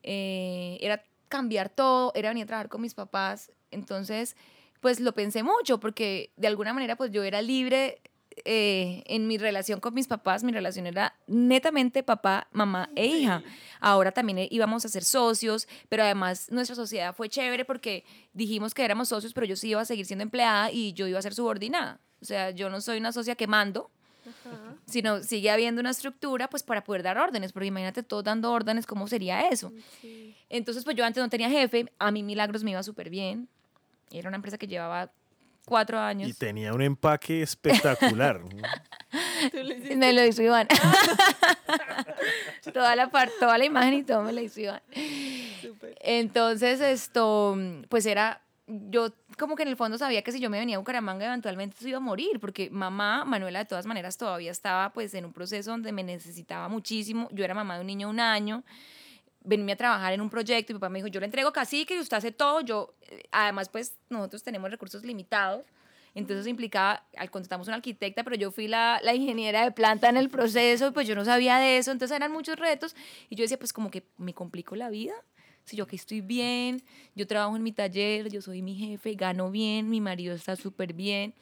Eh, 0.02 0.78
era 0.80 1.02
cambiar 1.30 1.70
todo, 1.70 2.12
era 2.14 2.28
venir 2.28 2.44
a 2.44 2.46
trabajar 2.48 2.68
con 2.68 2.82
mis 2.82 2.92
papás 2.92 3.50
Entonces, 3.70 4.36
pues 4.80 5.00
lo 5.00 5.12
pensé 5.14 5.42
mucho 5.42 5.80
porque 5.80 6.32
de 6.36 6.48
alguna 6.48 6.74
manera 6.74 6.96
pues 6.96 7.10
yo 7.10 7.22
era 7.22 7.40
libre 7.40 8.02
eh, 8.44 9.02
en 9.06 9.26
mi 9.26 9.38
relación 9.38 9.80
con 9.80 9.92
mis 9.94 10.06
papás, 10.06 10.44
mi 10.44 10.52
relación 10.52 10.86
era 10.86 11.14
netamente 11.26 12.02
papá, 12.02 12.48
mamá 12.52 12.88
e 12.94 13.06
hija. 13.06 13.42
Ahora 13.80 14.12
también 14.12 14.46
íbamos 14.50 14.84
a 14.84 14.88
ser 14.88 15.04
socios, 15.04 15.68
pero 15.88 16.02
además 16.04 16.50
nuestra 16.50 16.76
sociedad 16.76 17.14
fue 17.14 17.28
chévere 17.28 17.64
porque 17.64 18.04
dijimos 18.32 18.72
que 18.72 18.84
éramos 18.84 19.08
socios, 19.08 19.32
pero 19.34 19.46
yo 19.46 19.56
sí 19.56 19.70
iba 19.70 19.80
a 19.80 19.84
seguir 19.84 20.06
siendo 20.06 20.22
empleada 20.22 20.70
y 20.70 20.92
yo 20.92 21.06
iba 21.06 21.18
a 21.18 21.22
ser 21.22 21.34
subordinada. 21.34 22.00
O 22.20 22.24
sea, 22.24 22.50
yo 22.50 22.70
no 22.70 22.80
soy 22.80 22.98
una 22.98 23.12
socia 23.12 23.34
que 23.34 23.46
mando, 23.46 23.90
sino 24.86 25.22
sigue 25.22 25.50
habiendo 25.50 25.80
una 25.80 25.90
estructura 25.90 26.48
pues 26.48 26.62
para 26.62 26.84
poder 26.84 27.02
dar 27.02 27.18
órdenes, 27.18 27.52
porque 27.52 27.66
imagínate 27.66 28.02
todos 28.02 28.24
dando 28.24 28.52
órdenes, 28.52 28.86
¿cómo 28.86 29.06
sería 29.06 29.48
eso? 29.48 29.72
Entonces, 30.48 30.84
pues 30.84 30.96
yo 30.96 31.04
antes 31.04 31.22
no 31.22 31.28
tenía 31.28 31.50
jefe, 31.50 31.92
a 31.98 32.10
mí 32.10 32.22
Milagros 32.22 32.64
me 32.64 32.72
iba 32.72 32.82
súper 32.82 33.10
bien, 33.10 33.48
era 34.10 34.28
una 34.28 34.36
empresa 34.36 34.58
que 34.58 34.66
llevaba 34.66 35.10
cuatro 35.64 35.98
años. 35.98 36.28
Y 36.28 36.34
tenía 36.34 36.72
un 36.72 36.82
empaque 36.82 37.42
espectacular. 37.42 38.42
me 39.96 40.12
lo 40.12 40.24
hizo 40.24 40.42
Iván. 40.42 40.66
toda, 42.72 42.96
la 42.96 43.10
toda 43.38 43.56
la 43.56 43.64
imagen 43.64 43.94
y 43.94 44.02
todo 44.02 44.22
me 44.22 44.32
lo 44.32 44.40
hizo 44.40 44.60
Iván. 44.60 44.82
Entonces, 46.00 46.80
esto, 46.80 47.56
pues 47.88 48.06
era, 48.06 48.40
yo 48.88 49.12
como 49.38 49.56
que 49.56 49.62
en 49.62 49.68
el 49.68 49.76
fondo 49.76 49.98
sabía 49.98 50.22
que 50.22 50.32
si 50.32 50.40
yo 50.40 50.50
me 50.50 50.58
venía 50.58 50.76
a 50.76 50.78
Bucaramanga 50.78 51.26
eventualmente 51.26 51.76
se 51.78 51.88
iba 51.88 51.98
a 51.98 52.00
morir, 52.00 52.40
porque 52.40 52.70
mamá, 52.70 53.24
Manuela, 53.24 53.60
de 53.60 53.64
todas 53.64 53.86
maneras 53.86 54.16
todavía 54.16 54.50
estaba 54.50 54.92
pues 54.92 55.14
en 55.14 55.24
un 55.24 55.32
proceso 55.32 55.70
donde 55.70 55.92
me 55.92 56.02
necesitaba 56.02 56.68
muchísimo. 56.68 57.28
Yo 57.32 57.44
era 57.44 57.54
mamá 57.54 57.74
de 57.74 57.80
un 57.80 57.86
niño 57.86 58.08
de 58.08 58.14
un 58.14 58.20
año. 58.20 58.64
Venirme 59.42 59.72
a 59.72 59.76
trabajar 59.76 60.12
en 60.12 60.20
un 60.20 60.30
proyecto 60.30 60.72
y 60.72 60.74
papá 60.74 60.88
me 60.88 60.98
dijo, 60.98 61.08
yo 61.08 61.18
le 61.18 61.26
entrego 61.26 61.52
casi 61.52 61.86
que 61.86 61.98
usted 61.98 62.16
hace 62.16 62.30
todo, 62.30 62.60
yo, 62.60 62.94
eh, 63.08 63.22
además 63.32 63.70
pues 63.70 63.96
nosotros 64.10 64.42
tenemos 64.42 64.70
recursos 64.70 65.02
limitados, 65.02 65.64
entonces 66.14 66.46
implicaba, 66.46 67.04
al 67.16 67.30
contratamos 67.30 67.66
una 67.68 67.76
arquitecta, 67.76 68.22
pero 68.22 68.36
yo 68.36 68.50
fui 68.50 68.68
la, 68.68 69.00
la, 69.02 69.14
ingeniera 69.14 69.64
de 69.64 69.70
planta 69.70 70.10
en 70.10 70.18
el 70.18 70.28
proceso 70.28 70.92
pues 70.92 71.08
yo 71.08 71.14
no 71.14 71.24
sabía 71.24 71.56
de 71.58 71.78
eso, 71.78 71.90
entonces 71.90 72.14
eran 72.14 72.32
muchos 72.32 72.56
retos. 72.58 72.94
Y 73.30 73.36
yo 73.36 73.42
decía 73.42 73.58
pues 73.58 73.72
como 73.72 73.90
que 73.90 74.04
me 74.18 74.34
complico 74.34 74.76
la 74.76 74.90
vida. 74.90 75.14
Si 75.64 75.76
yo 75.76 75.84
aquí 75.84 75.96
estoy 75.96 76.20
bien, 76.20 76.82
yo 77.14 77.26
trabajo 77.26 77.56
en 77.56 77.62
mi 77.62 77.72
taller, 77.72 78.28
yo 78.28 78.42
soy 78.42 78.62
mi 78.62 78.74
jefe, 78.74 79.14
gano 79.14 79.50
bien, 79.50 79.88
mi 79.88 80.00
marido 80.00 80.34
está 80.34 80.56
súper 80.56 80.92
bien. 80.92 81.32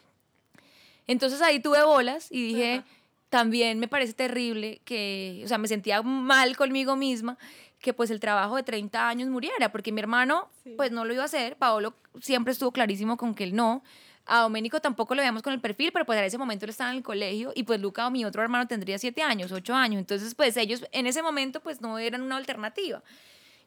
Entonces 1.06 1.40
ahí 1.40 1.60
tuve 1.60 1.82
bolas 1.84 2.28
y 2.30 2.48
dije, 2.48 2.82
también 3.30 3.78
me 3.78 3.88
parece 3.88 4.12
terrible 4.12 4.80
que, 4.84 5.42
o 5.44 5.48
sea, 5.48 5.58
me 5.58 5.68
sentía 5.68 6.02
mal 6.02 6.56
conmigo 6.56 6.96
misma 6.96 7.38
que 7.80 7.94
pues 7.94 8.10
el 8.10 8.20
trabajo 8.20 8.56
de 8.56 8.62
30 8.62 9.08
años 9.08 9.28
muriera, 9.28 9.70
porque 9.70 9.92
mi 9.92 10.00
hermano 10.00 10.48
pues 10.76 10.90
no 10.90 11.04
lo 11.04 11.14
iba 11.14 11.22
a 11.22 11.26
hacer, 11.26 11.56
Paolo 11.56 11.94
siempre 12.20 12.52
estuvo 12.52 12.72
clarísimo 12.72 13.16
con 13.16 13.34
que 13.34 13.44
él 13.44 13.54
no, 13.54 13.82
a 14.26 14.42
Doménico 14.42 14.80
tampoco 14.80 15.14
lo 15.14 15.20
veíamos 15.20 15.42
con 15.42 15.52
el 15.52 15.60
perfil, 15.60 15.90
pero 15.92 16.04
pues 16.04 16.18
en 16.18 16.24
ese 16.24 16.36
momento 16.36 16.66
él 16.66 16.70
estaba 16.70 16.90
en 16.90 16.96
el 16.96 17.02
colegio 17.02 17.52
y 17.54 17.62
pues 17.62 17.80
Luca, 17.80 18.10
mi 18.10 18.24
otro 18.24 18.42
hermano, 18.42 18.66
tendría 18.66 18.98
7 18.98 19.22
años, 19.22 19.52
8 19.52 19.74
años, 19.74 19.98
entonces 19.98 20.34
pues 20.34 20.56
ellos 20.56 20.84
en 20.92 21.06
ese 21.06 21.22
momento 21.22 21.60
pues 21.60 21.80
no 21.80 21.98
eran 21.98 22.22
una 22.22 22.36
alternativa. 22.36 23.02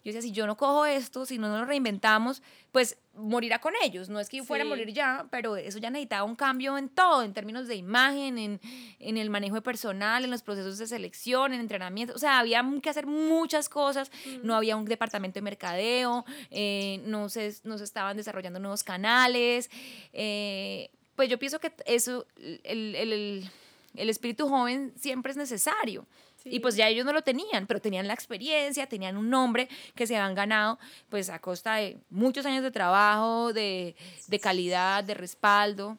Yo 0.04 0.10
decía, 0.12 0.22
si 0.22 0.32
yo 0.32 0.48
no 0.48 0.58
cojo 0.58 0.86
esto, 0.86 1.26
si 1.26 1.38
no 1.38 1.48
nos 1.50 1.60
lo 1.60 1.66
reinventamos, 1.66 2.42
pues 2.72 2.98
morirá 3.14 3.60
con 3.60 3.74
ellos. 3.84 4.10
No 4.10 4.20
es 4.20 4.30
que 4.30 4.38
yo 4.38 4.44
fuera 4.44 4.64
a 4.64 4.68
morir 4.68 4.92
ya, 4.94 5.28
pero 5.30 5.58
eso 5.58 5.78
ya 5.78 5.90
necesitaba 5.90 6.24
un 6.24 6.36
cambio 6.36 6.78
en 6.78 6.90
todo, 6.90 7.24
en 7.24 7.34
términos 7.34 7.68
de 7.68 7.76
imagen, 7.76 8.38
en, 8.38 8.60
en 9.00 9.18
el 9.18 9.30
manejo 9.30 9.56
de 9.56 9.62
personal, 9.62 10.24
en 10.24 10.32
los 10.32 10.42
procesos 10.42 10.78
de 10.78 10.88
selección, 10.88 11.54
en 11.54 11.60
entrenamiento. 11.60 12.14
O 12.16 12.20
sea, 12.20 12.40
había 12.40 12.66
que 12.82 12.90
hacer 12.90 13.06
muchas 13.06 13.70
cosas. 13.70 14.12
No 14.44 14.56
había 14.56 14.76
un 14.76 14.86
departamento 14.86 15.36
de 15.36 15.42
mercadeo, 15.42 16.26
eh, 16.50 17.02
no, 17.06 17.30
se, 17.30 17.54
no 17.64 17.78
se 17.78 17.84
estaban 17.84 18.18
desarrollando 18.18 18.60
nuevos 18.60 18.84
canales. 18.84 19.70
Eh, 20.14 20.90
pues 21.16 21.30
yo 21.30 21.38
pienso 21.38 21.60
que 21.60 21.74
eso, 21.86 22.26
el, 22.38 22.96
el, 22.96 23.52
el 23.96 24.10
espíritu 24.10 24.48
joven 24.48 24.94
siempre 24.98 25.32
es 25.32 25.38
necesario. 25.38 26.08
Y 26.46 26.60
pues 26.60 26.76
ya 26.76 26.88
ellos 26.88 27.06
no 27.06 27.14
lo 27.14 27.22
tenían, 27.22 27.68
pero 27.68 27.80
tenían 27.80 28.08
la 28.08 28.14
experiencia, 28.14 28.88
tenían 28.88 29.18
un 29.18 29.30
nombre 29.30 29.70
que 29.96 30.08
se 30.08 30.16
habían 30.16 30.36
ganado 30.36 30.80
pues 31.10 31.30
a 31.30 31.40
costa 31.40 31.76
de 31.76 31.98
muchos 32.10 32.46
años 32.46 32.64
de 32.64 32.72
trabajo, 32.72 33.54
de, 33.54 33.96
de 34.28 34.40
calidad, 34.40 35.04
de 35.04 35.14
respaldo. 35.14 35.98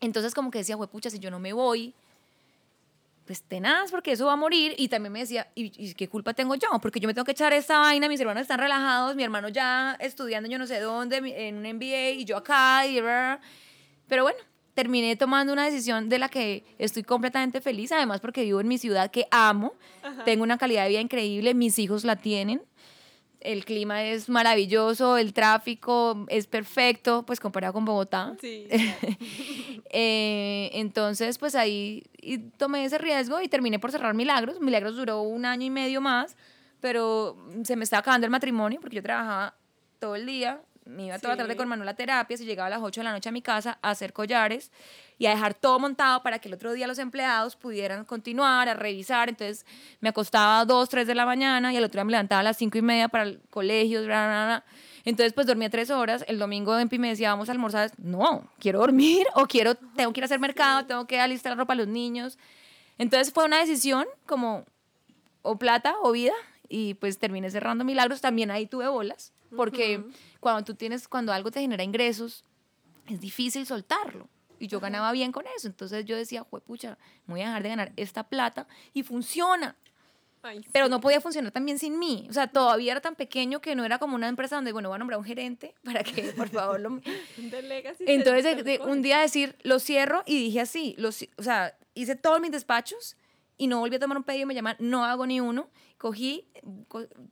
Entonces 0.00 0.34
como 0.34 0.50
que 0.50 0.58
decía, 0.58 0.76
pucha, 0.76 1.10
si 1.10 1.18
yo 1.18 1.30
no 1.30 1.38
me 1.38 1.52
voy, 1.52 1.94
pues 3.26 3.42
tenaz, 3.42 3.90
porque 3.90 4.12
eso 4.12 4.26
va 4.26 4.34
a 4.34 4.36
morir. 4.36 4.74
Y 4.78 4.88
también 4.88 5.12
me 5.12 5.20
decía, 5.20 5.48
¿y, 5.54 5.94
qué 5.94 6.08
culpa 6.08 6.32
tengo 6.32 6.54
yo? 6.54 6.68
Porque 6.80 7.00
yo 7.00 7.08
me 7.08 7.14
tengo 7.14 7.24
que 7.24 7.32
echar 7.32 7.52
esta 7.52 7.78
vaina, 7.80 8.08
mis 8.08 8.20
hermanos 8.20 8.42
están 8.42 8.58
relajados, 8.58 9.16
mi 9.16 9.24
hermano 9.24 9.48
ya 9.48 9.96
estudiando 10.00 10.48
yo 10.48 10.58
no 10.58 10.66
sé 10.66 10.80
dónde, 10.80 11.16
en 11.16 11.56
un 11.56 11.76
MBA, 11.76 12.10
y 12.10 12.24
yo 12.24 12.36
acá, 12.36 12.86
y... 12.86 13.00
Pero 14.08 14.22
bueno, 14.22 14.38
terminé 14.76 15.16
tomando 15.16 15.54
una 15.54 15.64
decisión 15.64 16.10
de 16.10 16.18
la 16.18 16.28
que 16.28 16.62
estoy 16.78 17.02
completamente 17.02 17.62
feliz, 17.62 17.92
además 17.92 18.20
porque 18.20 18.42
vivo 18.42 18.60
en 18.60 18.68
mi 18.68 18.76
ciudad 18.76 19.10
que 19.10 19.26
amo, 19.30 19.72
tengo 20.26 20.42
una 20.42 20.58
calidad 20.58 20.82
de 20.82 20.90
vida 20.90 21.00
increíble, 21.00 21.54
mis 21.54 21.78
hijos 21.78 22.04
la 22.04 22.16
tienen, 22.16 22.60
el 23.40 23.64
clima 23.64 24.04
es 24.04 24.28
maravilloso, 24.28 25.16
el 25.16 25.32
tráfico 25.32 26.26
es 26.28 26.46
perfecto, 26.46 27.24
pues 27.24 27.40
comparado 27.40 27.72
con 27.72 27.86
Bogotá. 27.86 28.36
Sí, 28.38 28.66
eh, 29.90 30.70
entonces, 30.74 31.38
pues 31.38 31.54
ahí 31.54 32.02
tomé 32.58 32.84
ese 32.84 32.98
riesgo 32.98 33.40
y 33.40 33.48
terminé 33.48 33.78
por 33.78 33.92
cerrar 33.92 34.12
Milagros. 34.12 34.60
Milagros 34.60 34.96
duró 34.96 35.22
un 35.22 35.46
año 35.46 35.64
y 35.64 35.70
medio 35.70 36.02
más, 36.02 36.36
pero 36.80 37.36
se 37.64 37.76
me 37.76 37.84
estaba 37.84 38.00
acabando 38.00 38.26
el 38.26 38.30
matrimonio 38.30 38.78
porque 38.78 38.96
yo 38.96 39.02
trabajaba 39.02 39.54
todo 40.00 40.16
el 40.16 40.26
día 40.26 40.60
me 40.86 41.06
iba 41.06 41.18
toda 41.18 41.34
la 41.34 41.42
tarde 41.42 41.56
con 41.56 41.68
Manuel 41.68 41.88
a 41.88 41.94
terapia, 41.94 42.36
y 42.38 42.44
llegaba 42.44 42.68
a 42.68 42.70
las 42.70 42.80
8 42.80 43.00
de 43.00 43.04
la 43.04 43.12
noche 43.12 43.28
a 43.28 43.32
mi 43.32 43.42
casa 43.42 43.78
a 43.82 43.90
hacer 43.90 44.12
collares 44.12 44.70
y 45.18 45.26
a 45.26 45.30
dejar 45.30 45.54
todo 45.54 45.78
montado 45.78 46.22
para 46.22 46.38
que 46.38 46.48
el 46.48 46.54
otro 46.54 46.72
día 46.72 46.86
los 46.86 46.98
empleados 46.98 47.56
pudieran 47.56 48.04
continuar 48.04 48.68
a 48.68 48.74
revisar. 48.74 49.28
Entonces 49.28 49.66
me 50.00 50.08
acostaba 50.08 50.60
a 50.60 50.64
2, 50.64 50.88
3 50.88 51.06
de 51.06 51.14
la 51.14 51.26
mañana 51.26 51.72
y 51.72 51.76
el 51.76 51.84
otro 51.84 51.98
día 51.98 52.04
me 52.04 52.12
levantaba 52.12 52.40
a 52.40 52.44
las 52.44 52.56
5 52.56 52.78
y 52.78 52.82
media 52.82 53.08
para 53.08 53.24
el 53.24 53.40
colegio. 53.50 54.00
Entonces 55.04 55.32
pues 55.32 55.46
dormía 55.46 55.70
3 55.70 55.90
horas. 55.90 56.24
El 56.28 56.38
domingo 56.38 56.78
en 56.78 56.88
me 57.00 57.08
decía, 57.08 57.30
vamos 57.30 57.48
a 57.48 57.52
almorzar. 57.52 57.90
No, 57.98 58.50
quiero 58.58 58.80
dormir 58.80 59.26
o 59.34 59.46
quiero, 59.46 59.74
tengo 59.74 60.12
que 60.12 60.20
ir 60.20 60.24
a 60.24 60.26
hacer 60.26 60.40
mercado, 60.40 60.86
tengo 60.86 61.06
que 61.06 61.18
alistar 61.20 61.52
la 61.52 61.56
ropa 61.56 61.72
a 61.72 61.76
los 61.76 61.88
niños. 61.88 62.38
Entonces 62.98 63.32
fue 63.32 63.44
una 63.44 63.58
decisión 63.58 64.06
como 64.26 64.64
o 65.42 65.58
plata 65.58 65.94
o 66.02 66.12
vida 66.12 66.34
y 66.68 66.94
pues 66.94 67.18
terminé 67.18 67.50
cerrando 67.50 67.84
Milagros. 67.84 68.20
También 68.20 68.50
ahí 68.50 68.66
tuve 68.66 68.88
bolas 68.88 69.32
porque 69.54 70.04
cuando 70.46 70.62
tú 70.62 70.76
tienes, 70.76 71.08
cuando 71.08 71.32
algo 71.32 71.50
te 71.50 71.60
genera 71.60 71.82
ingresos, 71.82 72.44
es 73.08 73.20
difícil 73.20 73.66
soltarlo. 73.66 74.28
Y 74.60 74.68
yo 74.68 74.78
ganaba 74.78 75.10
bien 75.10 75.32
con 75.32 75.44
eso. 75.56 75.66
Entonces 75.66 76.04
yo 76.04 76.14
decía, 76.14 76.44
pucha, 76.44 76.98
voy 77.26 77.40
a 77.40 77.46
dejar 77.46 77.64
de 77.64 77.68
ganar 77.68 77.92
esta 77.96 78.22
plata 78.22 78.68
y 78.94 79.02
funciona. 79.02 79.74
Pero 80.70 80.88
no 80.88 81.00
podía 81.00 81.20
funcionar 81.20 81.50
también 81.50 81.80
sin 81.80 81.98
mí. 81.98 82.28
O 82.30 82.32
sea, 82.32 82.46
todavía 82.46 82.92
era 82.92 83.00
tan 83.00 83.16
pequeño 83.16 83.60
que 83.60 83.74
no 83.74 83.84
era 83.84 83.98
como 83.98 84.14
una 84.14 84.28
empresa 84.28 84.54
donde, 84.54 84.70
bueno, 84.70 84.88
voy 84.88 84.94
a 84.94 84.98
nombrar 85.00 85.18
un 85.18 85.24
gerente 85.24 85.74
para 85.84 86.04
que, 86.04 86.32
por 86.36 86.48
favor, 86.48 86.78
lo... 86.78 87.00
Entonces, 88.06 88.80
un 88.86 89.02
día 89.02 89.18
decir, 89.18 89.56
lo 89.64 89.80
cierro 89.80 90.22
y 90.26 90.38
dije 90.38 90.60
así, 90.60 90.94
los, 90.96 91.26
o 91.36 91.42
sea, 91.42 91.76
hice 91.94 92.14
todos 92.14 92.40
mis 92.40 92.52
despachos 92.52 93.16
y 93.58 93.66
no 93.66 93.78
volví 93.78 93.96
a 93.96 93.98
tomar 93.98 94.18
un 94.18 94.24
pedido, 94.24 94.46
me 94.46 94.54
llaman, 94.54 94.76
no 94.78 95.04
hago 95.04 95.26
ni 95.26 95.40
uno. 95.40 95.68
Cogí 95.98 96.46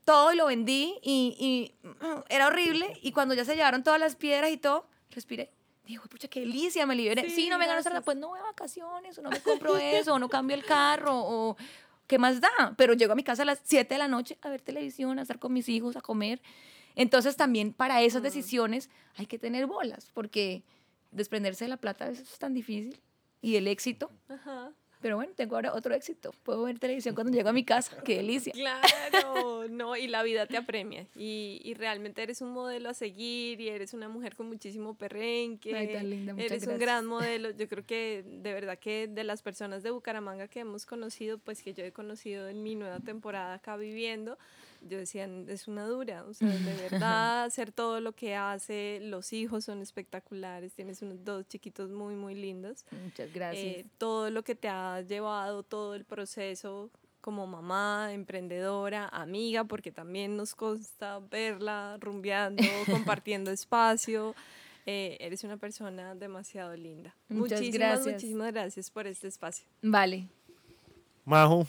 todo 0.04 0.32
y 0.32 0.36
lo 0.36 0.46
vendí 0.46 0.98
y, 1.02 1.36
y, 1.38 1.88
era 2.28 2.46
horrible. 2.46 2.98
Y 3.02 3.12
cuando 3.12 3.34
ya 3.34 3.44
se 3.44 3.56
llevaron 3.56 3.82
todas 3.82 4.00
las 4.00 4.16
piedras 4.16 4.50
y 4.50 4.56
todo, 4.56 4.86
respiré. 5.10 5.50
Dijo, 5.86 6.08
pucha, 6.08 6.28
qué 6.28 6.40
delicia, 6.40 6.86
me 6.86 6.94
liberé. 6.94 7.28
Sí, 7.28 7.48
no 7.50 7.58
me 7.58 7.66
gano 7.66 7.82
nada, 7.82 8.00
pues 8.00 8.16
no 8.16 8.28
voy 8.28 8.38
a 8.38 8.42
vacaciones, 8.42 9.18
o 9.18 9.22
no 9.22 9.28
me 9.28 9.40
compro 9.40 9.76
eso, 9.76 10.14
o 10.14 10.18
no 10.18 10.30
cambio 10.30 10.56
el 10.56 10.64
carro, 10.64 11.12
o 11.14 11.56
qué 12.06 12.18
más 12.18 12.40
da. 12.40 12.74
Pero 12.78 12.94
llego 12.94 13.12
a 13.12 13.16
mi 13.16 13.22
casa 13.22 13.42
a 13.42 13.46
las 13.46 13.60
7 13.64 13.94
de 13.94 13.98
la 13.98 14.08
noche 14.08 14.38
a 14.40 14.48
ver 14.48 14.62
televisión, 14.62 15.18
a 15.18 15.22
estar 15.22 15.38
con 15.38 15.52
mis 15.52 15.68
hijos, 15.68 15.96
a 15.96 16.00
comer. 16.00 16.40
Entonces 16.94 17.36
también 17.36 17.74
para 17.74 18.00
esas 18.00 18.22
decisiones 18.22 18.88
hay 19.16 19.26
que 19.26 19.38
tener 19.38 19.66
bolas, 19.66 20.10
porque 20.14 20.62
desprenderse 21.10 21.66
de 21.66 21.68
la 21.68 21.76
plata 21.76 22.06
a 22.06 22.08
veces 22.08 22.32
es 22.32 22.38
tan 22.38 22.54
difícil. 22.54 22.98
Y 23.42 23.56
el 23.56 23.68
éxito. 23.68 24.10
Ajá. 24.30 24.72
Pero 25.04 25.16
bueno, 25.16 25.34
tengo 25.36 25.56
ahora 25.56 25.74
otro 25.74 25.94
éxito. 25.94 26.30
Puedo 26.44 26.62
ver 26.62 26.78
televisión 26.78 27.14
cuando 27.14 27.30
llego 27.30 27.50
a 27.50 27.52
mi 27.52 27.62
casa. 27.66 27.94
¡Qué 28.02 28.16
delicia! 28.16 28.54
Claro, 28.54 29.64
no, 29.68 29.98
y 29.98 30.06
la 30.06 30.22
vida 30.22 30.46
te 30.46 30.56
apremia. 30.56 31.06
Y, 31.14 31.60
y 31.62 31.74
realmente 31.74 32.22
eres 32.22 32.40
un 32.40 32.52
modelo 32.52 32.88
a 32.88 32.94
seguir 32.94 33.60
y 33.60 33.68
eres 33.68 33.92
una 33.92 34.08
mujer 34.08 34.34
con 34.34 34.48
muchísimo 34.48 34.94
perrenque. 34.94 35.76
Ay, 35.76 35.92
tan 35.92 36.08
linda, 36.08 36.34
Eres 36.38 36.66
un 36.66 36.78
gran 36.78 37.04
modelo. 37.04 37.50
Yo 37.58 37.68
creo 37.68 37.84
que 37.84 38.24
de 38.26 38.54
verdad 38.54 38.78
que 38.78 39.06
de 39.06 39.24
las 39.24 39.42
personas 39.42 39.82
de 39.82 39.90
Bucaramanga 39.90 40.48
que 40.48 40.60
hemos 40.60 40.86
conocido, 40.86 41.36
pues 41.36 41.62
que 41.62 41.74
yo 41.74 41.84
he 41.84 41.92
conocido 41.92 42.48
en 42.48 42.62
mi 42.62 42.74
nueva 42.74 42.98
temporada 43.00 43.52
acá 43.52 43.76
viviendo, 43.76 44.38
yo 44.88 44.98
decía, 44.98 45.28
es 45.48 45.68
una 45.68 45.86
dura, 45.86 46.24
o 46.24 46.34
sea, 46.34 46.48
de 46.48 46.74
verdad, 46.90 47.44
hacer 47.44 47.72
todo 47.72 48.00
lo 48.00 48.12
que 48.12 48.34
hace, 48.34 49.00
los 49.02 49.32
hijos 49.32 49.64
son 49.64 49.82
espectaculares, 49.82 50.72
tienes 50.74 51.02
unos 51.02 51.24
dos 51.24 51.46
chiquitos 51.48 51.90
muy, 51.90 52.14
muy 52.14 52.34
lindos. 52.34 52.84
Muchas 53.02 53.32
gracias. 53.32 53.64
Eh, 53.64 53.86
todo 53.98 54.30
lo 54.30 54.42
que 54.44 54.54
te 54.54 54.68
ha 54.68 55.00
llevado, 55.00 55.62
todo 55.62 55.94
el 55.94 56.04
proceso, 56.04 56.90
como 57.20 57.46
mamá, 57.46 58.12
emprendedora, 58.12 59.08
amiga, 59.08 59.64
porque 59.64 59.90
también 59.90 60.36
nos 60.36 60.54
consta 60.54 61.20
verla 61.20 61.96
rumbeando, 61.98 62.62
compartiendo 62.90 63.50
espacio. 63.50 64.34
Eh, 64.86 65.16
eres 65.20 65.42
una 65.44 65.56
persona 65.56 66.14
demasiado 66.14 66.76
linda. 66.76 67.16
Muchas 67.28 67.60
muchísimas, 67.60 67.88
gracias. 67.88 68.14
muchísimas 68.14 68.52
gracias 68.52 68.90
por 68.90 69.06
este 69.06 69.28
espacio. 69.28 69.66
Vale. 69.80 70.28
Majo, 71.24 71.66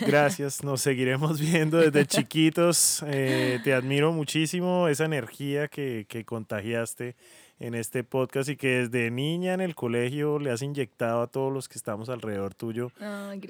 gracias. 0.00 0.62
Nos 0.62 0.80
seguiremos 0.80 1.40
viendo 1.52 1.78
desde 1.78 2.06
chiquitos. 2.06 3.04
Eh, 3.06 3.60
te 3.64 3.74
admiro 3.74 4.12
muchísimo 4.12 4.88
esa 4.88 5.04
energía 5.04 5.68
que, 5.68 6.06
que 6.08 6.24
contagiaste 6.24 7.16
en 7.58 7.74
este 7.74 8.04
podcast 8.04 8.48
y 8.50 8.56
que 8.56 8.86
desde 8.86 9.10
niña 9.10 9.54
en 9.54 9.60
el 9.60 9.74
colegio 9.74 10.38
le 10.38 10.50
has 10.50 10.62
inyectado 10.62 11.22
a 11.22 11.26
todos 11.26 11.52
los 11.52 11.68
que 11.68 11.78
estamos 11.78 12.08
alrededor 12.08 12.54
tuyo. 12.54 12.90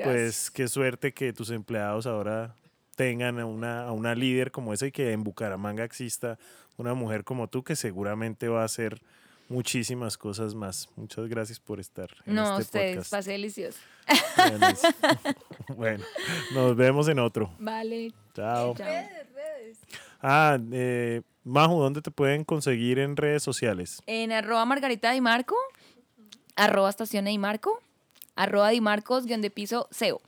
Pues 0.02 0.50
qué 0.50 0.68
suerte 0.68 1.12
que 1.12 1.32
tus 1.32 1.50
empleados 1.50 2.06
ahora 2.06 2.54
tengan 2.94 3.38
a 3.38 3.46
una, 3.46 3.82
a 3.84 3.92
una 3.92 4.14
líder 4.14 4.50
como 4.50 4.72
esa 4.72 4.86
y 4.86 4.92
que 4.92 5.12
en 5.12 5.24
Bucaramanga 5.24 5.84
exista 5.84 6.38
una 6.76 6.94
mujer 6.94 7.24
como 7.24 7.48
tú 7.48 7.62
que 7.62 7.76
seguramente 7.76 8.48
va 8.48 8.62
a 8.62 8.66
hacer 8.66 9.00
muchísimas 9.48 10.16
cosas 10.16 10.54
más. 10.54 10.88
Muchas 10.96 11.28
gracias 11.28 11.60
por 11.60 11.80
estar 11.80 12.08
en 12.24 12.34
no, 12.34 12.52
este 12.52 12.62
ustedes, 12.62 12.90
podcast. 12.96 13.10
pasé 13.10 13.32
delicioso. 13.32 13.78
Bueno, 15.76 16.04
nos 16.54 16.76
vemos 16.76 17.08
en 17.08 17.18
otro. 17.18 17.50
Vale. 17.58 18.12
Chao. 18.34 18.74
Chao. 18.76 19.04
Ah, 20.22 20.58
eh, 20.72 21.22
Majo, 21.44 21.80
¿dónde 21.80 22.02
te 22.02 22.10
pueden 22.10 22.44
conseguir 22.44 22.98
en 22.98 23.16
redes 23.16 23.42
sociales? 23.42 24.00
En 24.06 24.32
arroba 24.32 24.64
Margarita 24.64 25.10
Di 25.12 25.20
Marco, 25.20 25.56
arroba 26.54 26.88
estación 26.88 27.24
Di 27.26 27.36
Marco, 27.38 27.80
arroba 28.36 28.70
Di 28.70 28.80
Marcos, 28.80 29.26
guion 29.26 29.42
de 29.42 29.50
piso, 29.50 29.88
SEO. 29.90 30.20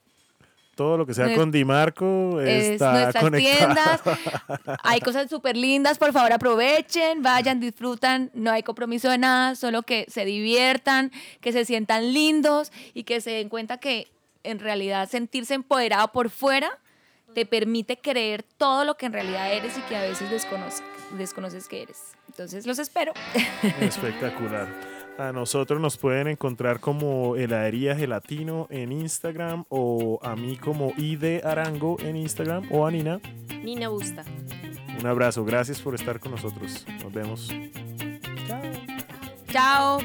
Todo 0.79 0.97
lo 0.97 1.07
que 1.07 1.13
sea 1.13 1.35
con 1.35 1.51
Dimarco 1.51 2.41
Es 2.41 2.67
está 2.67 2.93
nuestras 2.93 3.25
conectado. 3.25 3.75
tiendas. 3.75 4.79
Hay 4.85 5.01
cosas 5.01 5.29
súper 5.29 5.57
lindas, 5.57 5.99
por 5.99 6.13
favor 6.13 6.33
aprovechen, 6.33 7.21
vayan, 7.21 7.59
disfrutan, 7.59 8.31
no 8.33 8.53
hay 8.53 8.63
compromiso 8.63 9.11
de 9.11 9.19
nada, 9.19 9.57
solo 9.57 9.83
que 9.83 10.07
se 10.09 10.25
diviertan, 10.25 11.11
que 11.41 11.51
se 11.51 11.65
sientan 11.65 12.15
lindos 12.15 12.71
y 12.95 13.03
que 13.03 13.21
se 13.21 13.33
den 13.33 13.49
cuenta 13.49 13.79
que 13.79 14.07
en 14.45 14.61
realidad 14.61 15.09
sentirse 15.09 15.55
empoderado 15.55 16.13
por 16.13 16.31
fuera 16.31 16.71
te 17.35 17.45
permite 17.45 17.99
creer 17.99 18.45
todo 18.45 18.85
lo 18.85 18.97
que 18.97 19.07
en 19.07 19.15
realidad 19.15 19.53
eres 19.53 19.77
y 19.77 19.81
que 19.81 19.97
a 19.97 20.03
veces 20.03 20.31
desconoces, 20.31 20.85
desconoces 21.19 21.67
que 21.67 21.83
eres. 21.83 21.99
Entonces 22.29 22.69
los 22.69 22.79
espero. 22.79 23.15
Espectacular. 23.81 24.69
A 25.19 25.33
nosotros 25.33 25.81
nos 25.81 25.97
pueden 25.97 26.29
encontrar 26.29 26.79
como 26.79 27.35
Heladería 27.35 27.97
Gelatino 27.97 28.69
en 28.71 28.93
Instagram 28.93 29.65
o 29.69 30.21
a 30.23 30.37
mí 30.37 30.57
como 30.57 30.93
ID 30.97 31.45
Arango 31.45 31.97
en 31.99 32.15
Instagram 32.17 32.69
o 32.71 32.87
a 32.87 32.91
Nina. 32.93 33.21
Nina 33.65 33.89
Busta. 33.89 34.25
Un 34.97 35.07
abrazo, 35.07 35.45
gracias 35.45 35.81
por 35.81 35.97
estar 35.97 36.21
con 36.21 36.31
nosotros. 36.31 36.87
Nos 37.03 37.13
vemos. 37.13 37.51
Chao. 39.51 39.99